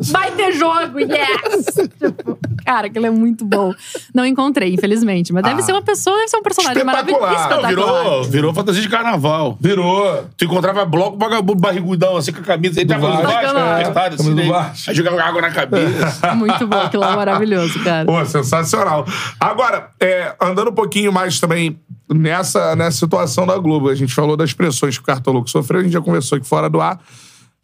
[0.00, 1.90] Vai ter jogo, yes!
[2.00, 3.72] Tipo, cara, aquilo é muito bom.
[4.14, 5.32] Não encontrei, infelizmente.
[5.32, 5.64] Mas deve Ah.
[5.64, 7.24] ser uma pessoa, deve ser um personagem maravilhoso.
[7.26, 7.62] Espetacular.
[7.62, 9.58] Não, virou, virou fantasia de carnaval.
[9.60, 10.24] Virou.
[10.36, 12.80] Tu encontrava bloco vagabundo barrigudão, assim, com a camisa.
[12.80, 13.58] Ele tava no Vasco.
[13.58, 14.50] Apertado, assim, daí,
[14.88, 16.32] aí jogava água na cabeça.
[16.34, 18.06] Muito bom, aquilo é maravilhoso, cara.
[18.06, 19.04] Pô, sensacional.
[19.38, 21.78] Agora, é, andando um pouquinho mais também
[22.08, 25.82] nessa, nessa situação da Globo, a gente falou das pressões que o Cartoloco sofreu, a
[25.82, 26.98] gente já conversou aqui fora do ar.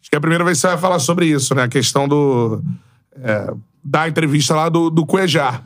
[0.07, 1.63] Acho que é a primeira vez que você vai falar sobre isso, né?
[1.63, 2.61] A questão do.
[3.21, 3.53] é,
[3.83, 5.61] da entrevista lá do, do Cuejar.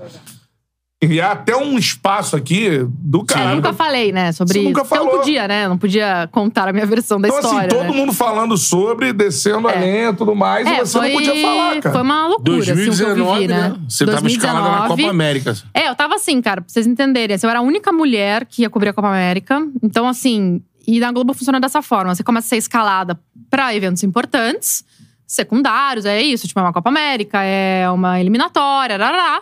[1.04, 3.56] E há até um espaço aqui do Eu caralho.
[3.56, 4.68] nunca falei, né, sobre Você isso.
[4.70, 5.14] nunca Porque eu falou.
[5.14, 5.66] não podia, né?
[5.66, 7.68] Eu não podia contar a minha versão da Então, história.
[7.68, 8.00] assim, todo né?
[8.00, 11.42] mundo falando sobre, descendo a lenha e tudo mais, e É, você foi, não podia
[11.42, 11.94] falar, cara.
[11.94, 13.76] Foi uma loucura, assim, o que eu 2019, vivi, né?
[13.90, 15.56] Você tava escalada na Copa América.
[15.74, 17.36] É, eu tava assim, cara, pra vocês entenderem.
[17.36, 19.60] assim, eu era a única mulher que ia cobrir a Copa América.
[19.82, 24.04] Então, assim, e na Globo funciona dessa forma: você começa a ser escalada pra eventos
[24.04, 24.84] importantes.
[25.28, 29.42] secundários, é isso, tipo, é uma Copa América, é uma eliminatória, rará.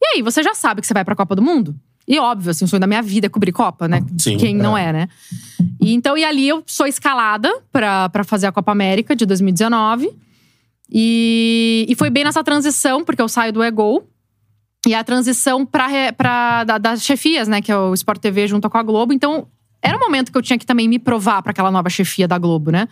[0.00, 1.74] E aí, você já sabe que você vai pra Copa do Mundo.
[2.06, 4.04] E óbvio, assim, o sonho da minha vida é cobrir Copa, né?
[4.16, 5.08] Sim, Quem não é, né?
[5.80, 10.08] E, então, e ali eu sou escalada pra, pra fazer a Copa América de 2019.
[10.88, 14.06] E, e foi bem nessa transição, porque eu saio do Egol.
[14.86, 17.60] E a transição pra, da- das chefias, né?
[17.60, 19.12] Que é o Sport TV junto com a Globo.
[19.12, 19.48] Então,
[19.82, 22.38] era um momento que eu tinha que também me provar pra aquela nova chefia da
[22.38, 22.88] Globo, né?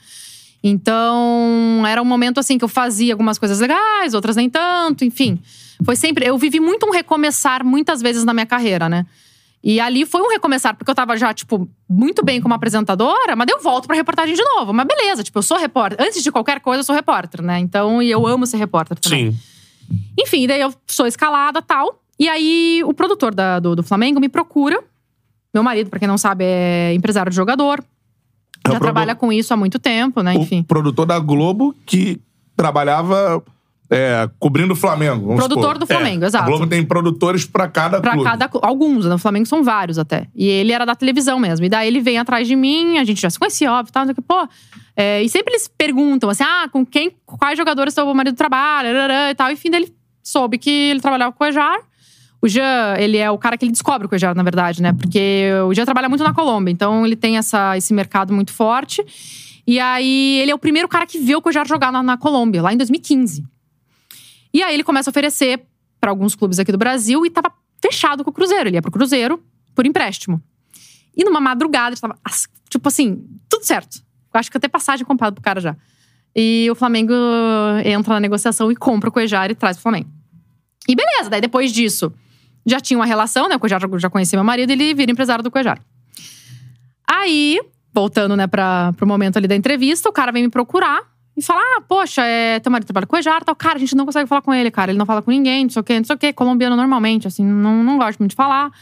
[0.62, 5.39] Então, era um momento assim que eu fazia algumas coisas legais, outras nem tanto, enfim.
[5.85, 6.27] Foi sempre.
[6.27, 9.06] Eu vivi muito um recomeçar muitas vezes na minha carreira, né?
[9.62, 13.47] E ali foi um recomeçar, porque eu tava já, tipo, muito bem como apresentadora, mas
[13.48, 14.73] eu volto pra reportagem de novo.
[14.74, 16.05] Mas beleza, tipo, eu sou repórter.
[16.06, 17.59] Antes de qualquer coisa, eu sou repórter, né?
[17.61, 19.32] Então, e eu amo ser repórter também.
[19.32, 19.39] Sim.
[20.19, 22.02] Enfim, daí eu sou escalada tal.
[22.19, 24.82] E aí, o produtor da- do, do Flamengo me procura.
[25.55, 27.82] Meu marido, pra quem não sabe, é empresário de jogador.
[28.66, 30.35] É Já trabalha com isso há muito tempo, né?
[30.35, 30.60] Enfim.
[30.60, 32.20] O produtor da Globo que
[32.56, 33.43] trabalhava
[33.90, 35.36] é, cobrindo o Flamengo.
[35.36, 35.78] Produtor supor.
[35.78, 36.44] do Flamengo, É, exato.
[36.44, 38.28] A Globo tem produtores pra cada Pra clube.
[38.28, 38.51] cada.
[38.62, 40.26] Alguns, no Flamengo são vários até.
[40.35, 41.66] E ele era da televisão mesmo.
[41.66, 44.20] E daí ele vem atrás de mim, a gente já se conhecia, óbvio, tal, que,
[44.22, 44.48] pô.
[44.97, 49.35] é, e sempre eles perguntam assim: ah, com quem, quais jogadores seu marido trabalha, e
[49.35, 49.51] tal.
[49.51, 51.78] Enfim, daí ele soube que ele trabalhava com o Ejar.
[52.44, 54.92] O Jean, ele é o cara que ele descobre o Ejar, na verdade, né?
[54.92, 59.02] Porque o Jean trabalha muito na Colômbia, então ele tem essa, esse mercado muito forte.
[59.66, 62.60] E aí, ele é o primeiro cara que vê o Cuejar jogar na, na Colômbia,
[62.60, 63.42] lá em 2015.
[64.52, 65.62] E aí, ele começa a oferecer
[65.98, 67.50] pra alguns clubes aqui do Brasil e tava
[67.80, 68.68] fechado com o Cruzeiro.
[68.68, 69.42] Ele ia pro Cruzeiro
[69.74, 70.38] por empréstimo.
[71.16, 72.18] E numa madrugada, tava,
[72.68, 74.02] tipo assim, tudo certo.
[74.34, 75.74] Eu acho que até passagem comprada pro cara já.
[76.36, 77.14] E o Flamengo
[77.86, 80.10] entra na negociação e compra o Cuejar e traz pro Flamengo.
[80.86, 82.12] E beleza, daí depois disso,
[82.66, 83.56] já tinha uma relação, né?
[83.56, 85.80] O Cuejar já conhecia meu marido, ele vira empresário do Cuejar.
[87.06, 87.60] Aí,
[87.92, 91.02] voltando, né, pra, pro momento ali da entrevista, o cara vem me procurar
[91.36, 93.54] e fala: Ah, poxa, é, teu marido trabalha com o Cuejar tal.
[93.54, 94.90] Cara, a gente não consegue falar com ele, cara.
[94.90, 96.32] Ele não fala com ninguém, não sei o quê, não sei o quê.
[96.32, 98.72] Colombiano normalmente, assim, não, não gosto muito de falar.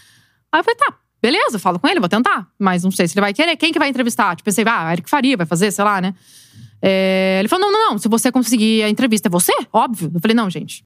[0.52, 2.46] Aí eu falei, tá, beleza, falo com ele, vou tentar.
[2.59, 3.56] Mas não sei se ele vai querer.
[3.56, 4.36] Quem que vai entrevistar?
[4.36, 6.14] Tipo, pensei, ah, Eric Faria vai fazer, sei lá, né?
[6.80, 7.98] É, ele falou, não, não, não.
[7.98, 9.52] Se você conseguir a entrevista, é você?
[9.72, 10.10] Óbvio.
[10.14, 10.84] Eu falei, não, gente.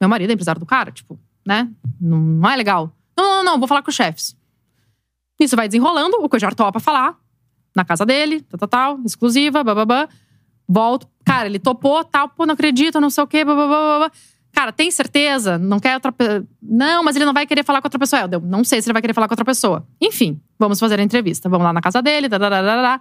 [0.00, 1.70] Meu marido é empresário do cara, tipo, né?
[2.00, 2.92] Não, não é legal.
[3.16, 4.36] Não, não, não, vou falar com os chefes.
[5.40, 7.16] Isso vai desenrolando, o Cojar topa falar.
[7.74, 10.08] Na casa dele, tal, tal, tal, exclusiva, bababá.
[10.66, 11.06] Volto.
[11.24, 14.10] Cara, ele topou, tal, pô, não acredito, não sei o quê, babá.
[14.52, 15.58] Cara, tem certeza?
[15.58, 16.46] Não quer outra pessoa.
[16.62, 18.28] Não, mas ele não vai querer falar com outra pessoa.
[18.32, 19.86] Eu não sei se ele vai querer falar com outra pessoa.
[20.00, 21.48] Enfim, vamos fazer a entrevista.
[21.48, 22.98] Vamos lá na casa dele, dadadadadá.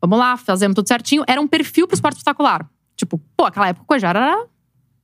[0.00, 1.22] Vamos lá, fazemos tudo certinho.
[1.26, 2.66] Era um perfil pro esporte espetacular.
[2.96, 4.46] Tipo, pô, aquela época o Cuejar era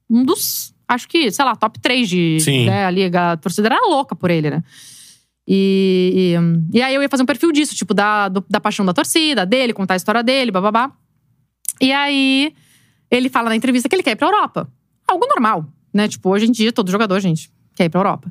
[0.09, 2.39] um dos, acho que, sei lá, top 3 de.
[2.41, 2.67] Sim.
[2.67, 4.63] Né, ali, a torcida era louca por ele, né?
[5.49, 6.37] E,
[6.73, 8.93] e, e aí eu ia fazer um perfil disso, tipo, da, do- da paixão da
[8.93, 10.93] torcida, dele, contar a história dele, bababá.
[11.81, 12.53] E aí
[13.11, 14.69] ele fala na entrevista que ele quer ir pra Europa.
[15.09, 16.07] Algo normal, né?
[16.07, 18.31] Tipo, hoje em dia, todo jogador, gente, quer ir pra Europa.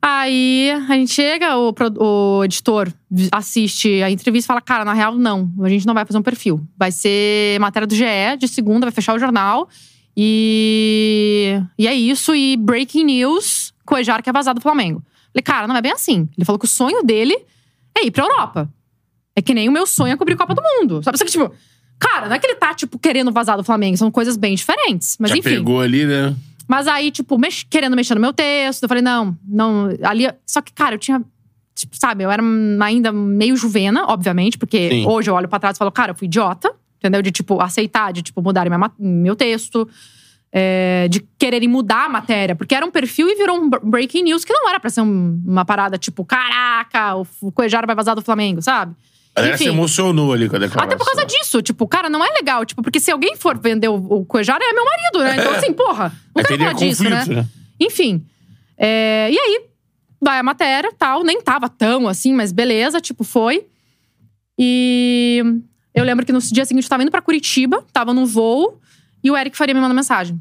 [0.00, 2.90] Aí a gente chega, o, o editor
[3.32, 6.22] assiste a entrevista e fala: Cara, na real, não, a gente não vai fazer um
[6.22, 6.64] perfil.
[6.78, 8.04] Vai ser matéria do GE,
[8.38, 9.68] de segunda, vai fechar o jornal.
[10.20, 12.34] E, e é isso.
[12.34, 15.02] E breaking news: Coejar que é vazado do Flamengo.
[15.32, 16.28] Falei, cara, não é bem assim.
[16.36, 17.36] Ele falou que o sonho dele
[17.96, 18.68] é ir pra Europa.
[19.36, 21.02] É que nem o meu sonho é cobrir Copa do Mundo.
[21.02, 21.16] Sabe?
[21.18, 21.52] Só que, tipo,
[21.98, 23.96] cara, não é que ele tá, tipo, querendo vazar do Flamengo.
[23.96, 25.16] São coisas bem diferentes.
[25.20, 25.50] Mas Já enfim.
[25.50, 26.34] pegou ali, né?
[26.66, 29.88] Mas aí, tipo, mex- querendo mexer no meu texto, eu falei, não, não.
[30.02, 30.28] Ali.
[30.46, 31.22] Só que, cara, eu tinha.
[31.74, 32.42] Tipo, sabe, eu era
[32.82, 35.06] ainda meio juvena, obviamente, porque Sim.
[35.06, 37.22] hoje eu olho pra trás e falo, cara, eu fui idiota, entendeu?
[37.22, 39.88] De, tipo, aceitar, de, tipo, mudarem minha meu texto,
[40.52, 44.22] é, de quererem mudar a matéria, porque era um perfil e virou um br- breaking
[44.24, 48.14] news que não era pra ser um- uma parada, tipo, caraca, o Cuejara vai vazar
[48.14, 48.94] do Flamengo, sabe?
[49.34, 50.84] A galera se emocionou ali com a declaração.
[50.88, 53.88] Até por causa disso, tipo, cara, não é legal, tipo, porque se alguém for vender
[53.88, 54.24] o, o
[54.64, 55.36] é meu marido, né?
[55.38, 57.24] Então, assim, porra, não Aí quero falar disso, né?
[57.26, 57.46] né?
[57.78, 58.24] Enfim.
[58.76, 59.60] é, e aí,
[60.20, 61.22] vai a matéria tal.
[61.22, 63.64] Nem tava tão assim, mas beleza, tipo, foi.
[64.58, 65.42] E
[65.98, 68.78] eu lembro que no dia seguinte eu tava indo pra Curitiba, tava no voo,
[69.22, 70.40] e o Eric Faria me mandou mensagem.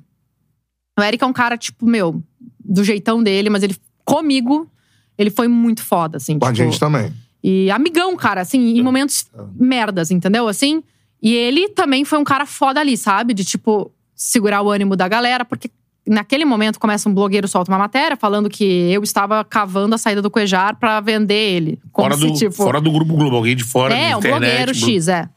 [0.97, 2.23] O Eric é um cara, tipo, meu,
[2.63, 4.69] do jeitão dele, mas ele, comigo,
[5.17, 6.39] ele foi muito foda, assim.
[6.39, 7.13] Com a tipo, gente também.
[7.43, 9.25] e amigão, cara, assim, em momentos
[9.59, 10.47] merdas, entendeu?
[10.47, 10.83] Assim.
[11.21, 13.33] E ele também foi um cara foda ali, sabe?
[13.33, 15.69] De, tipo, segurar o ânimo da galera, porque
[16.07, 20.21] naquele momento começa um blogueiro solta uma matéria falando que eu estava cavando a saída
[20.21, 21.79] do Cuejar pra vender ele.
[21.91, 22.53] Como Fora se, do, tipo.
[22.55, 24.39] fora do Grupo Globo, alguém de fora é, um internet.
[24.39, 25.29] blogueiro blo- X, é.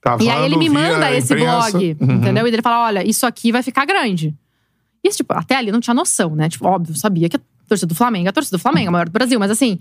[0.00, 1.70] Cavando E aí ele me manda esse imprensa.
[1.72, 2.14] blog, Uhum.
[2.16, 2.46] entendeu?
[2.46, 4.34] E ele fala: olha, isso aqui vai ficar grande.
[5.04, 6.48] E esse, tipo, até ali não tinha noção, né?
[6.48, 9.06] Tipo, óbvio, sabia que a torcida do Flamengo é a torcida do Flamengo, a maior
[9.06, 9.78] do Brasil, mas assim.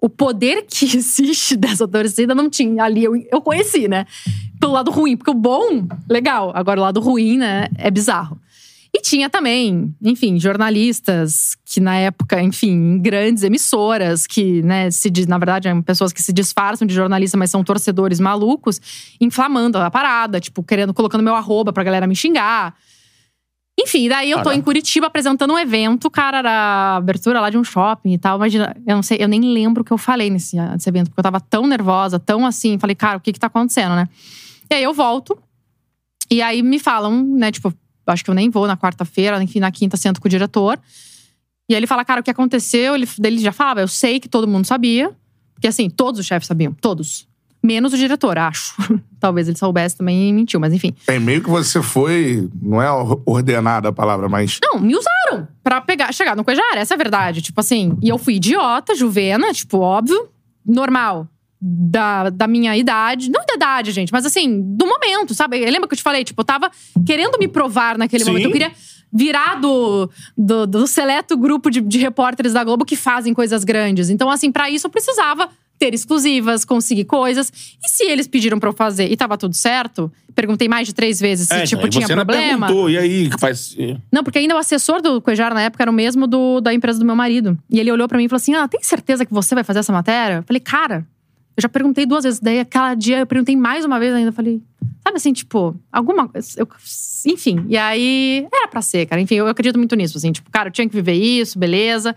[0.00, 2.84] o poder que existe dessa torcida não tinha.
[2.84, 4.06] Ali eu, eu conheci, né?
[4.60, 6.52] Pelo lado ruim, porque o bom, legal.
[6.54, 8.40] Agora o lado ruim, né, é bizarro.
[8.94, 15.26] E tinha também, enfim, jornalistas que na época, enfim, grandes emissoras, que, né, se diz,
[15.26, 18.80] na verdade, são pessoas que se disfarçam de jornalista, mas são torcedores malucos,
[19.20, 22.74] inflamando a parada, tipo, querendo, colocando meu arroba pra galera me xingar.
[23.80, 24.58] Enfim, daí eu tô Caraca.
[24.58, 28.36] em Curitiba apresentando um evento, cara, era abertura lá de um shopping e tal.
[28.36, 31.20] Imagina, eu não sei, eu nem lembro o que eu falei nesse, nesse evento, porque
[31.20, 34.08] eu tava tão nervosa, tão assim, falei, cara, o que que tá acontecendo, né?
[34.68, 35.38] E aí eu volto,
[36.28, 37.72] e aí me falam, né, tipo,
[38.10, 40.78] acho que eu nem vou na quarta-feira, enfim, na quinta sento com o diretor.
[41.68, 42.94] E aí ele fala, cara, o que aconteceu?
[42.94, 45.10] Ele, ele já falava, eu sei que todo mundo sabia.
[45.54, 47.28] Porque assim, todos os chefes sabiam, todos.
[47.62, 48.74] Menos o diretor, acho.
[49.18, 50.94] Talvez ele soubesse também e mentiu, mas enfim.
[51.08, 52.48] É meio que você foi.
[52.62, 52.88] Não é
[53.26, 54.60] ordenada a palavra, mas.
[54.62, 57.42] Não, me usaram pra pegar, chegar no Cuejar, essa é a verdade.
[57.42, 60.28] Tipo assim, e eu fui idiota, juvena, tipo, óbvio,
[60.64, 61.26] normal.
[61.60, 65.58] Da, da minha idade, não da idade, gente, mas assim, do momento, sabe?
[65.68, 66.22] Lembra que eu te falei?
[66.22, 66.70] Tipo, eu tava
[67.04, 68.30] querendo me provar naquele Sim.
[68.30, 68.46] momento.
[68.46, 68.70] Eu queria
[69.12, 74.08] virar do, do, do seleto grupo de, de repórteres da Globo que fazem coisas grandes.
[74.08, 75.48] Então, assim, pra isso eu precisava
[75.80, 77.52] ter exclusivas, conseguir coisas.
[77.84, 81.18] E se eles pediram pra eu fazer e tava tudo certo, perguntei mais de três
[81.18, 82.66] vezes se, É, tipo, tinha você problema.
[82.66, 83.76] perguntou, e aí, que faz.
[84.12, 86.98] Não, porque ainda o assessor do Cuejar na época era o mesmo do, da empresa
[87.00, 87.58] do meu marido.
[87.68, 89.80] E ele olhou pra mim e falou assim: Ah, tem certeza que você vai fazer
[89.80, 90.36] essa matéria?
[90.36, 91.06] Eu falei, cara,
[91.58, 92.38] eu já perguntei duas vezes.
[92.40, 94.28] Daí, aquela dia, eu perguntei mais uma vez ainda.
[94.28, 94.62] Eu falei,
[95.02, 96.48] sabe assim, tipo, alguma coisa.
[96.56, 96.68] eu-
[97.26, 99.20] Enfim, e aí era pra ser, cara.
[99.20, 102.14] Enfim, eu acredito muito nisso, assim, tipo, cara, eu tinha que viver isso, beleza.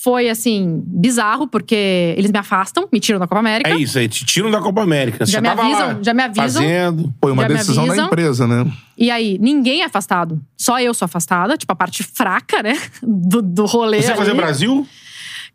[0.00, 3.68] Foi, assim, bizarro, porque eles me afastam, me tiram da Copa América.
[3.70, 5.26] É isso aí, te tiram da Copa América.
[5.26, 6.62] Você Já me avisam, já me avisam.
[6.62, 7.14] Fazendo.
[7.20, 8.70] Foi uma decisão da empresa, né?
[8.96, 10.40] E aí, ninguém é afastado.
[10.56, 12.78] Só eu sou afastada, tipo, a parte fraca, né?
[13.02, 14.00] Do, do rolê.
[14.02, 14.40] Você ia fazer ali.
[14.40, 14.86] Brasil?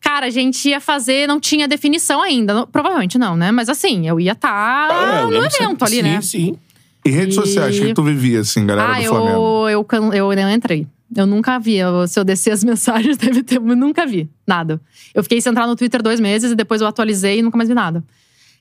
[0.03, 2.53] Cara, a gente ia fazer, não tinha definição ainda.
[2.53, 3.51] Não- Provavelmente não, né?
[3.51, 6.21] Mas assim, eu ia estar É, eu no evento ali, sim, né?
[6.21, 6.57] Sim,
[7.05, 9.69] E redes E- sociais, o que tu vivia, assim, galera Ah, do Flamengo?
[9.69, 10.87] eu, eu, eu não entrei.
[11.15, 11.75] Eu nunca vi.
[11.77, 13.55] Eu- se eu descer as mensagens, deve ter.
[13.57, 14.29] Eu nunca vi.
[14.47, 14.79] Nada.
[15.13, 17.69] Eu fiquei sem entrar no Twitter dois meses e depois eu atualizei e nunca mais
[17.69, 18.03] vi nada.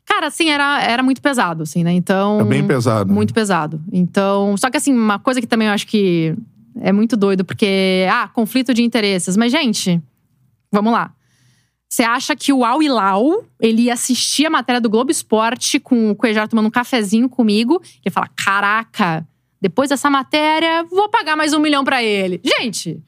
[0.05, 1.93] Cara, assim, era, era muito pesado, assim, né?
[1.93, 2.41] Então.
[2.41, 3.13] É bem pesado.
[3.13, 3.81] Muito pesado.
[3.93, 4.57] Então.
[4.57, 6.35] Só que, assim, uma coisa que também eu acho que
[6.81, 8.07] é muito doido, porque.
[8.11, 9.37] Ah, conflito de interesses.
[9.37, 10.01] Mas, gente,
[10.71, 11.13] vamos lá.
[11.93, 16.11] Você acha que o Al Hilal, ele ia assistir a matéria do Globo Esporte com
[16.11, 19.29] o Cuejar tomando um cafezinho comigo e ia falar: caraca,
[19.61, 22.41] depois dessa matéria, vou pagar mais um milhão pra ele.
[22.43, 22.99] Gente,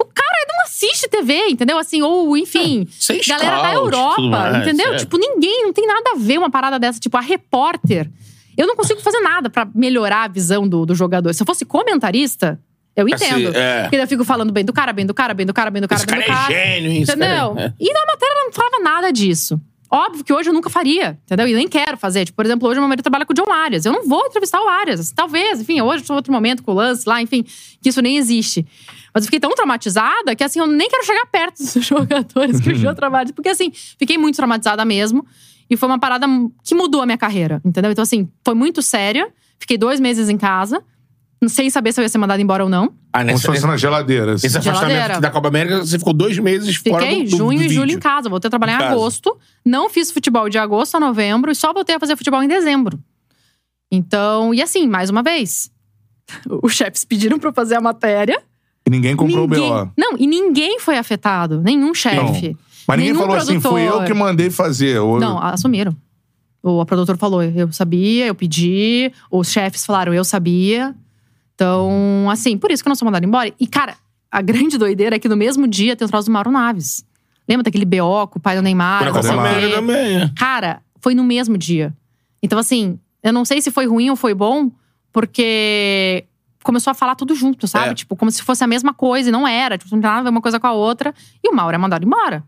[0.00, 1.76] o cara não assiste TV, entendeu?
[1.76, 4.94] Assim, ou enfim, sem galera da scout, tudo Europa, mais, entendeu?
[4.94, 4.96] é.
[4.96, 6.98] Tipo, ninguém, não tem nada a ver uma parada dessa.
[6.98, 8.10] Tipo, a repórter.
[8.56, 11.34] Eu não consigo fazer nada pra melhorar a visão do, do jogador.
[11.34, 12.58] Se eu fosse comentarista,
[13.00, 13.56] eu Assim, entendo.
[13.56, 13.82] é.
[13.82, 15.88] Porque eu fico falando bem do cara, bem do cara, bem do cara, bem do
[15.88, 16.52] cara, Esse bem cara do é cara.
[16.66, 17.54] gênio, esse Entendeu?
[17.58, 19.60] é- E na matéria não falava nada disso.
[19.90, 21.48] Óbvio que hoje eu nunca faria, entendeu?
[21.48, 22.26] E nem quero fazer.
[22.26, 23.86] Tipo, por exemplo, hoje meu marido trabalha com o John Arias.
[23.86, 25.12] Eu não vou entrevistar o Arias.
[25.12, 27.42] Talvez, enfim, hoje é outro momento com o lance lá, enfim,
[27.80, 28.66] que isso nem existe.
[29.14, 32.68] Mas eu fiquei tão traumatizada que, assim, eu nem quero chegar perto dos jogadores que
[32.70, 33.32] eu já trabalho.
[33.32, 35.24] Porque, assim, fiquei muito traumatizada mesmo.
[35.70, 36.26] E foi uma parada
[36.62, 37.90] que mudou a minha carreira, entendeu?
[37.90, 39.28] Então, assim, foi muito séria.
[39.58, 40.82] Fiquei dois meses em casa,
[41.46, 42.92] sem saber se eu ia ser mandada embora ou não.
[43.12, 44.32] Ah, Como se nessa, fosse na geladeira.
[44.34, 44.46] assim.
[44.48, 45.20] esse afastamento Geladeira.
[45.20, 47.92] da Copa América, você ficou dois meses fora Fiquei do, do, junho do e julho
[47.92, 48.28] em casa.
[48.28, 48.92] Voltei a trabalhar Em em casa.
[48.94, 49.38] agosto.
[49.64, 52.98] Não fiz futebol de agosto a novembro e só voltei a fazer futebol em dezembro.
[53.90, 55.70] Então, e assim, mais uma vez.
[56.62, 58.42] Os chefes pediram pra eu fazer a matéria.
[58.86, 59.92] E ninguém comprou ninguém, o BO.
[59.96, 61.60] Não, e ninguém foi afetado.
[61.62, 62.56] Nenhum chefe.
[62.86, 64.98] Mas ninguém nenhum falou assim, fui eu que mandei fazer.
[64.98, 65.94] Ou- Não, assumiram.
[66.62, 69.12] O produtor falou, eu sabia, eu pedi.
[69.30, 70.94] Os chefes falaram, eu sabia.
[71.58, 73.52] Então, assim, por isso que eu não sou mandada embora.
[73.58, 73.96] E, cara,
[74.30, 77.04] a grande doideira é que no mesmo dia tem o troço do Mauro Naves.
[77.48, 79.08] Lembra daquele BO com o pai do Neymar?
[79.08, 79.26] O quê?
[79.26, 80.22] América também.
[80.22, 80.30] é.
[80.36, 81.92] Cara, foi no mesmo dia.
[82.40, 84.70] Então, assim, eu não sei se foi ruim ou foi bom,
[85.12, 86.24] porque
[86.62, 87.90] começou a falar tudo junto, sabe?
[87.90, 87.94] É.
[87.94, 89.76] Tipo, como se fosse a mesma coisa, e não era.
[89.76, 91.12] Tipo, não tinha nada a ver uma coisa com a outra.
[91.42, 92.44] E o Mauro é mandado embora.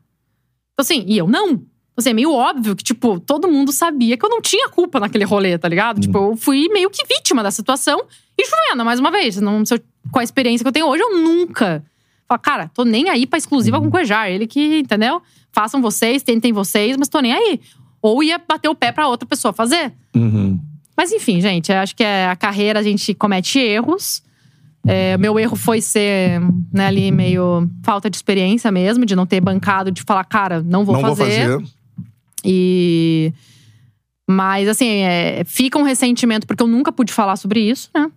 [0.73, 1.49] Então, assim, e eu não.
[1.51, 1.65] Então,
[1.99, 5.25] assim, é meio óbvio que, tipo, todo mundo sabia que eu não tinha culpa naquele
[5.25, 6.01] rolê, tá ligado?
[6.01, 8.05] Tipo, eu fui meio que vítima da situação.
[8.41, 9.81] E Juliana, mais uma vez, não, eu-
[10.11, 11.85] com a experiência que eu tenho hoje, eu nunca.
[12.27, 14.29] Falo, cara, tô nem aí pra exclusiva com o Cuejar.
[14.31, 15.21] Ele que, entendeu?
[15.53, 17.61] Façam vocês, tentem vocês, mas tô nem aí.
[18.01, 19.93] Ou ia bater o pé pra outra pessoa fazer.
[20.17, 20.59] Uhum.
[20.97, 24.23] Mas enfim, gente, acho que é a carreira a gente comete erros.
[24.87, 26.41] É, meu erro foi ser
[26.73, 30.85] né, ali meio falta de experiência mesmo, de não ter bancado, de falar, cara, não
[30.85, 31.49] vou não fazer.
[31.49, 31.71] vou fazer.
[32.45, 33.33] E.
[34.29, 38.11] Mas, assim, é, fica um ressentimento, porque eu nunca pude falar sobre isso, né?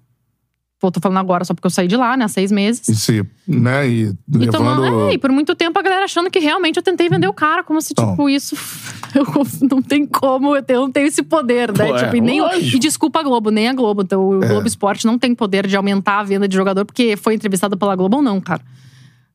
[0.87, 2.25] Eu tô falando agora só porque eu saí de lá, né?
[2.25, 2.87] Há seis meses.
[2.87, 4.51] E se, né, e E, levando...
[4.57, 7.33] tomando, é, e por muito tempo a galera achando que realmente eu tentei vender o
[7.33, 8.11] cara, como se, Então.
[8.11, 8.55] tipo, isso.
[9.13, 9.25] Eu
[9.69, 11.85] não tem como, eu, não tenho esse poder, né?
[11.85, 12.77] Pô, é, tipo, e, nem, lógico.
[12.77, 14.01] e desculpa a Globo, nem a Globo.
[14.01, 14.47] Então, o É.
[14.47, 17.95] Globo Esporte não tem poder de aumentar a venda de jogador porque foi entrevistado pela
[17.95, 18.61] Globo ou não, cara.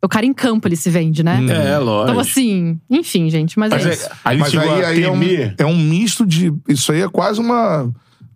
[0.02, 1.38] O cara em campo ele se vende, né?
[1.48, 2.10] É, lógico.
[2.10, 4.08] Então, assim, enfim, gente, mas, Mas é é, isso.
[4.24, 5.20] ali Mas aí, aí é, um,
[5.58, 6.52] é um misto de.
[6.68, 7.88] Isso aí é quase uma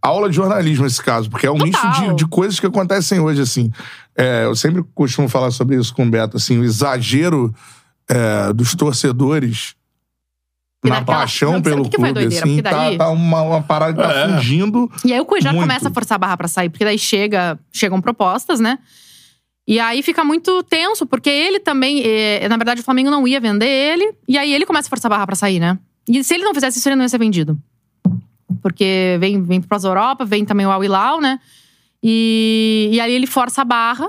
[0.02, 2.08] aula de jornalismo, esse caso, porque é um misto Total.
[2.10, 3.70] de, de coisas que acontecem hoje, assim.
[4.16, 7.54] É, eu sempre costumo falar sobre isso com o Beto, assim, o exagero
[8.10, 9.74] é, dos torcedores.
[10.84, 12.44] E Na naquela- paixão não, pelo que clube, doideira?
[12.44, 14.34] assim, Porque daí- tá, tá uma, uma parada que tá É.
[14.34, 14.90] fugindo.
[15.04, 18.00] E aí o Cuejá começa a forçar a barra pra sair, porque daí chega, chegam
[18.00, 18.78] propostas, né?
[19.68, 23.40] E aí fica muito tenso, porque ele também, eh, na verdade, o Flamengo não ia
[23.40, 25.78] vender ele, e aí ele começa a forçar a barra pra sair, né?
[26.08, 27.56] E se ele não fizesse isso, ele não ia ser vendido.
[28.62, 31.38] Porque vem, vem pra Europa, vem também o Al Hilal, né?
[32.02, 34.08] E, e aí ele força a barra.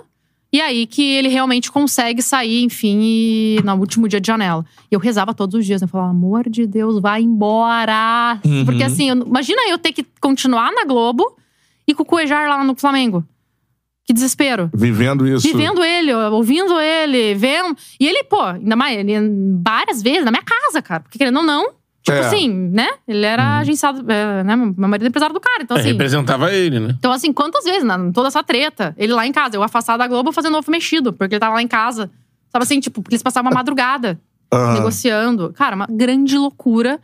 [0.51, 4.63] E aí que ele realmente consegue sair, enfim, e, no último dia de janela.
[4.91, 5.85] E eu rezava todos os dias, né?
[5.85, 8.39] Eu falava, amor de Deus, vai embora.
[8.45, 8.63] Uhum.
[8.63, 11.35] Porque assim, eu- imagina eu ter que continuar na Globo
[11.88, 13.25] e com o Cuejar lá no Flamengo.
[14.05, 14.69] Que desespero.
[14.75, 15.47] Vivendo isso.
[15.47, 17.75] Vivendo ele, ouvindo ele, vendo.
[17.99, 19.13] E ele, pô, ainda mais, ele
[19.65, 20.99] várias vezes na minha casa, cara.
[21.01, 21.71] Porque querendo ou não,
[22.03, 22.19] tipo É.
[22.21, 22.88] assim, né?
[23.07, 24.55] Ele era agenciado, é, né?
[24.55, 25.63] Meu marido é empresário do cara.
[25.63, 25.89] Então, É, assim.
[25.91, 26.95] representava ele, né?
[26.99, 30.07] Então, assim, quantas vezes, na, toda essa treta, ele lá em casa, eu afastado da
[30.07, 32.11] Globo fazendo ovo mexido, porque ele tava lá em casa.
[32.51, 34.19] Tava assim, tipo, porque eles passavam uma madrugada
[34.53, 34.73] Aham.
[34.75, 35.51] negociando.
[35.53, 36.99] Cara, uma grande loucura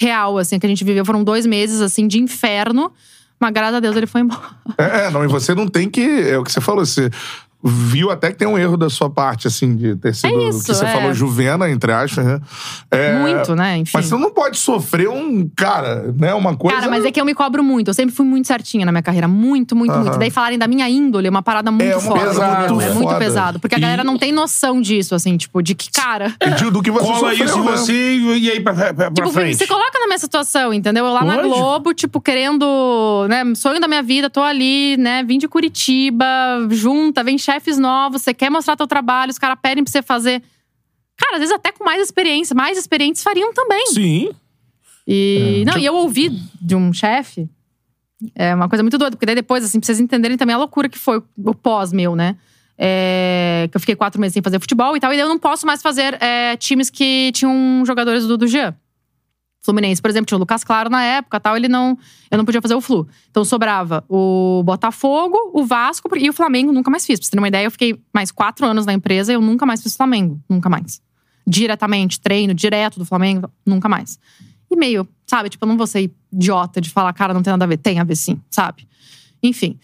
[0.00, 1.04] real, assim, que a gente viveu.
[1.04, 2.92] Foram dois meses, assim, de inferno.
[3.38, 4.40] Mas graças a Deus ele foi embora.
[4.78, 6.00] É, não, e você não tem que.
[6.00, 7.10] É o que você falou, você
[7.66, 10.32] viu até que tem um erro da sua parte, assim, de ter sido.
[10.40, 10.88] É isso, que você é.
[10.88, 12.40] falou, Juvena, entre aspas, né?
[12.90, 13.78] É, Muito, né?
[13.78, 13.92] Enfim.
[13.94, 15.48] Mas você não pode sofrer um.
[15.56, 16.32] Cara, né?
[16.34, 16.76] Uma coisa.
[16.76, 17.88] Cara, mas é que eu me cobro muito.
[17.88, 19.26] Eu sempre fui muito certinha na minha carreira.
[19.28, 20.18] Muito, muito, muito.
[20.18, 22.20] Daí falarem da minha índole é uma parada muito É uma foda.
[22.26, 22.80] pesado, entendeu?
[22.80, 23.18] é muito foda.
[23.18, 23.60] pesado.
[23.60, 26.34] Porque a E- galera não tem noção disso, assim, tipo, de que, cara.
[26.58, 27.70] De- do que você Cola sofreu, isso em né?
[27.72, 29.56] você e aí pra, pra, pra Tipo, frente.
[29.56, 31.04] você coloca na minha situação, entendeu?
[31.06, 31.54] Eu lá na Lógico.
[31.54, 36.26] Globo, tipo, querendo, né, sonho da minha vida, tô ali, né, vim de Curitiba,
[36.70, 40.42] junta, vem chefes novos, você quer mostrar teu trabalho, os caras pedem pra você fazer.
[41.16, 43.86] Cara, às vezes até com mais experiência, mais experientes fariam também.
[43.86, 44.30] Sim.
[45.06, 46.30] E, não, e eu ouvi
[46.60, 47.48] de um chefe,
[48.34, 50.88] é uma coisa muito doida, porque daí depois, assim, pra vocês entenderem também a loucura
[50.88, 52.36] que foi o pós meu, né?
[52.78, 55.38] É, que eu fiquei quatro meses sem fazer futebol e tal, e daí eu não
[55.38, 58.74] posso mais fazer é, times que tinham jogadores do, do Jean.
[59.66, 61.98] Fluminense, por exemplo, tinha o Lucas Claro na época tal, ele não.
[62.30, 63.06] Eu não podia fazer o Flu.
[63.30, 67.18] Então sobrava o Botafogo, o Vasco e o Flamengo nunca mais fiz.
[67.18, 69.66] Pra você ter uma ideia, eu fiquei mais quatro anos na empresa e eu nunca
[69.66, 70.40] mais fiz Flamengo.
[70.48, 71.02] Nunca mais.
[71.46, 74.18] Diretamente, treino direto do Flamengo, nunca mais.
[74.70, 75.48] E meio, sabe?
[75.48, 77.76] Tipo, eu não vou ser idiota de falar, cara, não tem nada a ver.
[77.76, 78.88] Tem a ver sim, sabe?
[79.42, 79.78] Enfim.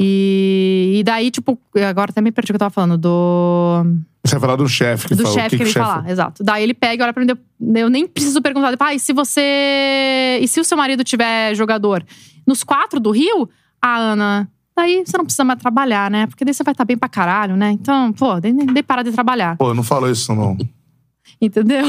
[0.00, 1.58] E, e daí, tipo,
[1.88, 3.82] agora até me perdi o que eu tava falando, do
[4.24, 5.36] Você vai falar do chefe que do falou.
[5.36, 6.44] chefe que, que, ele chefe falar, exato.
[6.44, 9.00] Daí ele pega e olha pra mim, eu- eu nem preciso perguntar, tipo, ah, e
[9.00, 10.38] se você.
[10.40, 12.04] E se o seu marido tiver jogador?
[12.46, 13.48] Nos quatro do Rio,
[13.82, 14.48] a Ana.
[14.76, 16.28] Daí você não precisa mais trabalhar, né?
[16.28, 17.72] Porque daí você vai estar bem pra caralho, né?
[17.72, 19.56] Então, pô, daí, daí parar de trabalhar.
[19.56, 20.56] Pô, não falou isso, não.
[21.42, 21.84] Entendeu?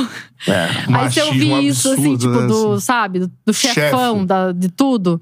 [0.47, 0.91] É, Aí você
[1.23, 2.81] machismo isso, assim, absurdo, tipo, né, do, assim.
[2.85, 4.25] sabe, do, do chefão, Chefe.
[4.25, 5.21] da, de tudo.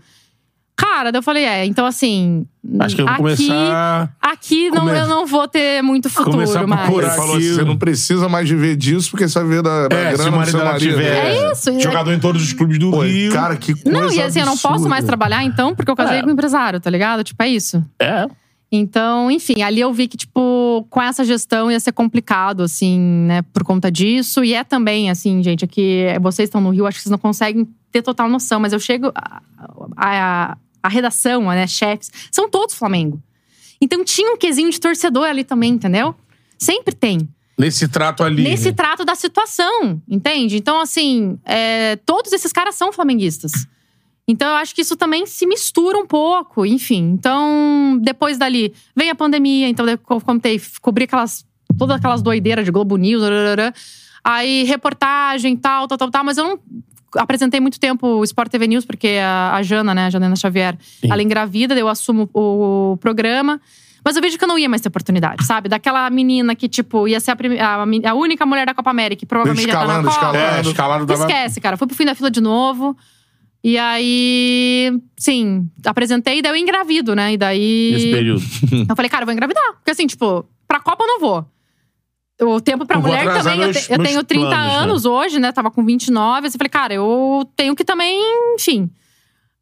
[0.80, 2.46] Cara, daí eu falei, é, então assim.
[2.80, 4.16] Acho que eu vou aqui, começar.
[4.22, 6.88] Aqui não, Come- eu não vou ter muito futuro Começar a mais.
[6.90, 9.96] Ele falou assim: você não precisa mais viver disso, porque você vai viver da, da
[9.98, 10.80] É, grana do seu marido.
[10.80, 13.32] tiver É isso, é- jogador em todos os clubes do Pô, Rio.
[13.34, 14.90] cara, que coisa Não, e assim, eu não posso absurda.
[14.90, 16.22] mais trabalhar então, porque eu casei É.
[16.22, 17.24] com um empresário, tá ligado?
[17.24, 17.84] Tipo, é isso.
[18.00, 18.28] É.
[18.72, 23.42] Então, enfim, ali eu vi que, tipo, com essa gestão ia ser complicado, assim, né,
[23.54, 24.44] por conta disso.
[24.44, 27.66] E é também, assim, gente, aqui vocês estão no Rio, acho que vocês não conseguem
[27.94, 29.10] ter total noção, mas eu chego.
[29.16, 29.42] A,
[29.96, 33.22] a, a redação, né, chefes, são todos Flamengo.
[33.80, 36.16] Então tinha um quesinho de torcedor ali também, entendeu?
[36.58, 37.28] Sempre tem.
[37.58, 38.44] Nesse trato ali.
[38.44, 38.74] Nesse né?
[38.74, 40.58] trato da situação, entende?
[40.58, 43.52] Então, assim, é, todos esses caras são flamenguistas.
[44.28, 47.14] Então, eu acho que isso também se mistura um pouco, enfim.
[47.14, 51.46] Então, depois dali, vem a pandemia, então eu co- contei, cobri aquelas,
[51.78, 53.24] todas aquelas doideiras de Globo News,
[54.24, 56.60] aí reportagem, tal, tal, tal, tal, mas eu não
[57.16, 60.78] apresentei muito tempo o Sport TV News, porque a, a Jana, né, a Janena Xavier,
[60.82, 61.12] Sim.
[61.12, 63.60] ela engravida, eu assumo o, o programa.
[64.06, 65.68] Mas eu vejo que eu não ia mais ter oportunidade, sabe?
[65.68, 69.20] Daquela menina que, tipo, ia ser a, prime- a, a única mulher da Copa América,
[69.20, 70.26] que provavelmente ia estar na Escalando, Copa.
[70.38, 70.56] escalando.
[70.68, 71.22] É, escalado dava.
[71.22, 71.76] Esquece, cara.
[71.76, 72.96] Fui pro fim da fila de novo.
[73.64, 77.34] E aí, sim, apresentei e daí eu engravido, né?
[77.34, 77.90] E daí.
[77.94, 78.42] Nesse período.
[78.88, 79.74] Eu falei, cara, eu vou engravidar.
[79.74, 81.46] Porque assim, tipo, pra Copa eu não vou.
[82.42, 83.54] O tempo pra vou mulher também.
[83.60, 84.78] eu, meus- te- eu tenho 30 planos, né?
[84.78, 85.52] anos hoje, né?
[85.52, 86.48] Tava com 29.
[86.48, 88.20] Assim, eu falei, cara, eu tenho que também,
[88.56, 88.90] enfim.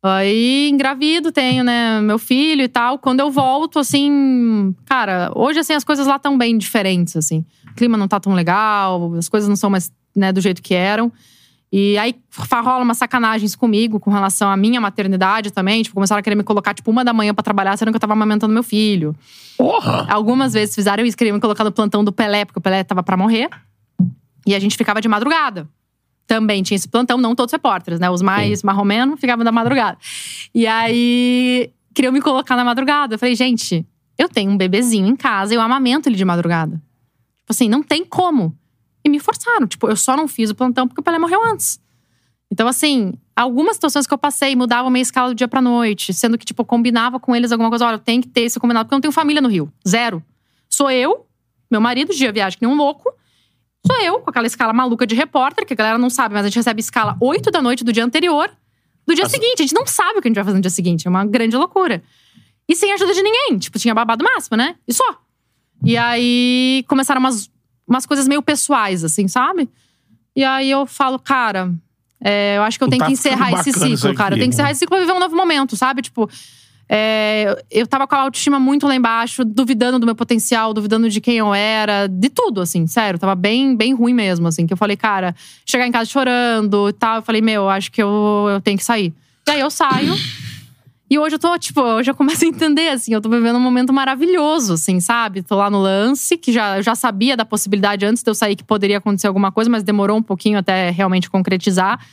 [0.03, 2.99] Aí engravido, tenho, né, meu filho e tal.
[2.99, 7.43] Quando eu volto, assim, cara, hoje assim as coisas lá estão bem diferentes, assim.
[7.71, 10.75] O clima não tá tão legal, as coisas não são mais, né, do jeito que
[10.75, 11.11] eram.
[11.71, 12.15] E aí
[12.51, 15.83] rola umas sacanagens comigo com relação à minha maternidade também.
[15.83, 17.99] Tipo, começaram a querer me colocar, tipo, uma da manhã pra trabalhar, sendo que eu
[17.99, 19.15] tava amamentando meu filho.
[19.57, 20.07] Porra!
[20.09, 23.03] Algumas vezes fizeram isso, queriam me colocar no plantão do Pelé, porque o Pelé tava
[23.03, 23.49] pra morrer.
[24.45, 25.67] E a gente ficava de madrugada.
[26.27, 28.09] Também tinha esse plantão, não todos os repórteres, né?
[28.09, 29.97] Os mais marromenos ficavam da madrugada.
[30.53, 33.15] E aí, queriam me colocar na madrugada.
[33.15, 33.85] Eu falei, gente,
[34.17, 36.75] eu tenho um bebezinho em casa, eu amamento ele de madrugada.
[36.75, 38.57] Tipo assim, não tem como.
[39.05, 39.67] E me forçaram.
[39.67, 41.79] Tipo, eu só não fiz o plantão porque o Pelé morreu antes.
[42.51, 46.37] Então, assim, algumas situações que eu passei mudavam minha escala do dia pra noite, sendo
[46.37, 47.85] que, tipo, eu combinava com eles alguma coisa.
[47.85, 49.71] Olha, eu tenho que ter esse combinado, porque eu não tenho família no Rio.
[49.87, 50.23] Zero.
[50.69, 51.25] Sou eu,
[51.69, 53.13] meu marido, dia viagem que nem um louco.
[53.85, 56.47] Sou eu, com aquela escala maluca de repórter, que a galera não sabe, mas a
[56.47, 58.51] gente recebe escala 8 da noite do dia anterior.
[59.05, 60.71] Do dia seguinte, a gente não sabe o que a gente vai fazer no dia
[60.71, 61.05] seguinte.
[61.05, 62.03] É uma grande loucura.
[62.67, 63.59] E sem ajuda de ninguém.
[63.59, 64.75] Tipo, tinha babado máximo, né?
[64.87, 65.21] E só.
[65.83, 67.51] E aí começaram umas,
[67.87, 69.69] umas coisas meio pessoais, assim, sabe?
[70.35, 71.73] E aí eu falo, cara,
[72.21, 74.33] é, eu acho que eu Não tenho tá que encerrar esse ciclo, isso cara.
[74.33, 74.47] Eu aqui, tenho que né?
[74.47, 76.01] encerrar esse ciclo e viver um novo momento, sabe?
[76.01, 76.29] Tipo,
[76.87, 81.19] é, eu tava com a autoestima muito lá embaixo, duvidando do meu potencial, duvidando de
[81.19, 83.19] quem eu era, de tudo, assim, sério.
[83.19, 84.67] Tava bem, bem ruim mesmo, assim.
[84.67, 85.35] Que eu falei, cara,
[85.65, 87.17] chegar em casa chorando e tal.
[87.17, 89.13] Eu falei, meu, acho que eu, eu tenho que sair.
[89.47, 90.15] E aí eu saio.
[91.09, 93.93] E hoje eu tô, tipo, eu começo a entender, assim, eu tô vivendo um momento
[93.93, 95.43] maravilhoso, assim, sabe?
[95.43, 98.55] Tô lá no lance, que já, eu já sabia da possibilidade antes de eu sair
[98.55, 102.03] que poderia acontecer alguma coisa, mas demorou um pouquinho até realmente concretizar.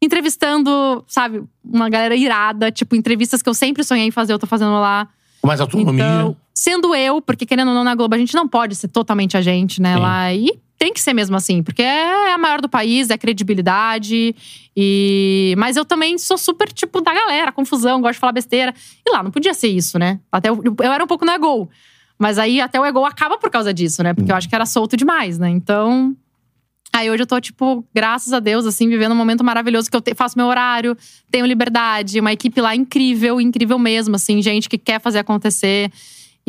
[0.00, 4.46] Entrevistando, sabe, uma galera irada, tipo, entrevistas que eu sempre sonhei em fazer, eu tô
[4.46, 5.08] fazendo lá.
[5.40, 6.04] Com mais autonomia.
[6.04, 9.38] Então, sendo eu, porque querendo ou não, na Globo, a gente não pode ser totalmente
[9.38, 9.94] a gente, né?
[9.94, 10.00] Sim.
[10.00, 10.34] Lá.
[10.34, 14.34] E tem que ser mesmo assim, porque é a maior do país, é credibilidade.
[14.76, 15.54] E...
[15.58, 18.72] Mas eu também sou super, tipo, da galera, confusão, gosto de falar besteira.
[19.04, 20.20] E lá, não podia ser isso, né?
[20.30, 21.68] Até eu, eu era um pouco no Ego.
[22.16, 24.14] Mas aí até o Ego acaba por causa disso, né?
[24.14, 25.48] Porque eu acho que era solto demais, né?
[25.50, 26.16] Então.
[26.92, 30.00] Aí hoje eu tô, tipo, graças a Deus, assim, vivendo um momento maravilhoso que eu
[30.00, 30.96] te- faço meu horário,
[31.30, 35.92] tenho liberdade, uma equipe lá incrível, incrível mesmo, assim, gente que quer fazer acontecer.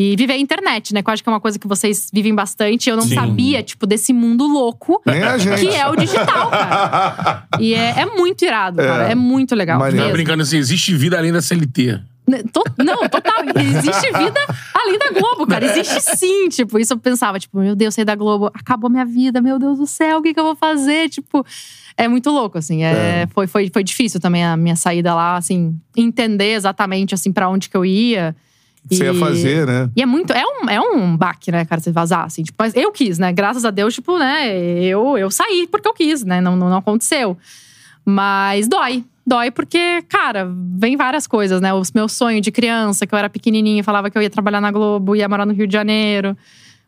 [0.01, 1.03] E viver a internet, né?
[1.03, 2.89] Que eu acho que é uma coisa que vocês vivem bastante.
[2.89, 3.15] Eu não Sim.
[3.15, 5.59] sabia, tipo, desse mundo louco Nem a gente.
[5.59, 7.43] que é o digital, cara.
[7.59, 9.11] E é, é muito irado, cara.
[9.11, 9.77] É, muito legal.
[9.77, 9.97] Maneiro.
[9.97, 10.23] Tava mesmo.
[10.23, 11.99] brincando assim, existe vida além da CLT.
[12.26, 12.43] Né,
[12.77, 13.43] Não, total.
[13.59, 14.39] Existe vida
[14.73, 15.65] além da Globo, cara.
[15.65, 16.47] Existe sim.
[16.47, 19.80] Tipo, isso eu pensava, tipo, meu Deus, saí da Globo, acabou minha vida, meu Deus
[19.80, 21.09] do céu, o que, que eu vou fazer?
[21.09, 21.45] Tipo,
[21.97, 22.84] é muito louco, assim.
[22.84, 27.49] É, Foi, foi, foi difícil também a minha saída lá, assim, entender exatamente, assim, pra
[27.49, 28.34] onde que eu ia.
[28.90, 29.90] Você ia fazer, né?
[29.95, 30.34] E é muito.
[30.34, 32.44] É um, é um baque, né, cara, você vazar, assim.
[32.44, 33.32] Tipo, mas eu quis, né?
[33.32, 34.56] Graças a Deus, tipo, né?
[34.84, 36.41] Eu, eu saí porque eu quis, né?
[36.41, 37.38] Não, não, não aconteceu.
[38.06, 39.03] Mas dói.
[39.26, 41.72] Dói porque, cara, vem várias coisas, né?
[41.72, 44.72] O meu sonho de criança, que eu era pequenininha, falava que eu ia trabalhar na
[44.72, 46.36] Globo, ia morar no Rio de Janeiro.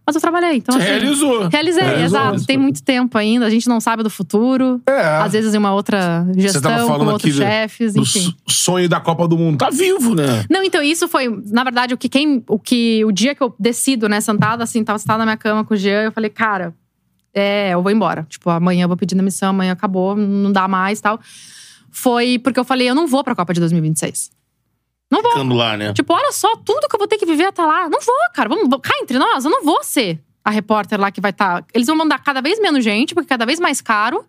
[0.05, 0.85] Mas eu trabalhei, então assim…
[0.85, 1.47] realizou.
[1.47, 2.19] Realizei, Realizou.
[2.19, 2.45] exato.
[2.45, 4.81] Tem muito tempo ainda, a gente não sabe do futuro.
[4.87, 4.99] É.
[4.99, 8.19] Às vezes em uma outra gestão, com outros chefes, do enfim.
[8.19, 9.59] s- sonho da Copa do Mundo.
[9.59, 10.43] Tá vivo, né?
[10.49, 13.53] Não, então isso foi, na verdade, o que quem, o que o dia que eu
[13.59, 16.73] decido, né, sentada assim, tava sentada na minha cama com o Jean, eu falei, cara,
[17.33, 18.25] é, eu vou embora.
[18.27, 21.19] Tipo, amanhã eu vou pedir demissão, amanhã acabou, não dá mais, tal.
[21.91, 24.31] Foi porque eu falei, eu não vou pra Copa de 2026.
[25.11, 25.31] Não vou.
[25.31, 25.93] Ficando lá, né?
[25.93, 27.89] Tipo, olha só, tudo que eu vou ter que viver até lá.
[27.89, 28.47] Não vou, cara.
[28.47, 31.65] Vamos, cá entre nós, eu não vou ser a repórter lá que vai estar.
[31.73, 34.25] Eles vão mandar cada vez menos gente, porque é cada vez mais caro.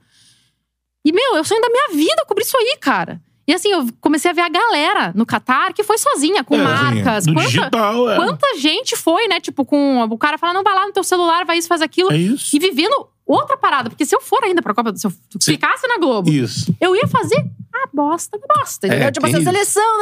[1.05, 3.21] E, meu, é o sonho da minha vida cobrir isso aí, cara.
[3.47, 6.63] E assim, eu comecei a ver a galera no Catar que foi sozinha, com É,
[6.63, 7.27] marcas.
[7.27, 8.17] Do Quanta, digital, é.
[8.17, 9.41] quanta gente foi, né?
[9.41, 12.13] Tipo, com o cara fala, não, vai lá no teu celular, vai isso, faz aquilo.
[12.13, 12.55] É isso.
[12.55, 13.91] E vivendo outra parada.
[13.91, 15.11] Porque se eu for ainda pra Copa, se eu
[15.41, 15.53] Sim.
[15.53, 16.73] ficasse na Globo, Isso.
[16.81, 18.87] eu ia fazer a bosta da bosta.
[18.87, 19.09] Entendeu?
[19.09, 19.73] É, tipo tem assim, a isso.
[19.73, 19.99] seleção.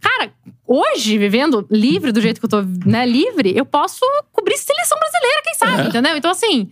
[0.00, 0.32] Cara,
[0.66, 4.00] hoje, vivendo livre do jeito que eu tô, né, livre, eu posso
[4.32, 5.86] cobrir seleção brasileira, quem sabe, É.
[5.88, 6.16] entendeu?
[6.16, 6.70] Então, assim,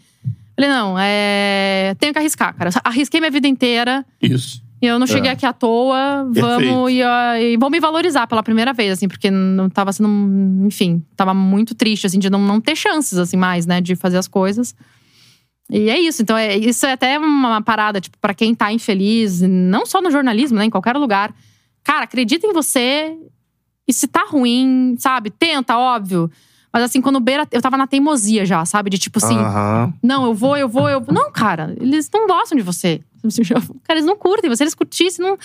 [0.57, 1.95] falei, não, é.
[1.99, 2.71] Tenho que arriscar, cara.
[2.85, 4.05] Arrisquei minha vida inteira.
[4.23, 4.63] Isso.
[4.81, 6.25] E eu não cheguei aqui à toa.
[6.31, 10.09] Vamos e, e vou me valorizar pela primeira vez, assim, porque não tava sendo.
[10.67, 14.19] Enfim, tava muito triste, assim, de não, não ter chances, assim, mais, né, de fazer
[14.19, 14.75] as coisas.
[15.69, 16.23] E é isso.
[16.23, 20.11] Então, é, isso é até uma parada, tipo, pra quem tá infeliz, não só no
[20.13, 21.35] jornalismo, né, em qualquer lugar.
[21.89, 23.17] Cara, acredita em você.
[23.89, 25.31] E se tá ruim, sabe?
[25.31, 26.31] Tenta, óbvio.
[26.71, 27.49] Mas assim, quando beira.
[27.51, 28.91] Eu tava na teimosia já, sabe?
[28.91, 29.39] De tipo assim.
[30.03, 31.15] Não, eu vou, eu vou, eu vou.
[31.15, 33.01] Não, cara, eles não gostam de você.
[33.85, 35.39] Cara, eles não curtem você, eles curtissem, não.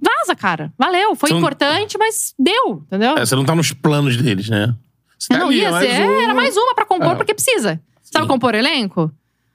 [0.00, 0.70] Vaza, cara.
[0.78, 1.16] Valeu.
[1.16, 3.16] Foi importante, mas deu, entendeu?
[3.16, 4.74] É, você não tá nos planos deles, né?
[5.18, 6.02] Você tá não ali, ia é mais ser.
[6.06, 7.14] um- Era mais uma pra compor, É.
[7.16, 7.80] porque precisa.
[8.02, 8.28] Sabe Sim.
[8.30, 9.10] compor elenco?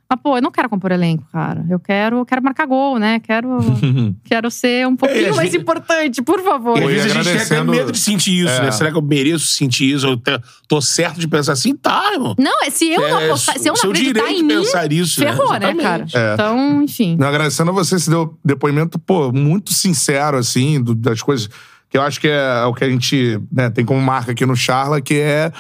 [0.08, 1.66] Mas, pô, eu não quero compor elenco, cara.
[1.68, 3.20] Eu quero, quero marcar gol, né?
[3.20, 3.58] Quero,
[4.24, 6.78] quero ser um pouquinho É, às mais importante, por favor.
[6.78, 8.62] Às vezes a gente tem até medo de sentir isso, É.
[8.66, 8.72] né?
[8.72, 10.06] Será que eu mereço sentir isso?
[10.06, 10.22] Eu
[10.68, 11.76] tô certo de pensar assim?
[11.76, 12.36] Tá, irmão.
[12.38, 14.56] Não, é se eu não É, apostar, se eu não seu acreditar direito em mim,
[14.64, 15.32] pensar isso, né?
[15.32, 16.04] ferrou, né, cara?
[16.04, 16.18] Exatamente.
[16.18, 16.34] É.
[16.36, 17.16] Então, enfim.
[17.20, 21.50] Não, agradecendo a você, se deu depoimento, pô, muito sincero, assim, do- das coisas
[21.90, 24.56] que eu acho que é o que a gente né, tem como marca aqui no
[24.56, 25.52] Charla, que é,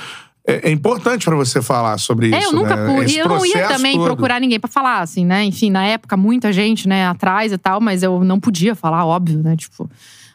[0.48, 2.36] é, é importante pra você falar sobre isso.
[2.36, 2.94] É, eu nunca né?
[2.96, 3.14] pude.
[3.14, 4.06] E eu não ia também todo.
[4.06, 5.44] procurar ninguém pra falar, assim, né?
[5.44, 9.42] Enfim, na época, muita gente, né, atrás e tal, mas eu não podia falar, óbvio,
[9.42, 9.56] né?
[9.56, 9.90] Tipo,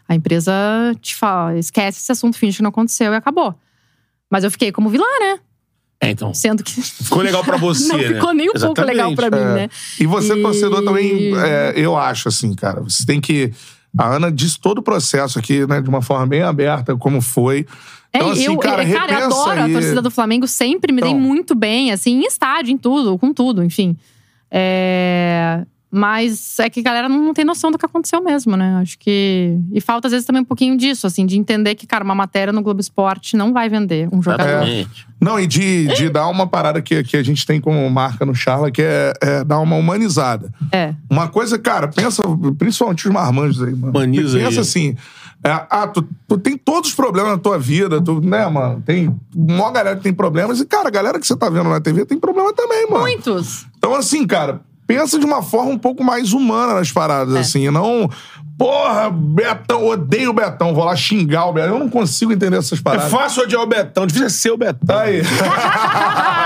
[0.08, 0.52] a empresa
[1.00, 3.54] te fala, esquece esse assunto, finge que não aconteceu e acabou.
[4.30, 5.38] Mas eu fiquei como vilã, né?
[6.02, 6.32] É, então.
[6.32, 6.80] Sendo que.
[6.80, 8.08] Ficou legal pra você, não né?
[8.14, 9.54] ficou nem um pouco legal pra mim, É.
[9.54, 9.68] né?
[9.98, 13.52] E você, E- torcedor, também, é, eu acho, assim, cara, você tem que.
[13.98, 17.66] A Ana disse todo o processo aqui, né, de uma forma bem aberta, como foi.
[18.12, 19.70] Então, É, assim, eu, cara, é, cara, eu adoro aí.
[19.70, 21.20] a torcida do Flamengo, sempre me dei Então.
[21.20, 23.96] muito bem, assim, em estádio, em tudo, com tudo, enfim.
[24.50, 28.78] É, Mas é que a galera não tem noção do que aconteceu mesmo, né?
[28.80, 29.56] Acho que.
[29.72, 32.52] E falta, às vezes, também um pouquinho disso, assim, de entender que, cara, uma matéria
[32.52, 34.48] no Globo Esporte não vai vender um jogador.
[34.48, 35.06] Exatamente.
[35.20, 38.32] Não, e de, de dar uma parada que, que a gente tem como marca no
[38.36, 40.52] Charla, que é, é dar uma humanizada.
[40.70, 40.94] É.
[41.10, 42.22] Uma coisa, cara, pensa,
[42.56, 43.90] principalmente os marmanjos aí, mano.
[43.90, 44.44] Humaniza aí.
[44.44, 44.96] pensa assim.
[45.42, 48.82] É, ah, tu, tu tem todos os problemas na tua vida, tu, né, mano?
[48.84, 50.60] Tem uma galera que tem problemas.
[50.60, 53.04] E, cara, a galera que você tá vendo na TV tem problema também, mano.
[53.04, 53.66] Muitos.
[53.78, 57.38] Então, assim, cara, pensa de uma forma um pouco mais humana nas paradas, É.
[57.40, 57.70] assim.
[57.70, 58.10] Não.
[58.58, 61.74] Porra, Betão, odeio o Betão, vou lá xingar o Betão.
[61.74, 63.10] Eu não consigo entender essas É paradas.
[63.10, 64.98] fácil odiar o Betão, difícil é ser o Betão.
[64.98, 65.22] Aí.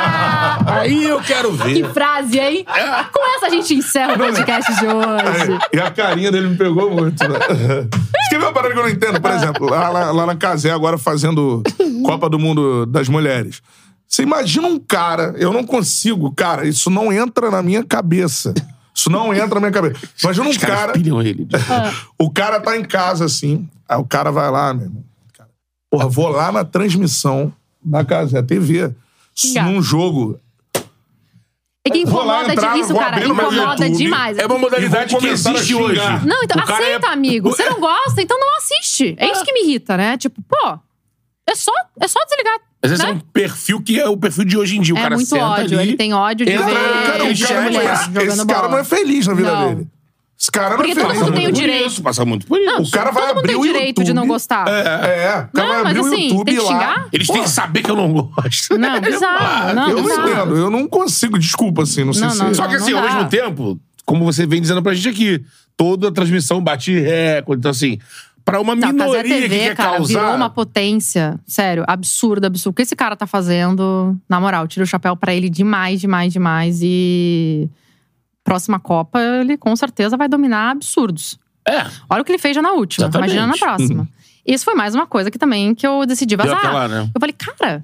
[0.80, 1.92] Aí eu quero Que ver.
[1.92, 2.64] frase, hein?
[3.12, 5.58] Com essa a gente encerra o podcast de hoje.
[5.72, 7.38] E a carinha dele me pegou muito, né?
[7.38, 9.20] Você quer ver uma parada que eu não entendo?
[9.20, 11.62] Por exemplo, lá, lá, lá na Casé, agora fazendo
[12.04, 13.62] Copa do Mundo das Mulheres.
[14.06, 18.54] Você imagina um cara, eu não consigo, cara, isso não entra na minha cabeça.
[18.94, 19.98] Isso não entra na minha cabeça.
[20.22, 20.92] Imagina um cara.
[20.96, 21.48] ele.
[22.16, 23.68] O cara tá em casa, assim.
[23.88, 25.02] Aí o cara vai lá, meu irmão.
[25.90, 27.52] Porra, vou lá na transmissão
[27.84, 28.92] da Casé TV.
[29.64, 30.38] Num jogo.
[31.86, 33.22] É que incomoda entrar, de, isso, cara.
[33.22, 33.54] Incomoda
[33.84, 33.96] YouTube.
[33.98, 34.38] demais.
[34.38, 36.00] É uma modalidade E vou que existe hoje.
[36.24, 37.50] Não, então cara aceita, é- amigo.
[37.50, 39.14] Você não gosta, então não assiste.
[39.18, 40.16] É isso que me irrita, né?
[40.16, 40.78] Tipo, pô,
[41.46, 42.58] é só, é só desligar.
[42.82, 43.10] Às vezes né?
[43.10, 44.94] é um perfil que é o perfil de hoje em dia.
[44.94, 45.78] O É cara muito senta ódio.
[45.78, 48.36] ali, Ele tem ódio de entra, ver Cara, o vídeo de cara, esse, jogando esse
[48.44, 48.46] bola.
[48.58, 49.74] cara não é feliz na vida Não.
[49.74, 49.88] dele.
[50.38, 51.86] Esse cara Porque não é todo mundo tem o direito.
[51.86, 52.66] Isso, passa muito por isso.
[52.70, 54.66] Não, O cara vai todo mundo tem o o direito de não gostar.
[54.68, 56.68] É, o cara Não, vai mas abrir o assim, YouTube tem que lá.
[56.72, 57.08] xingar?
[57.12, 58.76] Eles têm que saber que eu não gosto.
[58.76, 59.74] Não, bizarro.
[59.74, 62.38] Não, eu não entendo, eu não consigo, desculpa, assim, não sei Não, se...
[62.42, 63.14] não, Só que assim, ao dá.
[63.14, 65.42] mesmo tempo, como você vem dizendo pra gente aqui,
[65.76, 67.60] toda a transmissão bate recorde.
[67.60, 67.98] Então, assim,
[68.44, 70.18] pra uma Não, Casé minoria que TV, quer cara, causar.
[70.20, 72.70] virou uma potência, sério, absurda, absurda.
[72.70, 76.32] O que esse cara tá fazendo, na moral, tira o chapéu pra ele demais, demais,
[76.32, 76.80] demais.
[76.82, 77.70] E
[78.44, 81.38] próxima Copa, ele com certeza vai dominar absurdos.
[81.66, 81.86] É.
[82.10, 83.32] Olha o que ele fez já na última, Exatamente.
[83.32, 84.08] imagina na próxima.
[84.46, 86.58] Isso foi mais uma coisa que também que eu decidi vazar.
[86.58, 87.10] aquela, né?
[87.14, 87.82] Eu falei, cara,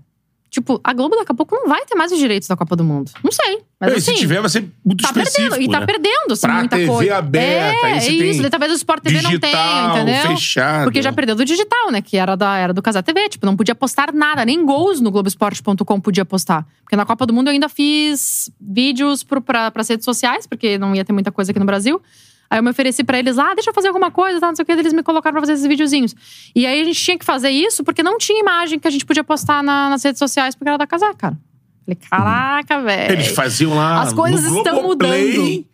[0.51, 2.85] tipo, a Globo daqui a pouco não vai ter mais os direitos da Copa do
[2.85, 3.11] Mundo.
[3.25, 3.63] Não sei.
[3.81, 5.49] Mas assim, se tiver, vai ser muito tá específico.
[5.51, 5.63] perdendo.
[5.63, 5.87] E tá né?
[5.87, 7.17] perdendo, assim, Pra muita TV coisa.
[7.17, 8.43] aberta, é, é tem isso.
[8.43, 10.27] daí Talvez o Sport TV não tenha, Digital, entendeu?
[10.37, 10.85] fechado.
[10.85, 12.03] Porque já perdeu do digital, né?
[12.03, 13.29] Que era, da, era do Casé TV.
[13.31, 14.45] Tipo, não podia postar nada.
[14.45, 16.67] Nem gols no Globoesporte.com podia postar.
[16.83, 20.77] Porque na Copa do Mundo eu ainda fiz vídeos pro, pra, pras redes sociais, porque
[20.77, 22.03] não ia ter muita coisa aqui no Brasil.
[22.51, 24.65] Aí eu me ofereci pra eles, ah, deixa eu fazer alguma coisa, tá, não sei
[24.65, 24.73] o que.
[24.73, 26.15] Eles me colocaram pra fazer esses videozinhos.
[26.55, 29.07] E aí a gente tinha que fazer isso porque não tinha imagem que a gente
[29.07, 31.39] podia postar na- nas redes sociais, porque era da Casé, cara.
[31.97, 33.13] Falei, caraca, velho.
[33.13, 34.03] Eles faziam lá.
[34.03, 35.65] As coisas no estão Globoplay, mudando.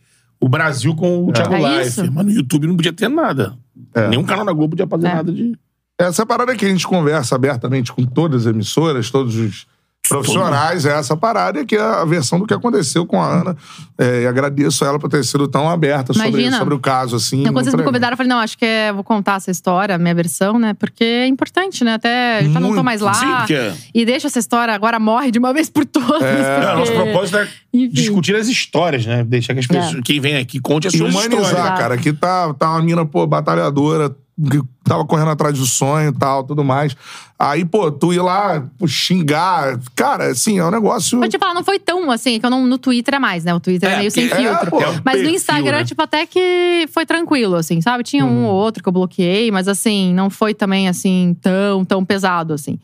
[0.41, 1.89] O Brasil com o Thiago É Life.
[1.89, 2.13] isso.
[2.13, 3.57] Mas no YouTube não podia ter nada.
[3.95, 4.09] É.
[4.09, 5.15] Nenhum canal da Globo podia fazer É.
[5.15, 5.59] nada de.
[5.99, 9.67] Essa parada que a gente conversa abertamente com todas as emissoras, todos os
[10.09, 13.57] profissionais, é essa parada que é a versão do que aconteceu com a Ana.
[13.99, 17.41] É, e agradeço a ela por ter sido tão aberta sobre, sobre o caso, assim.
[17.41, 19.95] Então, quando vocês me convidaram, eu falei, não, acho que é, vou contar essa história,
[19.95, 20.75] a minha versão, né?
[20.75, 21.95] Porque é importante, né?
[21.95, 23.15] Até já não tô mais lá.
[23.15, 26.23] Sim, porque- E deixa essa história agora morre de uma vez por todas.
[26.23, 27.89] É, Não, nosso porque- propósito é Enfim.
[27.93, 29.25] discutir as histórias, né?
[29.25, 30.03] Deixar que as pessoas, É.
[30.03, 31.79] quem vem aqui conte as E suas humanizar, histórias.
[31.79, 31.95] cara.
[31.95, 34.15] Aqui tá, tá uma mina, pô, batalhadora,
[34.85, 36.95] tava correndo atrás do sonho e tal, tudo mais.
[37.39, 39.79] Aí, pô, tu ir lá pô, xingar.
[39.95, 41.19] Cara, assim, é um negócio.
[41.19, 43.55] Vou te falar, não foi tão assim, que eu não, no Twitter é mais, né?
[43.55, 44.67] O Twitter é, É, meio sem porque- filtro.
[44.67, 45.85] é, pô, é um mas no Instagram, né?
[45.85, 48.05] tipo, até que foi tranquilo, assim, sabe?
[48.05, 52.05] Tinha um ou outro que eu bloqueei, mas assim, não foi também assim, tão, tão
[52.05, 52.79] pesado, assim.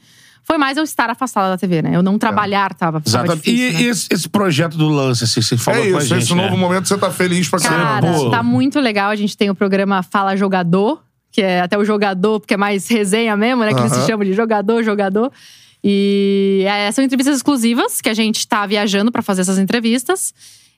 [0.44, 1.94] Foi mais eu estar afastada da TV, né?
[1.94, 3.44] Eu não trabalhar tava, tava Exatamente.
[3.44, 3.90] difícil, E né?
[3.90, 6.42] esse, esse projeto do lance, assim, você falou é com a isso, gente, esse né?
[6.42, 8.00] novo momento você tá feliz pra caramba.
[8.00, 8.30] Cara, pô.
[8.30, 9.10] tá muito legal.
[9.10, 11.00] A gente tem o programa Fala Jogador,
[11.32, 13.72] que é até o jogador, porque é mais resenha mesmo, né?
[13.74, 15.32] Que eles se chamam de jogador, jogador.
[15.82, 20.32] E é, são entrevistas exclusivas, que a gente tá viajando pra fazer essas entrevistas.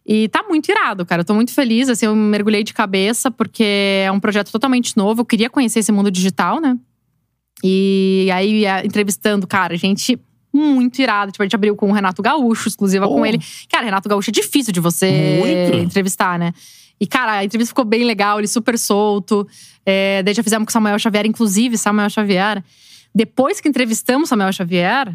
[0.07, 1.23] E tá muito irado, cara.
[1.23, 3.65] Eu tô muito feliz, assim, eu mergulhei de cabeça, porque
[4.05, 5.23] é um projeto totalmente novo.
[5.23, 6.77] Eu queria conhecer esse mundo digital, né?
[7.63, 10.19] E aí, a- entrevistando, cara, gente
[10.53, 11.33] muito irada.
[11.33, 13.39] Tipo, a gente abriu com o Renato Gaúcho, exclusiva com ele.
[13.71, 15.77] Cara, Renato Gaúcho é difícil de você Muito.
[15.79, 16.53] entrevistar, né?
[17.05, 19.47] E, cara, a entrevista ficou bem legal, ele super solto.
[19.85, 22.65] É, daí já fizemos com o Samuel Xavier, inclusive, Samuel Xavier.
[23.15, 25.15] Depois que entrevistamos o Samuel Xavier,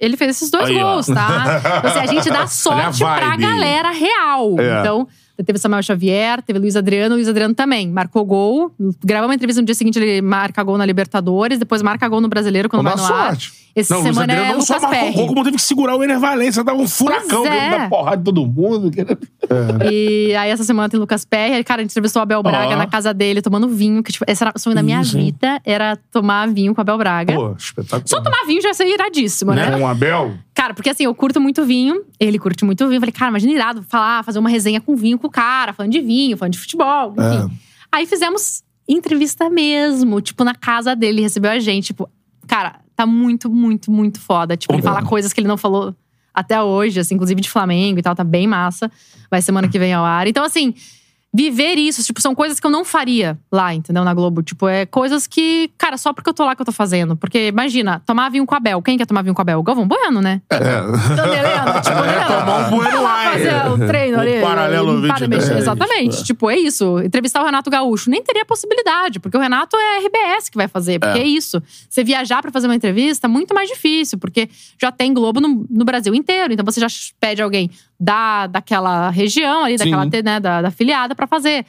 [0.00, 0.94] ele fez esses dois Aí, ó.
[0.94, 1.60] gols, tá?
[1.80, 3.42] Então, assim, a gente dá sorte pra vibe.
[3.42, 4.58] galera real.
[4.58, 4.80] É.
[4.80, 5.06] Então,
[5.44, 7.90] teve Samuel Xavier, teve Luiz Adriano, Luiz Adriano também.
[7.90, 8.74] Marcou gol.
[9.04, 12.28] Gravamos uma entrevista no dia seguinte, ele marca gol na Libertadores, depois marca gol no
[12.28, 13.36] Brasileiro quando vai no ar.
[13.78, 15.16] Esse Não, o Luiz semana Adriano é não só Lucas marcou Perry.
[15.16, 16.64] gol, como teve que segurar o Ener Valência.
[16.64, 17.56] Tava um furacão, Pois é.
[17.56, 18.90] querendo dar porrada em todo mundo.
[18.90, 19.18] querendo-
[19.90, 21.54] E aí, essa semana tem Lucas Perry.
[21.54, 22.76] Aí, Cara, a gente entrevistou o Abel Braga Ó.
[22.76, 24.02] na casa dele, tomando vinho.
[24.02, 25.26] Que, tipo, esse era o sonho da minha Isso, hein?
[25.26, 27.34] vida, era tomar vinho com o Abel Braga.
[27.34, 28.02] Pô, espetacular.
[28.06, 29.70] Só tomar vinho já ia ser iradíssimo, né?
[29.70, 30.34] Com o Abel?
[30.54, 32.96] Cara, porque assim, eu curto muito vinho, ele curte muito vinho.
[32.96, 35.92] Eu falei, cara, imagina irado falar, fazer uma resenha com vinho com o cara, falando
[35.92, 37.56] de vinho, falando de futebol, enfim.
[37.92, 41.86] Aí fizemos entrevista mesmo, tipo, na casa dele, recebeu a gente.
[41.88, 42.08] Tipo,
[42.46, 44.56] cara, tá muito, muito, muito foda.
[44.56, 45.94] Tipo, ele fala coisas que ele não falou
[46.34, 48.90] até hoje, assim, inclusive de Flamengo e tal, tá bem massa.
[49.30, 50.26] Vai semana que vem ao ar.
[50.26, 50.74] Então, assim.
[51.38, 54.02] Viver isso, tipo, são coisas que eu não faria lá, entendeu?
[54.02, 54.42] Na Globo.
[54.42, 57.16] Tipo, é coisas que, cara, só porque eu tô lá que eu tô fazendo.
[57.16, 58.82] Porque, imagina, tomar vinho com o Abel.
[58.82, 59.62] Quem quer tomar vinho com o Abel?
[59.62, 60.42] Galvão Bueno, né?
[60.50, 60.56] É.
[60.56, 64.40] Helena, tipo, Helena, tomar um Bueno lá fazer o treino O ali.
[64.40, 65.28] paralelo para 22.
[65.28, 65.58] mexer.
[65.58, 66.20] Exatamente.
[66.20, 66.24] É.
[66.24, 66.98] Tipo, é isso.
[67.04, 68.10] Entrevistar o Renato Gaúcho.
[68.10, 70.98] Nem teria possibilidade, porque o Renato é RBS que vai fazer.
[70.98, 71.62] Porque é, isso.
[71.88, 75.84] Você viajar pra fazer uma entrevista, muito mais difícil, porque já tem Globo no, no
[75.84, 76.52] Brasil inteiro.
[76.52, 76.88] Então você já
[77.20, 81.64] pede alguém da, daquela região ali, daquela, né, da, da afiliada pra fazer.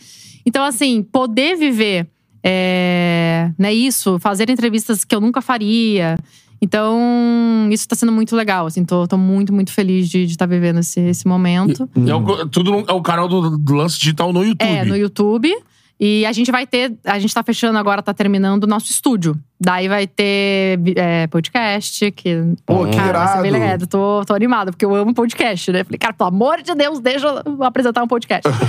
[0.46, 2.08] Então, assim, poder viver
[2.44, 6.18] é, né, isso, fazer entrevistas que eu nunca faria.
[6.62, 8.84] Então, isso tá sendo muito legal, assim.
[8.84, 11.90] Tô, tô muito, muito feliz de estar vivendo esse, esse momento.
[12.08, 14.68] É o, tudo no- é o canal do, do Lance Digital no YouTube.
[14.70, 15.54] É, no YouTube.
[16.00, 16.98] E a gente vai ter.
[17.04, 19.38] A gente tá fechando agora, tá terminando o nosso estúdio.
[19.60, 22.54] Daí vai ter é, podcast, que.
[22.66, 23.78] Pô, que cara, vai ser bem legal.
[23.90, 25.84] Tô, tô animada, porque eu amo podcast, né?
[25.84, 28.48] Falei, cara, pelo amor de Deus, deixa eu apresentar um podcast.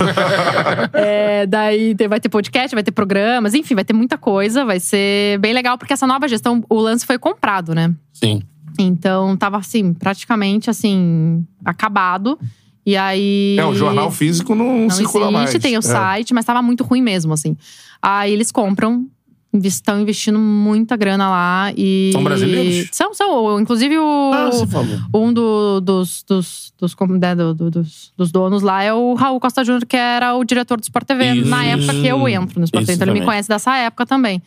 [0.93, 4.65] É, daí vai ter podcast, vai ter programas, enfim, vai ter muita coisa.
[4.65, 7.93] Vai ser bem legal, porque essa nova gestão, o lance foi comprado, né?
[8.13, 8.41] Sim.
[8.77, 12.37] Então tava assim, praticamente assim, acabado.
[12.85, 13.55] E aí.
[13.59, 15.61] É, o jornal físico não, Não circula existe, mais.
[15.61, 15.81] tem o É.
[15.81, 17.55] site, mas tava muito ruim mesmo, assim.
[18.01, 19.05] Aí eles compram,
[19.63, 22.09] estão investindo muita grana lá e.
[22.13, 22.89] São brasileiros?
[22.91, 23.59] São, são.
[23.59, 24.31] Inclusive o.
[24.33, 24.87] Ah, você falou.
[25.13, 29.39] Um do- dos, dos, dos, né, do- do- dos, dos donos lá é o Raul
[29.39, 32.59] Costa Júnior, que era o diretor do Sport TV Isso, na época que eu entro
[32.59, 32.95] no Sport TV.
[32.95, 34.41] Então ele me conhece dessa época também.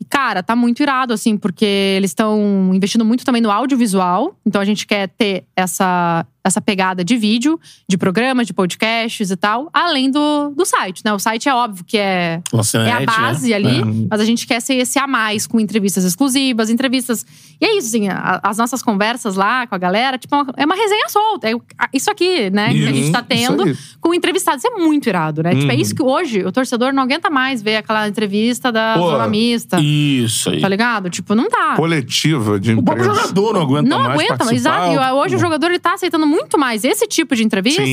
[0.00, 4.36] E, cara, tá muito irado, assim, porque eles estão investindo muito também no audiovisual.
[4.46, 7.58] Então a gente quer ter essa, essa pegada de vídeo,
[7.88, 11.12] de programas, de podcasts e tal, além do, do site, né?
[11.12, 12.40] O site é óbvio que é,
[12.86, 13.54] é a base né?
[13.56, 14.06] ali, É.
[14.10, 17.24] mas a gente quer ser esse a mais, com entrevistas exclusivas, entrevistas.
[17.60, 20.74] E é isso, assim, a- as nossas conversas lá com a galera, tipo, é uma-
[20.74, 21.48] é resenha solta.
[21.48, 21.52] É
[21.92, 23.64] isso aqui, né, que a gente tá tendo
[24.00, 24.64] com entrevistados.
[24.64, 25.54] É muito irado, né?
[25.54, 25.80] Tipo, é Uhum.
[25.80, 29.78] isso que hoje o torcedor não aguenta mais ver aquela entrevista da Pô, Zona Mista.
[29.80, 30.60] Isso aí.
[30.60, 31.10] Tá ligado?
[31.10, 31.74] Tipo, não dá.
[31.76, 33.20] Coletiva de O próprio imprensa.
[33.28, 34.92] jogador não aguenta Não mais aguenta, mas participar.
[34.94, 35.14] exato.
[35.16, 37.82] Hoje o jogador ele tá aceitando muito mais esse tipo de entrevista.
[37.82, 37.92] Sim.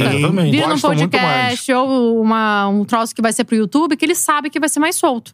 [0.51, 4.15] Vira num muito podcast ou uma, um troço que vai ser pro YouTube, que ele
[4.15, 5.33] sabe que vai ser mais solto.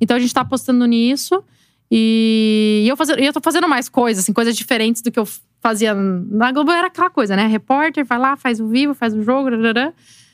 [0.00, 1.42] Então a gente tá apostando nisso.
[1.90, 5.28] E, eu, fazer, e eu tô fazendo mais coisas, assim, coisas diferentes do que eu
[5.60, 6.70] fazia na Globo.
[6.70, 7.46] Era aquela coisa, né?
[7.46, 9.50] Repórter, vai lá, faz o vivo, faz o jogo,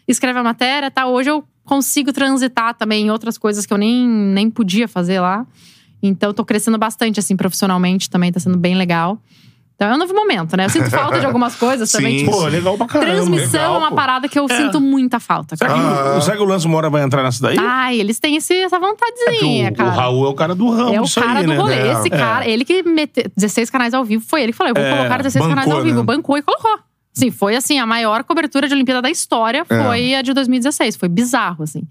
[0.06, 1.06] escreve a matéria, tá?
[1.06, 5.46] Hoje eu consigo transitar também em outras coisas que eu nem, nem podia fazer lá.
[6.02, 9.20] Então, tô crescendo bastante, assim, profissionalmente também, tá sendo bem legal.
[9.80, 10.64] Então é um novo momento, né?
[10.64, 12.18] Eu sinto falta de algumas coisas também.
[12.18, 12.24] Sim.
[12.24, 13.12] Tipo, Pô, legal pra caramba.
[13.12, 15.54] transmissão legal, é uma parada que eu sinto muita falta.
[15.56, 16.12] Será Cara.
[16.14, 17.56] que, o- será que o Lance Mora vai entrar nessa daí?
[17.60, 19.88] Ai, eles têm esse, essa É vontadezinha, o, cara.
[19.88, 21.56] o Raul é o cara do ramo é o cara aí, do né?
[21.56, 21.74] rolê.
[21.76, 24.74] É, Esse cara, ele que meteu 16 canais ao vivo, foi ele que falou: eu
[24.74, 25.98] vou É, colocar 16 canais bancou, ao vivo.
[26.00, 26.02] né?
[26.04, 26.76] Bancou e colocou.
[27.14, 29.84] Sim, foi assim, a maior cobertura de Olimpíada da história É.
[29.84, 30.96] foi a de 2016.
[30.96, 31.82] Foi bizarro, assim.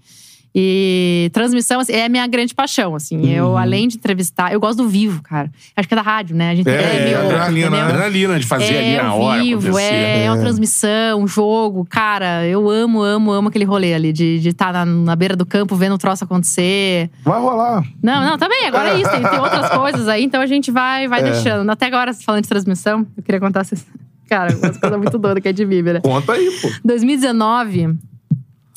[0.60, 3.30] E transmissão assim, é a minha grande paixão, assim.
[3.32, 3.56] Eu, Uhum.
[3.56, 5.48] além de entrevistar, eu gosto do vivo, cara.
[5.76, 6.50] Acho que é da rádio, né?
[6.50, 7.70] A gente É, é, meio, adrenalina, entendeu?
[7.70, 7.80] né?
[7.82, 9.40] Adrenalina de fazer ali é na ao hora.
[9.42, 11.86] vivo, é, é uma transmissão, um jogo.
[11.88, 15.76] Cara, eu amo, amo, amo aquele rolê ali de estar na, na beira do campo
[15.76, 17.08] vendo o troço acontecer.
[17.22, 17.84] Vai rolar.
[18.02, 19.10] Não, não, também, agora é isso.
[19.10, 21.22] Tem, tem outras coisas aí, então a gente vai, vai É.
[21.30, 21.70] deixando.
[21.70, 23.86] Até agora, falando de transmissão, eu queria contar vocês.
[24.28, 25.94] Cara, umas coisas muito doidas que é de Bíblia.
[25.94, 26.00] né?
[26.02, 26.68] Conta aí, pô.
[26.84, 27.96] 2019,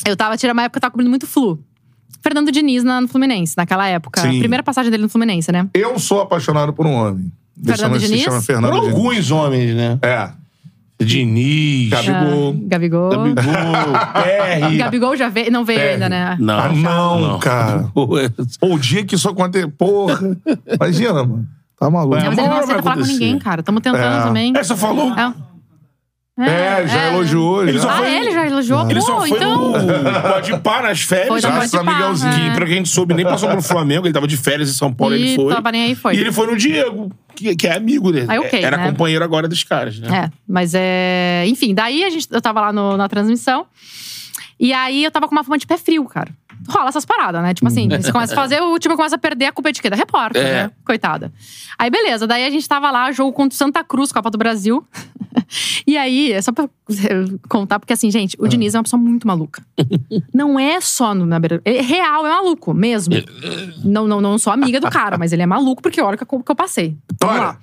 [0.05, 1.59] eu tava tirando uma época que eu tava cobrindo muito flu.
[2.21, 4.21] Fernando Diniz na- no Fluminense, naquela época.
[4.21, 4.39] Sim.
[4.39, 5.67] Primeira passagem dele no Fluminense, né?
[5.73, 7.31] Eu sou apaixonado por um homem.
[7.63, 8.23] Fernando chama- se Diniz?
[8.23, 8.89] chama Por Fernando Diniz.
[8.93, 9.99] alguns homens, né?
[10.01, 10.29] É.
[11.03, 11.89] Diniz.
[11.89, 12.49] Gabigol.
[12.53, 13.09] É, Gabigol.
[13.09, 13.33] Gabigol.
[14.77, 15.51] Gabigol já veio.
[15.51, 15.93] Não veio É.
[15.93, 16.37] ainda, né?
[16.39, 17.85] Não, Ah, não, cara.
[18.23, 18.29] É-
[18.59, 19.67] Pô, o dia que isso acontecer.
[19.67, 20.19] Porra.
[20.75, 21.47] Imagina, mano.
[21.79, 22.15] Tá maluco.
[22.17, 23.61] É, Não, mas ele não aceita falar com ninguém, cara.
[23.61, 24.21] Estamos tentando É.
[24.23, 24.53] também.
[24.55, 25.11] É, só falou.
[25.17, 25.33] É,
[26.37, 27.63] já elogiou.
[27.63, 27.79] Ele já.
[27.81, 28.15] só Ah, foi- é?
[28.21, 28.89] ele já elogiou?
[28.89, 29.71] Ele Pô, só foi então...
[29.71, 29.73] no
[30.33, 31.41] Pode Par nas férias.
[31.43, 32.31] Graças Pode a Par, Miguelzinho.
[32.33, 32.49] é.
[32.49, 34.05] Que, pra quem soube, nem passou pro Flamengo.
[34.07, 35.53] Ele tava de férias em São Paulo, ele E foi.
[35.53, 36.15] tava nem aí, foi.
[36.15, 38.27] E ele foi no Diego, que, que é amigo dele.
[38.29, 38.89] Aí, ok, Era né?
[38.89, 40.25] companheiro agora dos caras, né?
[40.25, 41.43] É, mas é.
[41.47, 43.65] Enfim, daí a gente, eu tava lá no- na transmissão.
[44.59, 46.29] E aí eu tava com uma fama de pé frio, cara.
[46.69, 47.55] Rola essas paradas, né?
[47.55, 49.81] Tipo assim, você começa a fazer, o time começa a perder a culpa é de
[49.81, 49.89] quê?
[49.89, 50.53] Da repórter, É.
[50.65, 50.71] né?
[50.85, 51.33] Coitada.
[51.79, 52.27] Aí, beleza.
[52.27, 54.85] Daí a gente tava lá, jogo contra o Santa Cruz, Copa do Brasil.
[55.85, 56.69] e aí, é só pra
[57.49, 59.63] contar, porque assim, gente, o Diniz é uma pessoa muito maluca.
[60.33, 61.61] não é só no, na beira.
[61.65, 63.13] É real, é maluco, mesmo.
[63.83, 66.23] não, não, não sou amiga do cara, mas ele é maluco porque olha o que
[66.23, 66.97] eu, que eu passei.
[67.19, 67.57] Tora.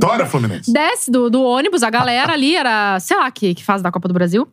[0.00, 0.72] Tora, Fluminense.
[0.72, 4.08] Desce do, do ônibus, a galera ali era, sei lá, que, que faz da Copa
[4.08, 4.48] do Brasil.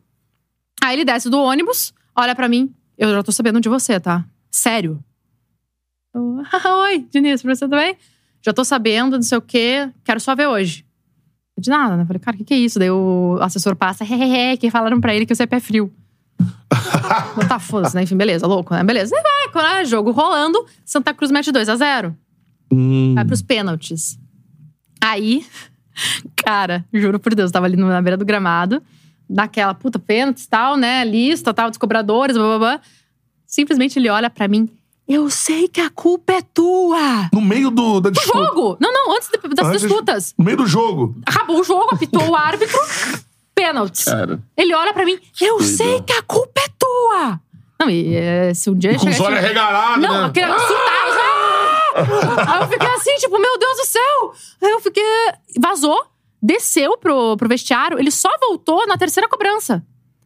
[0.81, 2.73] Aí ele desce do ônibus, olha pra mim.
[2.97, 4.26] Eu já tô sabendo de você, tá?
[4.51, 5.03] Sério.
[6.13, 6.43] Eu,
[6.84, 7.95] Oi, Diniz, pra você também?
[8.41, 9.89] Já tô sabendo, não sei o quê.
[10.03, 10.85] Quero só ver hoje.
[11.60, 12.06] De nada, né?
[12.06, 12.80] Falei, cara, o que, que é isso?
[12.80, 15.91] Daí o assessor passa, hehehe, que falaram pra ele que você é pé frio.
[17.38, 18.03] Eu, tá, foda-se, né?
[18.03, 18.84] Enfim, beleza, louco, né?
[18.84, 19.15] Beleza.
[19.15, 22.15] E vai, quando é jogo rolando, Santa Cruz mete 2 a 0
[23.15, 24.18] Vai pros pênaltis.
[25.02, 25.45] Aí,
[26.36, 28.81] cara, juro por Deus, tava ali na beira do gramado,
[29.30, 31.03] naquela puta pênaltis tal, né?
[31.03, 32.81] Lista, tal, descobradores, blá blá blá.
[33.45, 34.69] Simplesmente ele olha pra mim.
[35.10, 37.30] Eu sei que a culpa é tua.
[37.34, 38.38] No meio do, da disputa.
[38.38, 38.77] Jogo!
[38.80, 40.36] Não, não, antes de- das Antes- disputas.
[40.38, 41.15] No meio do jogo.
[41.26, 42.77] Acabou o jogo, apitou o árbitro.
[43.56, 44.06] Pênaltis.
[44.06, 44.40] Cara.
[44.56, 45.18] Ele olha pra mim.
[45.41, 47.40] Eu sei que a culpa é tua.
[47.80, 50.27] Não, e é, se um dia E com os olhos regalados, Não, né?
[50.27, 51.19] aquele surtado.
[51.19, 52.53] Ah!
[52.56, 54.34] Aí eu fiquei assim, tipo, meu Deus do céu!
[54.61, 55.03] Aí eu fiquei.
[55.60, 55.99] Vazou,
[56.41, 59.84] desceu pro, pro vestiário, ele só voltou na terceira cobrança.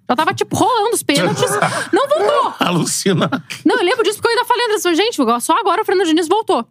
[0.10, 1.50] Já tava, tipo, rolando os pênaltis.
[1.94, 2.54] Não voltou!
[2.60, 3.30] Alucina.
[3.66, 6.28] Não, eu lembro disso porque eu ainda falei assim, gente, só agora o Fernando Diniz
[6.28, 6.66] voltou.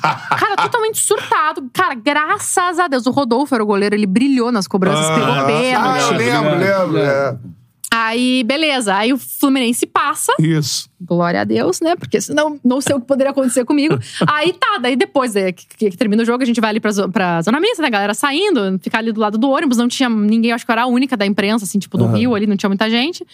[0.00, 1.68] Cara, totalmente surtado.
[1.72, 3.06] Cara, graças a Deus.
[3.06, 6.02] O Rodolfo era o goleiro, ele brilhou nas cobranças, pegou Ah, pênalti.
[6.02, 6.98] eu lembro, lembro.
[6.98, 7.36] É.
[7.98, 8.94] Aí, beleza.
[8.94, 10.32] Aí o Fluminense passa.
[10.38, 10.88] Isso.
[11.00, 11.94] Glória a Deus, né?
[11.96, 13.98] Porque senão não sei o que poderia acontecer comigo.
[14.28, 16.80] Aí tá, daí depois né, que, que- que termina o jogo, a gente vai ali
[16.80, 17.88] pra, pra zona mista, né?
[17.88, 20.74] A galera saindo, ficar ali do lado do ônibus, não tinha ninguém, acho que eu
[20.74, 23.26] era a única da imprensa, assim, tipo, do Rio ali, não tinha muita gente.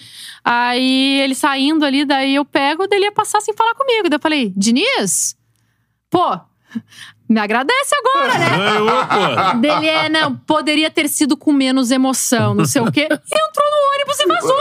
[0.44, 4.08] Aí ele saindo ali, daí eu pego, daí ele ia passar sem falar comigo.
[4.08, 5.36] Daí eu falei, Diniz,
[6.10, 6.38] pô,
[7.28, 8.48] me agradece agora, né?
[9.52, 9.58] Pô.
[9.58, 13.04] Dele é, não, poderia ter sido com menos emoção, não sei o quê.
[13.04, 14.58] Entrou no ônibus e vazou.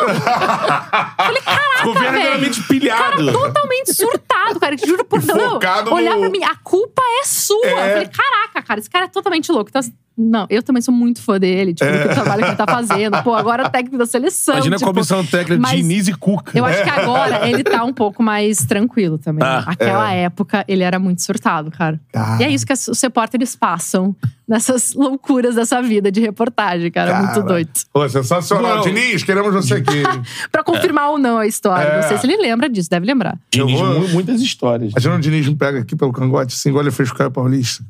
[1.18, 2.04] Falei, caraca, Ficou velho.
[2.12, 3.32] verdadeiramente pilhado.
[3.32, 4.76] Totalmente surtado, cara.
[4.78, 5.38] Juro por Deus.
[5.92, 7.66] Olhar no- pra mim, a culpa é sua.
[7.66, 7.70] É.
[7.90, 9.70] Eu falei, caraca, cara, esse cara é totalmente louco.
[9.70, 9.82] Então,
[10.22, 12.66] não, eu também sou muito fã dele, tipo, do que o trabalho que ele tá
[12.66, 13.22] fazendo.
[13.24, 14.56] Pô, agora é técnico da seleção.
[14.56, 16.58] Imagina tipo, a comissão técnica mas Diniz e Cuca.
[16.58, 19.44] Eu acho que agora ele tá um pouco mais tranquilo também.
[19.46, 22.00] Ah, Aquela época, ele era muito surtado, cara.
[22.16, 22.38] Ah.
[22.40, 24.16] E é isso que os repórteres passam
[24.48, 27.16] nessas loucuras dessa vida de reportagem, cara.
[27.20, 27.46] Muito Cara.
[27.46, 27.70] doido.
[27.94, 28.78] Pô, sensacional.
[28.78, 28.82] Não.
[28.84, 30.04] Diniz, queremos você aqui.
[30.52, 31.84] Pra confirmar ou não a história.
[31.88, 32.02] É.
[32.02, 33.38] Não sei se ele lembra disso, deve lembrar.
[33.50, 34.92] Diniz, Eu vou- mu- muitas histórias.
[34.92, 37.32] Imagina o Diniz me pega aqui pelo cangote, assim, igual ele fez com o Caio
[37.32, 37.84] Paulista.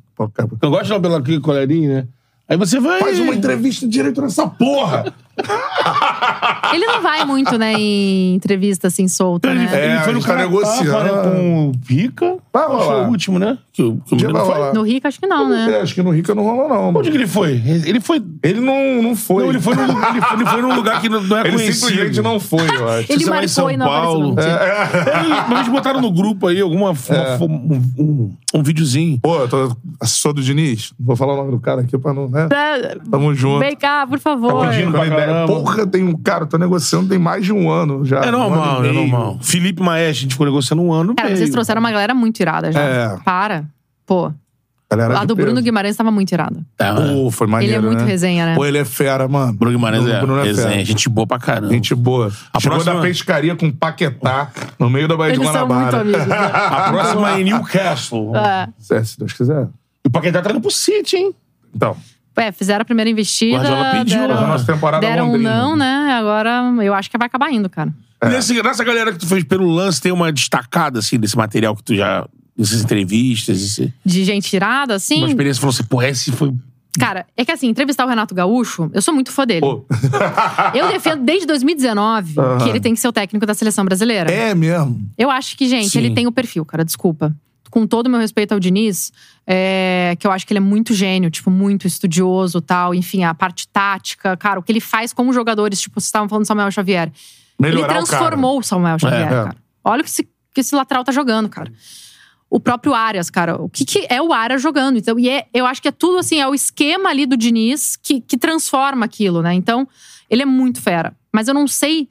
[0.62, 2.08] Gosto de pela aqui, coleirinho, né?
[2.52, 3.00] Aí você vai.
[3.00, 5.14] Faz uma entrevista direito nessa porra.
[6.74, 9.70] Ele não vai muito, né, em entrevista assim solta, Ele, né?
[9.74, 11.04] É, ele foi no tá Canadá, negociando.
[11.04, 12.38] né, com o Pica.
[12.54, 13.08] Vai rolar.
[13.08, 13.58] o último, né?
[13.74, 14.74] Que, o- que o menino foi.
[14.74, 15.72] No Rico, acho que não, né?
[15.78, 16.86] É, acho que no Rica não rolou, não.
[16.88, 17.00] mano.
[17.00, 17.62] Onde que ele foi?
[17.86, 18.22] Ele foi.
[18.44, 19.44] Ele não, não foi.
[19.44, 21.88] Não, ele foi, num, ele, foi, ele foi num lugar que não, é Ele conhecido.
[21.88, 23.12] simplesmente não foi, eu acho.
[23.12, 24.32] Ele São marcou e não Paulo.
[24.34, 24.58] apareceu.
[24.58, 25.20] É.
[25.20, 27.38] Ele- Mas eles botaram no grupo aí alguma uma- É.
[27.42, 29.20] um, um, um videozinho.
[29.22, 30.94] Pô, eu tô assessor do Diniz.
[31.00, 32.48] Vou falar o nome do cara aqui pra não, né?
[32.52, 33.60] É, Tamo junto.
[33.60, 34.68] Vem cá, por favor.
[34.68, 35.48] Pedindo pra caramba.
[35.54, 38.20] Porra, tem um cara, tô negociando tem mais de um ano já.
[38.22, 39.38] É um normal, e é normal.
[39.42, 41.16] Felipe Maestro, a gente ficou negociando um ano.
[41.16, 41.38] Cara, meio.
[41.38, 42.80] vocês trouxeram uma galera muito irada já.
[42.82, 43.18] É.
[43.24, 43.66] Para.
[44.06, 44.32] Pô,
[44.92, 45.46] Galera a de do peso.
[45.48, 46.66] Bruno Guimarães tava muito irada.
[46.76, 48.12] Tá, Pô, foi maneiro, Ele é muito né?
[48.12, 48.56] resenha, né?
[48.56, 49.54] Pô, ele é fera, mano.
[49.54, 50.84] Bruno Guimarães é, Bruno resenha, fera.
[50.84, 51.72] gente boa pra caramba.
[51.74, 52.28] Gente boa.
[52.54, 55.70] A Chegou próxima- da pescaria com Paquetá no meio da Baía Eles de são muito
[55.74, 56.02] Guanabara.
[56.02, 56.36] amigos, né?
[56.36, 58.36] A próxima é Newcastle.
[58.36, 58.68] É.
[58.92, 59.70] É, se Deus quiser.
[60.04, 61.34] E o Paquetá tá indo pro City, hein?
[61.74, 61.96] Então,
[62.38, 63.58] É, fizeram a primeira investida.
[63.58, 64.48] Guardiola pediu, deram, né?
[64.48, 66.14] nossa temporada deram um não, né?
[66.14, 67.94] Agora eu acho que vai acabar indo, cara.
[68.24, 71.84] Nesse- nessa galera que tu fez pelo lance, tem uma destacada, assim, desse material que
[71.84, 72.26] tu já.
[72.58, 75.18] dessas entrevistas, esse, De gente irada, assim.
[75.20, 76.54] uma experiência que falou assim, porra, esse foi.
[77.00, 79.62] Cara, é que assim, entrevistar o Renato Gaúcho, eu sou muito fã dele.
[79.62, 79.86] pô.
[80.76, 84.30] Eu defendo desde 2019 que ele tem que ser o técnico da seleção brasileira.
[84.30, 85.00] É mesmo.
[85.18, 86.00] Eu acho que, gente, Sim.
[86.00, 87.34] ele tem o perfil, cara, desculpa.
[87.72, 89.12] Com todo o meu respeito ao Diniz,
[89.48, 92.94] é, que eu acho que ele é muito gênio, tipo, muito estudioso tal.
[92.94, 96.30] Enfim, a parte tática, cara, o que ele faz com os jogadores, tipo, vocês estavam
[96.30, 97.12] falando do Samuel Xavier.
[97.58, 99.30] Melhorar ele o transformou o, Samuel Xavier, É.
[99.30, 99.56] cara.
[99.84, 100.24] Olha o que esse,
[100.54, 101.72] que esse lateral tá jogando, cara.
[102.50, 103.56] O próprio Arias, cara.
[103.56, 104.98] O que, que é o Arias jogando?
[104.98, 107.96] Então, e é- eu acho que é tudo assim, é o esquema ali do Diniz
[107.96, 109.54] que, que transforma aquilo, né?
[109.54, 109.88] Então,
[110.30, 111.16] ele é muito fera.
[111.34, 112.10] Mas eu não sei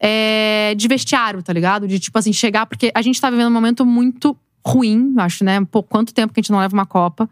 [0.00, 1.88] é, de vestiário, tá ligado?
[1.88, 4.36] De tipo assim, chegar, porque a gente tá vivendo um momento muito
[4.66, 5.64] ruim, acho, né?
[5.70, 7.28] Pô, quanto tempo que a gente não leva uma Copa.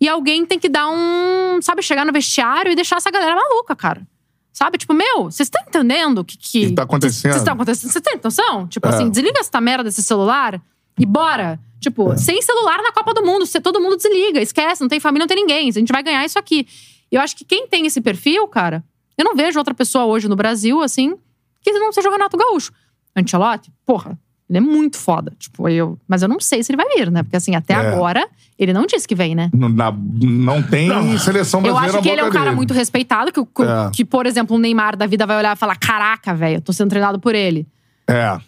[0.00, 1.60] E alguém tem que dar um.
[1.62, 4.06] Sabe, chegar no vestiário e deixar essa galera maluca, cara.
[4.52, 4.76] Sabe?
[4.76, 6.66] Tipo, meu, vocês estão entendendo o que, que.
[6.68, 7.30] Que tá acontecendo?
[7.32, 7.90] Vocês estão acontecendo?
[7.90, 8.66] Você tem noção?
[8.66, 8.90] Tipo É.
[8.90, 10.60] assim, desliga essa merda desse celular
[10.98, 11.58] e bora.
[11.80, 13.44] Tipo, sem celular na Copa do Mundo.
[13.46, 15.68] Você, todo mundo desliga, esquece, não tem família, não tem ninguém.
[15.68, 16.66] A gente vai ganhar isso aqui.
[17.10, 18.84] E eu acho que quem tem esse perfil, cara,
[19.18, 21.16] eu não vejo outra pessoa hoje no Brasil, assim,
[21.60, 22.72] que não seja o Renato Gaúcho.
[23.16, 24.18] Ancelotti, porra,
[24.48, 25.32] ele é muito foda.
[25.38, 25.98] Tipo, eu.
[26.06, 27.22] Mas eu não sei se ele vai vir, né?
[27.22, 27.76] Porque assim, até É.
[27.76, 28.26] agora,
[28.58, 29.50] ele não disse que vem, né?
[29.54, 30.88] Não, na- não tem
[31.18, 32.56] seleção Eu brasileira acho que ele é um cara dele.
[32.56, 33.90] muito respeitado, que, que, É.
[33.92, 36.72] que, por exemplo, o Neymar da vida vai olhar e falar: caraca, velho, eu tô
[36.72, 37.66] sendo treinado por ele.
[38.08, 38.38] É.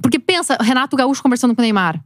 [0.00, 2.00] Porque pensa, Renato Gaúcho conversando com o Neymar.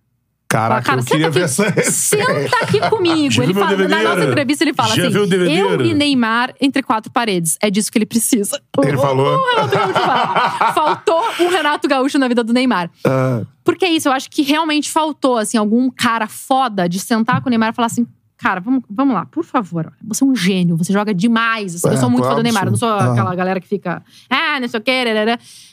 [0.49, 3.31] Caraca, Cara, eu queria ver senta essa aqui, senta aqui comigo.
[3.33, 5.17] Já Ele fala, na nossa entrevista, ele fala Já assim?
[5.17, 7.59] Eu e Neymar entre quatro paredes.
[7.61, 8.61] É disso que ele precisa.
[8.83, 9.37] Ele O- falou?
[9.37, 10.73] o Renato Gaúcho fala.
[10.73, 12.89] Faltou um Renato Gaúcho na vida do Neymar.
[13.05, 17.41] Ah, Porque é isso, eu acho que realmente faltou, assim, algum cara foda de sentar
[17.41, 18.07] com o Neymar e falar assim.
[18.39, 19.91] Cara, vamos, vamos lá, por favor.
[20.05, 21.75] Você é um gênio, você joga demais.
[21.75, 22.89] assim, eu É, sou muito fã do Neymar, eu não sou.
[22.89, 23.13] Ah.
[23.13, 24.03] aquela galera que fica.
[24.29, 25.05] Ah, não sei o quê.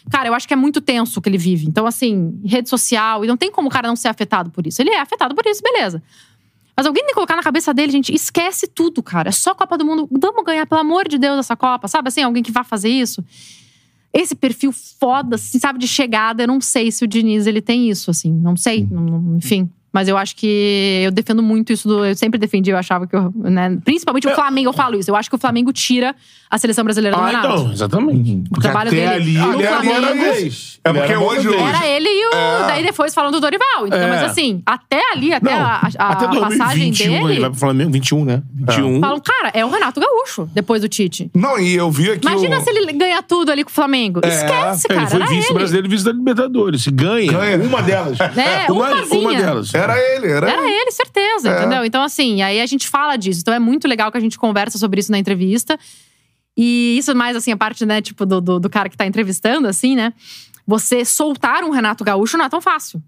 [0.10, 1.68] Cara, eu acho que é muito tenso o que ele vive.
[1.68, 4.81] Então, assim, rede social, e não tem como o cara não ser afetado por isso.
[4.81, 6.02] Ele é afetado por isso, beleza.
[6.76, 9.27] Mas alguém tem que colocar na cabeça dele, gente, esquece tudo, cara.
[9.30, 10.07] É só Copa do Mundo.
[10.10, 11.88] Vamos ganhar, pelo amor de Deus, essa Copa.
[11.90, 13.23] Sabe assim, alguém que vai fazer isso?
[14.14, 17.90] Esse perfil foda, assim, sabe, de chegada, eu não sei se o Diniz ele tem
[17.90, 18.31] isso, assim.
[18.31, 19.69] Não sei, não- enfim.
[19.94, 22.03] Mas eu acho que eu defendo muito isso do.
[22.03, 23.15] Eu sempre defendi, eu achava que.
[23.15, 25.11] Eu, né, principalmente o Flamengo, eu falo isso.
[25.11, 26.15] Eu acho que o Flamengo tira
[26.49, 27.48] a seleção brasileira do Ah, Renato.
[27.48, 28.44] então, exatamente.
[28.52, 30.80] O trabalho até dele ali, no ele era Flamengo- da vez.
[30.86, 31.61] É Ele porque era hoje- vez.
[31.61, 32.34] Era ele e o.
[32.36, 32.68] É.
[32.68, 33.88] Daí depois falando do Dorival.
[33.88, 34.07] Entendeu?
[34.07, 34.10] É.
[34.10, 37.40] Mas assim, até ali, até Não, a, a- até a passagem 2021, ele dele.
[37.41, 38.41] vai pro Flamengo, 21, né?
[38.53, 38.99] 21.
[38.99, 41.30] Falam, cara, é o Renato Gaúcho, depois do Tite.
[41.36, 42.28] Não, e eu vi aqui.
[42.28, 42.61] Imagina o...
[42.61, 44.20] se ele ganha tudo ali com o Flamengo.
[44.24, 45.02] Esquece, É, cara.
[45.02, 45.53] ele foi era vice ele.
[45.60, 46.84] brasileiro e vice da Libertadores.
[46.84, 47.57] Se ganha, Ganha.
[47.64, 48.18] uma delas.
[48.20, 49.74] É, uma, uma delas.
[49.84, 50.72] Era ele, era, Era ele.
[50.81, 51.60] ele, certeza, É.
[51.60, 51.85] entendeu?
[51.85, 53.41] Então, assim, aí a gente fala disso.
[53.41, 55.77] Então é muito legal que a gente conversa sobre isso na entrevista.
[56.55, 59.68] E isso mais, assim, a parte, né, tipo, do, do, do cara que tá entrevistando,
[59.68, 60.14] assim, né?
[60.68, 63.01] Você soltar um Renato Gaúcho não é tão fácil.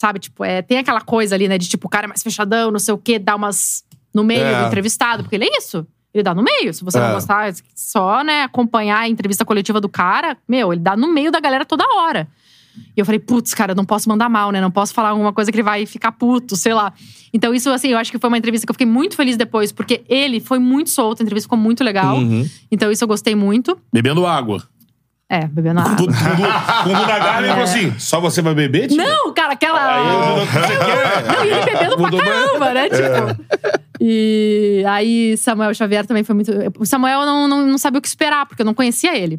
[0.00, 0.18] Sabe?
[0.20, 2.78] Tipo, é, tem aquela coisa ali, né, de tipo, o cara é mais fechadão, não
[2.78, 3.84] sei o quê, dá umas
[4.14, 4.62] no meio É.
[4.62, 5.86] do entrevistado, porque ele é isso.
[6.14, 6.72] Ele dá no meio.
[6.72, 7.00] Se você É.
[7.02, 11.30] não gostar, só, né, acompanhar a entrevista coletiva do cara, meu, ele dá no meio
[11.30, 12.26] da galera toda hora.
[12.96, 14.60] E eu falei, putz, cara, eu não posso mandar mal, né?
[14.60, 16.92] Não posso falar alguma coisa que ele vai ficar puto, sei lá.
[17.32, 19.72] Então, isso, assim, eu acho que foi uma entrevista que eu fiquei muito feliz depois,
[19.72, 22.16] porque ele foi muito solto, a entrevista ficou muito legal.
[22.16, 22.48] Uhum.
[22.70, 23.78] Então, isso eu gostei muito.
[23.92, 24.62] Bebendo água.
[25.30, 25.94] É, bebendo água.
[25.96, 26.12] Quando
[26.84, 28.88] quando o Nagar ele falou assim: só você vai beber?
[28.88, 28.96] tia?
[28.96, 29.94] Não, cara, aquela.
[29.94, 31.36] Aí eu, você quer?
[31.36, 32.30] Não, e ele bebendo pra Mudou mais?
[32.30, 32.88] caramba, né?
[32.88, 33.78] Tipo.
[34.00, 36.50] E aí, Samuel Xavier também foi muito.
[36.78, 39.38] O Samuel não, não, não sabia o que esperar, porque eu não conhecia ele.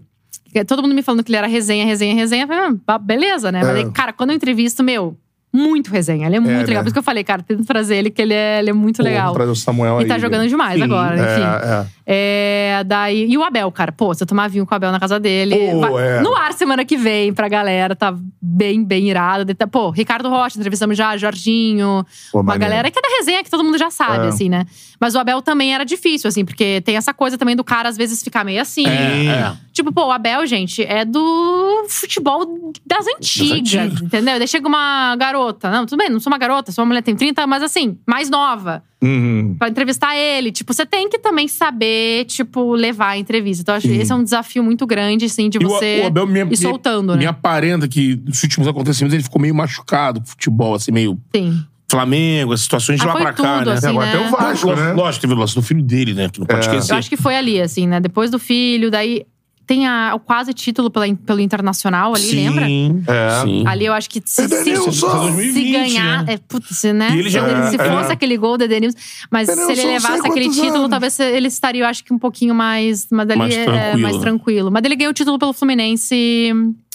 [0.67, 2.43] Todo mundo me falando que ele era resenha, resenha, resenha.
[2.43, 3.61] Eu falei, ah, beleza, né?
[3.63, 5.17] Mas aí, cara, quando eu entrevisto, meu,
[5.51, 6.27] muito resenha.
[6.27, 6.63] Ele é muito né?
[6.65, 6.83] legal.
[6.83, 9.01] Por isso que eu falei, cara, tenta trazer ele, que ele é, ele é muito
[9.01, 9.33] legal.
[9.33, 10.19] Trazer o Samuel E tá aí.
[10.19, 11.43] jogando demais Sim, agora, enfim.
[11.43, 14.91] É, É, daí, e o Abel, cara, pô, se eu tomar vinho com o Abel
[14.91, 15.55] na casa dele.
[15.73, 16.21] Pô, vai- é.
[16.21, 19.53] No ar semana que vem pra galera, tá bem, bem irado.
[19.53, 22.05] Tá- Pô, Ricardo Rocha, entrevistamos já, Jorginho.
[22.31, 22.69] Pô, uma maneiro.
[22.71, 24.29] galera que é da resenha, que todo mundo já sabe, É.
[24.29, 24.65] assim, né?
[24.99, 27.95] Mas o Abel também era difícil, assim, porque tem essa coisa também do cara, às
[27.95, 28.85] vezes, ficar meio assim.
[28.87, 29.53] É, é.
[29.71, 33.51] Tipo, pô, o Abel, gente, é do futebol das antigas,
[33.83, 34.01] antigas.
[34.01, 34.37] entendeu?
[34.39, 35.38] Daí chega uma garota.
[35.63, 38.29] Não, tudo bem, não sou uma garota, sou uma mulher, tem 30, mas assim, mais
[38.29, 39.55] nova Uhum.
[39.57, 40.51] pra entrevistar ele.
[40.51, 43.61] Tipo, você tem que também saber, tipo, levar a entrevista.
[43.61, 46.07] Então, acho que esse é um desafio muito grande, assim, de E o- você o
[46.07, 47.25] Abel me, ir soltando, me né?
[47.27, 51.63] aparenta que nos últimos acontecimentos ele ficou meio machucado com o futebol, assim, meio Sim.
[51.91, 53.73] Flamengo, as situações de Ah, lá pra cá, tudo, né?
[53.77, 54.11] assim, É, agora né?
[54.11, 54.93] tem o Vasco, Lógico, né?
[54.93, 56.29] lógico, teve o lance do filho dele, né?
[56.29, 56.69] Que não pode É.
[56.69, 56.93] esquecer.
[56.93, 57.99] Eu acho que foi ali, assim, né?
[57.99, 59.25] Depois do filho, daí
[59.69, 62.65] tem a- o quase título pela, pelo Internacional ali, Sim, lembra?
[62.67, 63.41] É.
[63.43, 63.67] Sim.
[63.67, 64.91] Ali eu acho que se, se, Edenilson!
[64.91, 66.25] se 2020, ganhar.
[66.25, 66.33] né?
[66.33, 67.09] É, putz, né?
[67.13, 67.91] E ele já- se é.
[67.91, 68.97] fosse aquele gol do Edenilson.
[69.29, 70.89] Mas se Edenilson, ele não sei levasse aquele título, anos.
[70.89, 73.05] talvez ele estaria, eu acho que um pouquinho mais.
[73.11, 74.01] Mas dali Mais é, tranquilo.
[74.01, 74.71] mais tranquilo.
[74.71, 76.15] Mas ele ganhou o título pelo Fluminense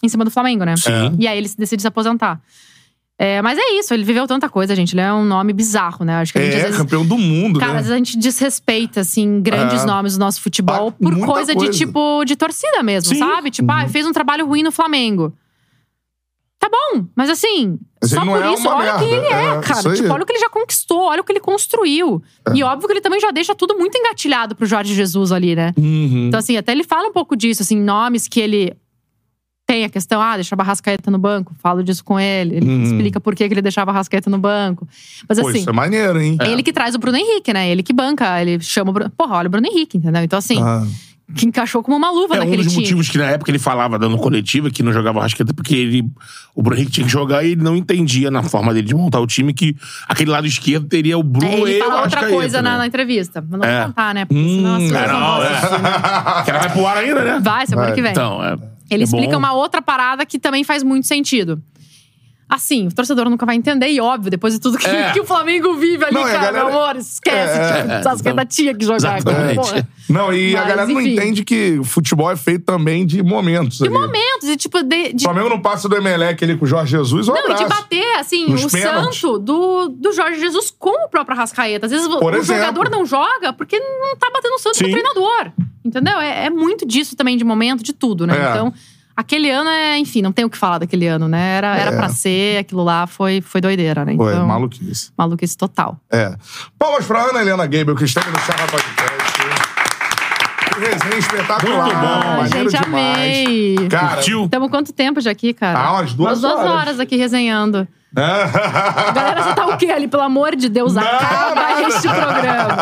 [0.02, 0.76] em cima do Flamengo, né?
[0.76, 1.14] Sim.
[1.16, 2.40] E aí ele decide se aposentar.
[3.16, 4.92] É, mas é isso, ele viveu tanta coisa, gente.
[4.94, 6.16] Ele é um nome bizarro, né?
[6.16, 6.76] Acho que a gente às É, vezes.
[6.78, 7.80] campeão do mundo, Cara, às né?
[7.82, 9.86] vezes a gente desrespeita, assim, grandes É.
[9.86, 11.70] nomes do nosso futebol Ah, por coisa, coisa.
[11.72, 13.20] de tipo, de torcida mesmo, Sim.
[13.20, 13.50] sabe?
[13.52, 15.32] Tipo, ah, fez um trabalho ruim no Flamengo.
[16.58, 19.58] Tá bom, mas assim, Mas só ele por é isso, olha quem ele merda, é,
[19.58, 19.94] é, cara.
[19.94, 22.22] Tipo, olha o que ele já conquistou, olha o que ele construiu.
[22.54, 25.72] E óbvio que ele também já deixa tudo muito engatilhado pro Jorge Jesus ali, né?
[25.76, 26.28] Uhum.
[26.28, 28.72] Então, assim, até ele fala um pouco disso, assim, nomes que ele
[29.66, 32.56] tem a questão, ah, deixava a Rascaeta no banco, falo disso com ele.
[32.56, 32.82] Ele Uhum.
[32.82, 34.86] explica por que ele deixava a Rascaeta no banco.
[35.28, 36.36] Mas Pô, assim, isso é maneiro, hein?
[36.40, 37.68] é ele que traz o Bruno Henrique, né?
[37.70, 39.10] Ele que banca, ele chama o Bruno.
[39.16, 40.22] Porra, olha o Bruno Henrique, entendeu?
[40.22, 40.84] Então, assim, Ah.
[41.34, 42.82] que encaixou como uma luva É um naquele dos time.
[42.84, 46.04] motivos que na época ele falava dando coletiva que não jogava Rascaeta porque ele,
[46.54, 49.20] o Bruno Henrique tinha que jogar e ele não entendia na forma dele de montar
[49.20, 49.74] o time que
[50.06, 52.68] aquele lado esquerdo teria o Bruno É, e ele o fala outra coisa né?
[52.70, 53.42] na, na entrevista.
[53.48, 53.78] Mas não É.
[53.78, 54.26] vou contar, né?
[54.26, 55.48] Porque senão as Hum, pessoas É, não não, vão é.
[55.48, 55.80] assistir.
[56.44, 57.40] Que ela vai pro ar ainda, né?
[57.42, 57.94] Vai, semana Vai.
[57.96, 58.10] que vem.
[58.10, 58.73] Então, é.
[58.90, 59.38] Ele é explica bom.
[59.38, 61.62] uma outra parada que também faz muito sentido.
[62.46, 65.12] Assim, o torcedor nunca vai entender, e óbvio, depois de tudo que, É.
[65.12, 67.58] que o Flamengo vive ali, Não, e a cara, galera- meu amor, esquece.
[67.58, 69.16] É, tipo, é, as que tinha que jogar.
[69.16, 69.54] Exatamente.
[69.56, 69.88] porra.
[70.10, 71.12] Não, e a Mas, galera não enfim.
[71.14, 73.78] entende que futebol é feito também de momentos.
[73.78, 73.92] De ali.
[73.94, 76.90] momentos, e tipo, de, O de Flamengo não passa do Emelec ali com o Jorge
[76.90, 77.62] Jesus, um Não, e abraço.
[77.64, 79.18] de bater, assim, Nos o pênaltis.
[79.20, 81.86] santo do, do Jorge Jesus com o próprio Arrascaeta.
[81.86, 82.60] Às vezes o- Por o exemplo.
[82.60, 84.92] jogador não joga porque não tá batendo o santo com o Sim.
[84.92, 85.50] treinador.
[85.84, 86.18] Entendeu?
[86.20, 88.34] É, é muito disso também, de momento, de tudo, né?
[88.36, 88.50] É.
[88.50, 88.72] Então,
[89.16, 91.56] aquele ano é, enfim, não tem o que falar daquele ano, né?
[91.56, 91.96] Era, era É.
[91.96, 94.14] pra ser, aquilo lá foi, foi doideira, né?
[94.14, 95.10] Então, maluquice.
[95.16, 96.00] maluquice total.
[96.10, 96.34] É.
[96.78, 99.34] Palmas pra Ana Helena Gabriel, que esteve no Charla Podcast.
[100.76, 101.84] Resenha espetacular.
[101.84, 102.06] Muito bom.
[102.06, 103.46] Ah, maneiro gente, demais.
[103.46, 103.88] amei.
[103.88, 104.44] Cara, Curtiu?
[104.46, 105.78] Estamos quanto tempo já aqui, cara?
[105.78, 106.70] Ah, umas duas Umas duas horas.
[106.72, 107.86] horas aqui resenhando.
[109.14, 110.06] Galera já tá o quê ali?
[110.08, 111.82] Pelo amor de Deus, Não, acaba nada.
[111.82, 112.76] este programa.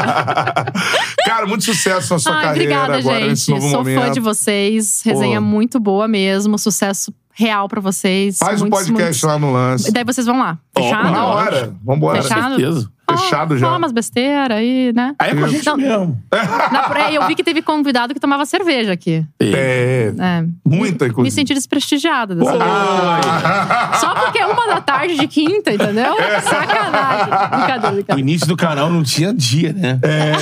[1.26, 3.28] Cara, muito sucesso na sua Ai, carreira obrigada, agora, gente.
[3.30, 4.00] nesse novo Sou momento.
[4.02, 5.02] fã de vocês.
[5.04, 5.46] Resenha Pô.
[5.46, 6.58] muito boa mesmo.
[6.58, 8.36] Sucesso real pra vocês.
[8.38, 9.90] Faz um Muitos, podcast muitos- lá no lance.
[9.90, 10.58] Daí vocês vão lá.
[10.76, 11.10] Fechado?
[11.10, 11.74] Na hora.
[11.82, 12.22] Vambora.
[12.22, 12.56] Fechado?
[12.56, 12.90] Certeza.
[13.18, 13.66] Fechado já.
[13.66, 15.14] Fala umas besteiras aí, né?
[15.18, 15.76] Aí é com a gente Não.
[15.76, 16.22] mesmo.
[16.30, 19.24] Na, é, eu vi que teve convidado que tomava cerveja aqui.
[19.40, 20.12] É.
[20.18, 20.44] É.
[20.64, 21.34] Muita, Me inclusive.
[21.34, 22.62] senti desprestigiada dessa vez.
[22.62, 23.92] Ah.
[24.00, 26.14] Só porque é uma da tarde de quinta, entendeu?
[26.42, 27.26] Sacanagem.
[27.26, 28.20] Brincadeira, O brincadeira.
[28.20, 29.98] início do canal não tinha dia, né?
[30.02, 30.32] É.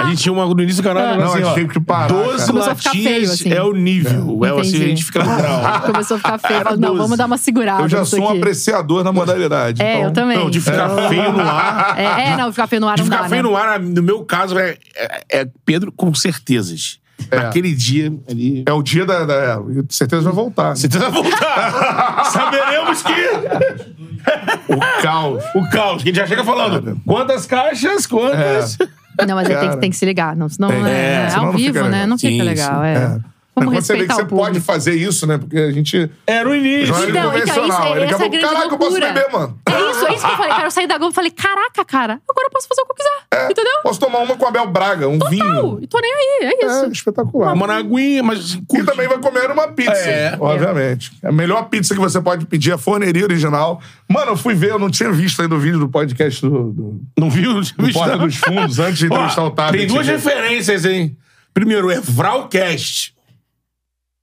[0.00, 0.46] A gente tinha uma.
[0.46, 1.54] No início do canal era Não, assim, a gente ó.
[1.54, 2.46] teve que parar, 12 cara.
[2.46, 3.52] Começou a ficar latinhas assim.
[3.52, 4.40] é o nível.
[4.44, 5.80] É, assim, a gente fica no grau.
[5.92, 6.64] Começou a ficar feio.
[6.78, 6.98] Não, 12.
[6.98, 7.82] vamos dar uma segurada.
[7.82, 9.82] Eu já sou um apreciador na modalidade.
[9.82, 10.04] É, então...
[10.08, 10.38] eu também.
[10.38, 11.94] Não, de ficar feio no ar.
[11.98, 13.48] É, é, não, ficar feio no ar De não ficar dá, feio né?
[13.48, 16.98] no ar, no meu caso, é, é, é Pedro com certezas.
[17.32, 18.62] Naquele dia ali.
[18.64, 19.24] É o dia da.
[19.24, 20.76] da é, com certeza vai voltar.
[20.76, 22.24] Você tenta voltar.
[22.30, 24.72] Saberemos que.
[24.72, 25.42] O caos.
[25.54, 27.00] O caos, que a gente já chega falando.
[27.04, 28.06] Quantas caixas?
[28.06, 28.78] Quantas?
[29.26, 29.68] Não, mas aí tem, Cara.
[29.70, 30.36] que- tem que se ligar.
[30.36, 31.88] Não, senão é, É, senão ao vivo, né?
[31.90, 32.06] legal.
[32.06, 32.82] Não fica Sim, legal.
[32.82, 32.86] sim.
[32.86, 33.18] É.
[33.58, 33.64] É.
[33.64, 34.36] Vamos Mas você vê que você público.
[34.46, 35.38] pode fazer isso, né?
[35.38, 36.10] Porque a gente.
[36.26, 36.94] Era o início.
[36.94, 37.66] Então, então, isso, Ele essa é a
[38.06, 39.12] acabou, grande caraca, eu posso loucura.
[39.12, 39.58] beber, mano.
[39.68, 40.50] É isso, é isso que eu falei.
[40.52, 42.92] Cara, eu saí da Globo e falei, caraca, cara, agora eu posso fazer o que
[42.92, 43.50] eu quiser.
[43.50, 43.72] Entendeu?
[43.82, 45.30] Posso tomar uma com a Bel Braga, um Total.
[45.30, 45.78] vinho.
[45.82, 46.84] E tô nem aí, é isso.
[46.84, 47.52] É espetacular.
[47.52, 48.86] Uma na aguinha, mas assim, E curte.
[48.86, 50.36] também vai comer uma pizza, É.
[50.40, 51.12] obviamente.
[51.22, 53.80] A melhor pizza que você pode pedir é a forneria original.
[54.08, 57.00] Mano, eu fui ver, eu não tinha visto ainda o vídeo do podcast do, do,
[57.18, 57.52] Não viu?
[57.54, 59.50] Não tinha do visto, Porta dos Fundos, antes de entrevistar o.
[59.50, 61.16] Tem duas referências, hein?
[61.54, 63.14] Primeiro, é Vralcast.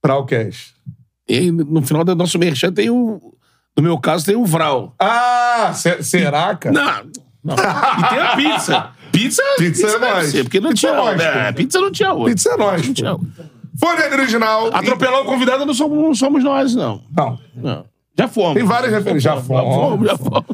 [0.07, 0.73] Pralcast.
[1.27, 3.19] E no final do nosso merchan tem o.
[3.77, 4.93] No meu caso, tem o Vral.
[4.99, 6.73] Ah, se- será, cara?
[6.73, 7.11] Não,
[7.43, 7.55] não.
[7.55, 8.89] E tem a pizza.
[9.11, 10.29] Pizza, Pizza é nóis.
[10.29, 11.25] ser, porque não Pizza tinha é nóis, outra.
[11.27, 11.57] É, pô.
[11.57, 12.33] pizza não tinha outra.
[12.33, 12.87] Pizza é nóis.
[12.87, 13.17] Não tinha.
[13.79, 14.69] Forneria original.
[14.73, 17.01] Atropelar o convidado não somos, não somos nós, não.
[17.15, 17.39] Não.
[17.55, 17.85] não.
[18.17, 18.53] Já fomos.
[18.53, 19.23] Tem várias referências.
[19.23, 19.75] Já Já fomos.
[19.75, 20.45] fomos, já fomos.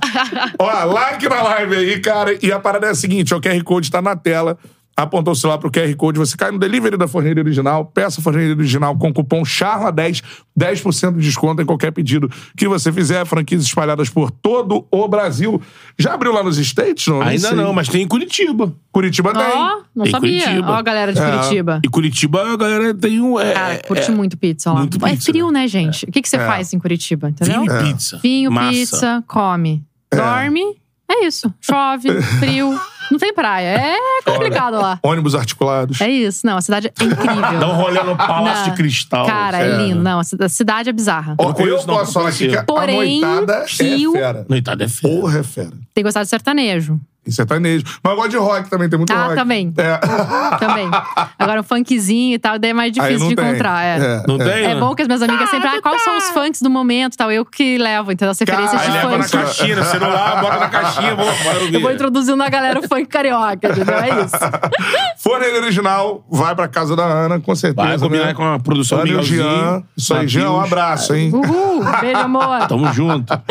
[0.58, 2.36] Ó, like na live aí, cara.
[2.44, 4.58] E a parada é a seguinte: o QR Code tá na tela.
[5.02, 8.24] Apontou o celular pro QR Code, você cai no delivery da Forneria Original, peça a
[8.24, 10.22] Forneria Original com cupom CHARLA10,
[10.60, 13.26] 10% de desconto em qualquer pedido que você fizer.
[13.26, 15.62] Franquias espalhadas por todo o Brasil.
[15.98, 17.08] Já abriu lá nos States?
[17.08, 17.58] Não, Ainda sei.
[17.58, 18.74] não, mas tem em Curitiba.
[18.92, 19.42] Curitiba tem.
[19.44, 20.42] Ó, não Tem sabia.
[20.44, 20.72] Curitiba.
[20.72, 21.32] Ó, a galera de É.
[21.32, 21.82] Curitiba.
[21.84, 23.40] E Curitiba, a galera tem um.
[23.40, 24.80] É, Cara, curte é, muito pizza lá.
[24.80, 26.06] muito é pizza, frio, né, gente?
[26.06, 26.46] O que, que você É.
[26.46, 27.62] faz em Curitiba, entendeu?
[27.62, 28.20] Vinho e pizza.
[28.22, 28.70] Vinho, Massa.
[28.72, 29.84] pizza, come.
[30.14, 30.62] Dorme.
[31.10, 31.54] É isso.
[31.62, 32.10] Chove,
[32.40, 32.78] frio.
[33.10, 33.68] Não tem praia.
[33.78, 35.00] É complicado lá.
[35.02, 36.00] Ônibus articulados.
[36.02, 36.46] É isso.
[36.46, 37.60] Não, a cidade é incrível.
[37.60, 38.72] Dá um rolê no Palácio Não.
[38.72, 39.26] de Cristal.
[39.26, 39.78] Cara, é, É.
[39.78, 40.02] lindo.
[40.02, 41.36] Não, a cida- a cidade é bizarra.
[41.38, 44.46] Ó, eu não, posso falar aqui que a Porém, noitada Rio- é fera.
[44.48, 45.14] Noitada é feia.
[45.22, 45.72] Porra, é fera.
[45.94, 47.00] Tem gostado de sertanejo.
[47.24, 47.86] Tem sertanejo.
[48.04, 49.36] Mas eu gosto de rock também, tem muito Ah, rock.
[49.36, 49.72] também.
[49.78, 49.98] É.
[50.58, 50.90] Também.
[51.38, 53.46] Agora, o funkzinho e tal, daí é mais difícil não de tem.
[53.48, 53.84] encontrar.
[53.84, 54.24] É.
[54.28, 54.66] Não tem?
[54.66, 57.18] É bom que as minhas amigas sempre, ah, quais são os funks do momento e
[57.18, 57.32] tal.
[57.32, 58.32] Eu que levo, entendeu?
[58.32, 59.44] As referências Cara, de Aí leva na funk.
[59.44, 61.74] caixinha, no celular, bota na caixinha, vou, bora ouvir.
[61.76, 63.96] Eu vou introduzindo a galera o funk carioca, entendeu?
[63.98, 64.36] É isso.
[65.18, 67.88] Forneria Original, vai pra casa da Ana, com certeza.
[67.88, 68.34] Vai combinar né?
[68.34, 69.84] com a produção Ana e o Miguelzinho, Jean.
[69.96, 71.32] Isso aí, Jean, um abraço, hein?
[71.34, 72.68] Uhul, beijo, amor.
[72.68, 73.32] Tamo junto.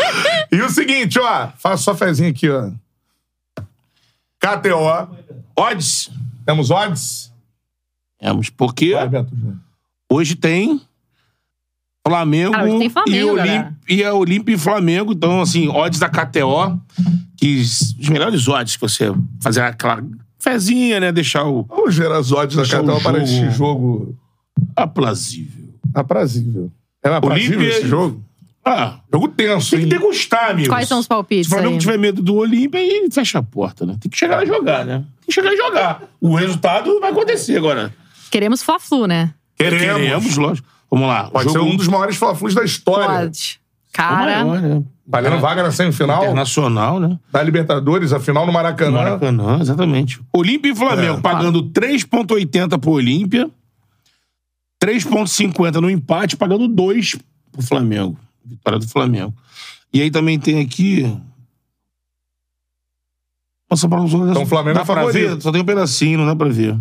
[0.52, 2.70] E o seguinte, ó, faça sua fezinha aqui, ó.
[4.40, 5.08] KTO.
[5.56, 6.10] Odds.
[6.46, 7.32] Temos odds?
[8.18, 9.32] Temos, porque Vai, Beto.
[10.10, 10.80] hoje tem
[12.06, 13.76] Flamengo, Ah, hoje tem Flamengo, e, Olim- galera.
[13.88, 15.12] e a Olímpia e Flamengo.
[15.12, 16.80] Então, assim, odds da KTO,
[17.36, 19.06] que os melhores odds que você
[19.40, 20.02] fazer aquela
[20.38, 21.12] fezinha, né?
[21.12, 24.16] Deixar o Vamos ver as odds da Deixar o Catel para este jogo
[24.74, 25.74] aprazível.
[25.94, 26.72] aprazível.
[27.02, 28.22] É aprazível Olímpia- esse jogo?
[28.64, 30.68] Ah, Jogo tenso, tem que degustar, amigo.
[30.68, 31.80] Quais são os palpites Se o Flamengo aí?
[31.80, 33.96] tiver medo do Olímpia, aí fecha a porta, né?
[34.00, 34.98] Tem que chegar a jogar, né?
[34.98, 36.02] Tem que chegar a jogar.
[36.20, 37.92] O resultado vai acontecer agora.
[38.30, 39.32] Queremos Fla-Flu, né?
[39.56, 39.96] Queremos.
[40.00, 40.68] Queremos, lógico.
[40.90, 41.24] Vamos lá.
[41.30, 43.06] Pode Jogo ser um dos maiores fla-flus da história.
[43.20, 43.60] Pode.
[43.92, 44.82] Cara, maior, né?
[45.06, 47.18] Valendo vaga na semifinal Internacional, né?
[47.32, 48.98] da Libertadores, a final no Maracanã.
[48.98, 50.20] Maracanã, exatamente.
[50.32, 51.20] Olímpia e Flamengo É.
[51.20, 53.50] pagando 3,80 pro Olímpia,
[54.82, 57.16] 3,50 no empate, pagando 2
[57.52, 58.16] pro Flamengo.
[58.44, 59.34] Vitória do Flamengo.
[59.92, 61.02] E aí também tem aqui.
[63.70, 65.34] Nossa, para os Então, o Flamengo dá é pra favorito.
[65.36, 65.42] ver?
[65.42, 66.76] Só tem um pedacinho, não dá pra ver.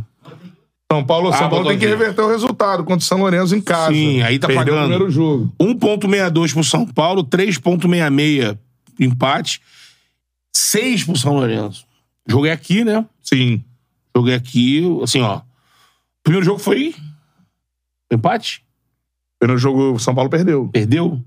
[0.92, 3.62] São Paulo, São Ah, Paulo tem que reverter o resultado contra o São Lourenço em
[3.62, 3.94] casa.
[3.94, 4.86] Sim, aí tá Perdeu pagando.
[4.86, 5.54] o primeiro jogo.
[5.60, 8.58] 1,62 pro São Paulo, 3,66
[9.00, 9.62] empate,
[10.52, 11.86] 6 pro São Lourenço.
[12.28, 13.06] Joguei aqui, né?
[13.22, 13.64] Sim.
[14.16, 15.42] Joguei aqui, assim, ó.
[16.24, 16.96] Primeiro jogo foi.
[18.12, 18.64] Empate?
[19.40, 20.68] Primeiro jogo, o São Paulo perdeu.
[20.70, 21.24] Perdeu?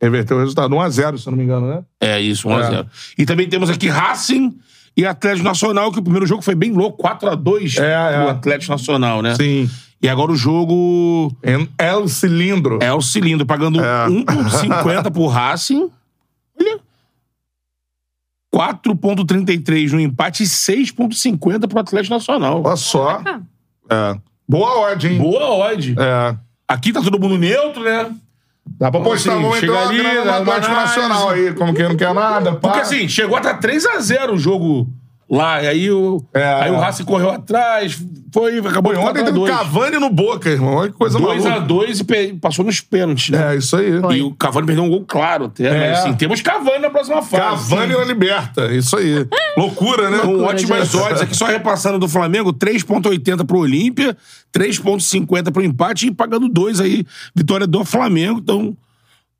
[0.00, 0.74] Reverteu o resultado.
[0.74, 1.82] 1x0, se eu não me engano, né?
[2.00, 2.86] É isso, 1x0.
[3.18, 4.56] E também temos aqui Racing
[4.96, 8.20] e Atlético Nacional, que o primeiro jogo foi bem louco, 4x2 É, é.
[8.20, 9.34] pro Atlético Nacional, né?
[9.34, 9.68] Sim.
[10.00, 11.34] E agora o jogo
[11.76, 12.78] É o cilindro.
[12.80, 14.06] é o cilindro, pagando É.
[14.08, 15.90] 1,50 pro Racing.
[16.60, 16.78] Olha.
[18.54, 22.62] 4,33 no empate e 6,50 pro Atlético Nacional.
[22.64, 23.20] Olha só.
[23.90, 24.16] É.
[24.48, 25.18] Boa odd, hein?
[25.18, 25.94] Boa odd.
[25.98, 26.36] É.
[26.66, 28.14] Aqui tá todo mundo neutro, né?
[28.78, 30.98] Dá pra postar, Assim, chega entrar ali, uma Atlético análise.
[30.98, 32.52] Nacional aí, como quem não quer nada.
[32.52, 32.58] pá.
[32.68, 34.86] Porque assim, chegou a estar 3x0 o jogo
[35.30, 35.62] lá.
[35.62, 36.72] E aí o, É, aí é.
[36.72, 37.98] o Racing correu atrás,
[38.32, 39.48] foi, acabou Pô, de ontem teve 4x2.
[39.48, 40.74] Cavani no Boca, irmão.
[40.74, 41.60] Olha que coisa maluca.
[41.60, 43.54] 2x2 e passou nos pênaltis, né?
[43.54, 43.90] É, isso aí.
[44.16, 45.66] E o Cavani perdeu um gol claro até.
[45.66, 45.90] É.
[45.90, 47.70] Mas assim, temos Cavani na próxima fase.
[47.70, 48.66] Cavani na liberta.
[48.72, 49.26] Isso aí.
[49.56, 50.18] Loucura, né?
[50.18, 54.16] Com ótimas odds aqui, só repassando do Flamengo, 3,80 pro Olímpia,
[54.54, 58.40] 3,50 pro empate e pagando 2 aí, vitória do Flamengo.
[58.40, 58.76] Então,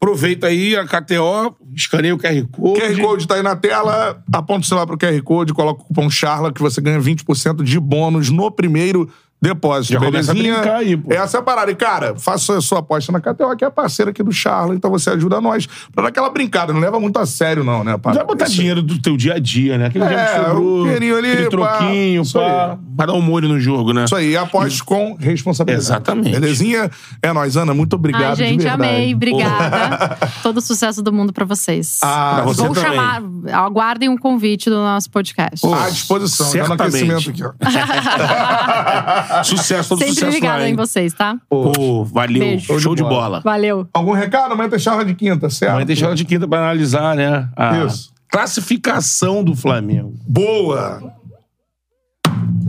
[0.00, 2.80] aproveita aí a KTO, escaneia o QR Code.
[2.80, 6.08] QR Code tá aí na tela, aponta o celular pro QR Code, coloca o cupom
[6.08, 9.92] CHARLA que você ganha 20% de bônus no primeiro depósito.
[9.94, 10.58] Já começa a belezinha?
[10.60, 11.12] brincar aí, pô.
[11.12, 11.70] Essa é a parada.
[11.70, 14.74] E, cara, faça a sua aposta na KTO, que é a parceira aqui do Charla,
[14.74, 16.72] então você ajuda nós pra dar aquela brincada.
[16.72, 18.24] Não leva muito a sério, não, né, parada?
[18.24, 19.86] vai botar Isso- dinheiro do teu dia a dia, né?
[19.86, 23.20] Aquele É, dinheiro que o sobrou, dinheirinho ali, aquele pá, troquinho, pá, pra dar um
[23.22, 24.04] molho no jogo, né?
[24.04, 25.84] Isso aí, aposte com responsabilidade.
[25.84, 26.30] Exatamente.
[26.38, 26.90] Belezinha?
[27.22, 27.72] É nóis, Ana.
[27.74, 28.30] Muito obrigado.
[28.30, 29.14] Ai, gente, amei.
[29.14, 30.16] Obrigada.
[30.42, 31.98] Todo o sucesso do mundo pra vocês.
[32.02, 32.90] Ah, Pra você Vou também.
[32.90, 35.66] chamar, aguardem um convite do nosso podcast.
[35.66, 36.46] À disposição.
[36.52, 36.96] Já no Certamente.
[37.20, 37.52] aquecimento aqui, ó.
[39.44, 41.36] Sucesso, todo Sempre sucesso ligada lá, em vocês, tá?
[41.48, 42.40] Pô, valeu.
[42.40, 42.80] Beijo.
[42.80, 43.40] Show, de bola.
[43.40, 43.88] Valeu.
[43.92, 44.52] Algum recado?
[44.52, 45.74] Amanhã tem charla de quinta, certo?
[45.74, 47.48] Vai deixar ela de quinta pra analisar, né?
[47.56, 48.12] A Isso.
[48.28, 50.14] classificação do Flamengo.
[50.26, 51.18] Boa!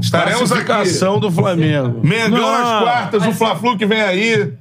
[0.02, 0.65] Estaremos aqui.
[0.65, 1.99] classificação do Flamengo.
[2.03, 4.53] Mengão Não, nas quartas, o Fla-Flu que vem aí.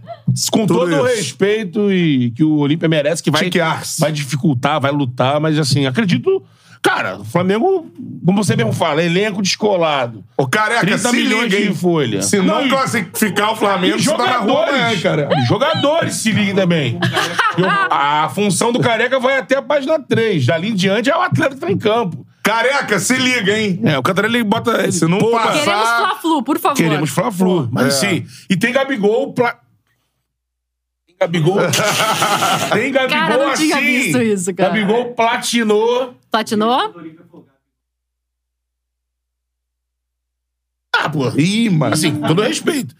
[0.50, 3.50] Com Tudo todo o respeito e que o Olímpia merece, que vai,
[3.98, 6.42] vai dificultar, vai lutar, mas assim, acredito.
[6.82, 7.90] Cara, o Flamengo,
[8.24, 10.24] como você mesmo fala, elenco descolado.
[10.36, 12.22] Ô, careca, 30 se milhões liga, de folha.
[12.22, 15.28] Se não, e- classificar o Flamengo, você tá na rua amanhã, jogadores, cara.
[15.46, 16.98] jogadores se liguem também.
[17.90, 20.46] a função do Careca vai até a página 3.
[20.46, 22.26] Dali em diante é o atleta que tá em campo.
[22.42, 23.80] Careca, se liga, hein?
[23.84, 24.90] É, o Cantarelli ele bota.
[24.90, 26.76] Se não Pô, passar- Queremos Fla-Flu, por favor.
[26.76, 27.68] Queremos Fla-Flu.
[27.70, 28.08] Mas É.
[28.08, 28.26] sim.
[28.48, 29.34] E tem Gabigol.
[29.34, 29.54] Pla...
[31.20, 31.56] Gabigol.
[32.72, 33.64] tem Gabigol Cara, não assim.
[33.68, 34.70] tinha visto isso, cara.
[34.70, 36.14] Gabigol platinou.
[36.30, 36.94] Platinou?
[40.94, 41.24] Ah, pô.
[41.72, 41.94] Mano.
[41.94, 42.94] Assim, com todo respeito.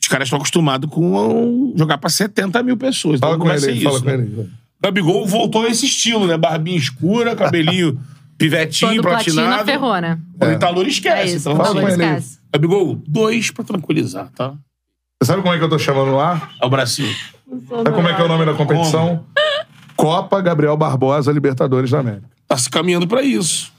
[0.00, 3.18] Os caras estão acostumados com jogar pra 70 mil pessoas.
[3.18, 3.84] Então fala com vai ele isso.
[3.84, 4.14] fala com né?
[4.14, 4.50] ele.
[4.82, 6.38] Gabigol voltou a esse estilo, né?
[6.38, 8.00] Barbinha escura, cabelinho
[8.38, 9.64] pivetinho, Quando platina, platinado.
[9.66, 10.18] ferrou, né?
[10.38, 11.16] Quando ele tá louro, esquece.
[11.18, 12.24] É isso, então, não fala com ele.
[12.52, 14.54] Gabigol, dois pra tranquilizar, tá?
[15.22, 16.50] Você sabe como é que eu tô chamando lá?
[16.60, 17.14] É o bracinho.
[17.68, 19.24] Sabe como é que é o nome da competição?
[19.96, 22.28] Copa Gabriel Barbosa Libertadores da América.
[22.46, 23.72] Tá se caminhando pra isso.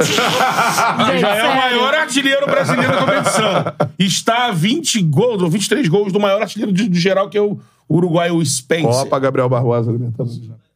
[0.00, 3.90] Gente, Já é o maior artilheiro brasileiro da competição.
[3.98, 7.40] Está a 20 gols, ou 23 gols do maior artilheiro de, de geral, que é
[7.40, 7.58] o
[7.88, 8.88] Uruguai, o Spencer.
[8.88, 10.70] Copa Gabriel Barbosa Libertadores da América.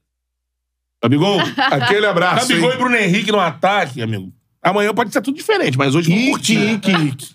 [1.02, 1.38] Gabigol.
[1.70, 2.48] Aquele abraço.
[2.48, 2.76] Gabigol e?
[2.76, 4.32] Bruno Henrique no ataque, amigo.
[4.62, 6.72] Amanhã pode ser tudo diferente, mas hoje vamos curtir.
[6.72, 7.34] Ike, Ike.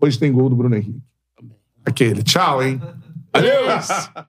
[0.00, 1.00] Hoje tem gol do Bruno Henrique.
[1.84, 2.22] Aquele.
[2.22, 2.80] Tchau, hein?
[3.34, 4.10] Adeus.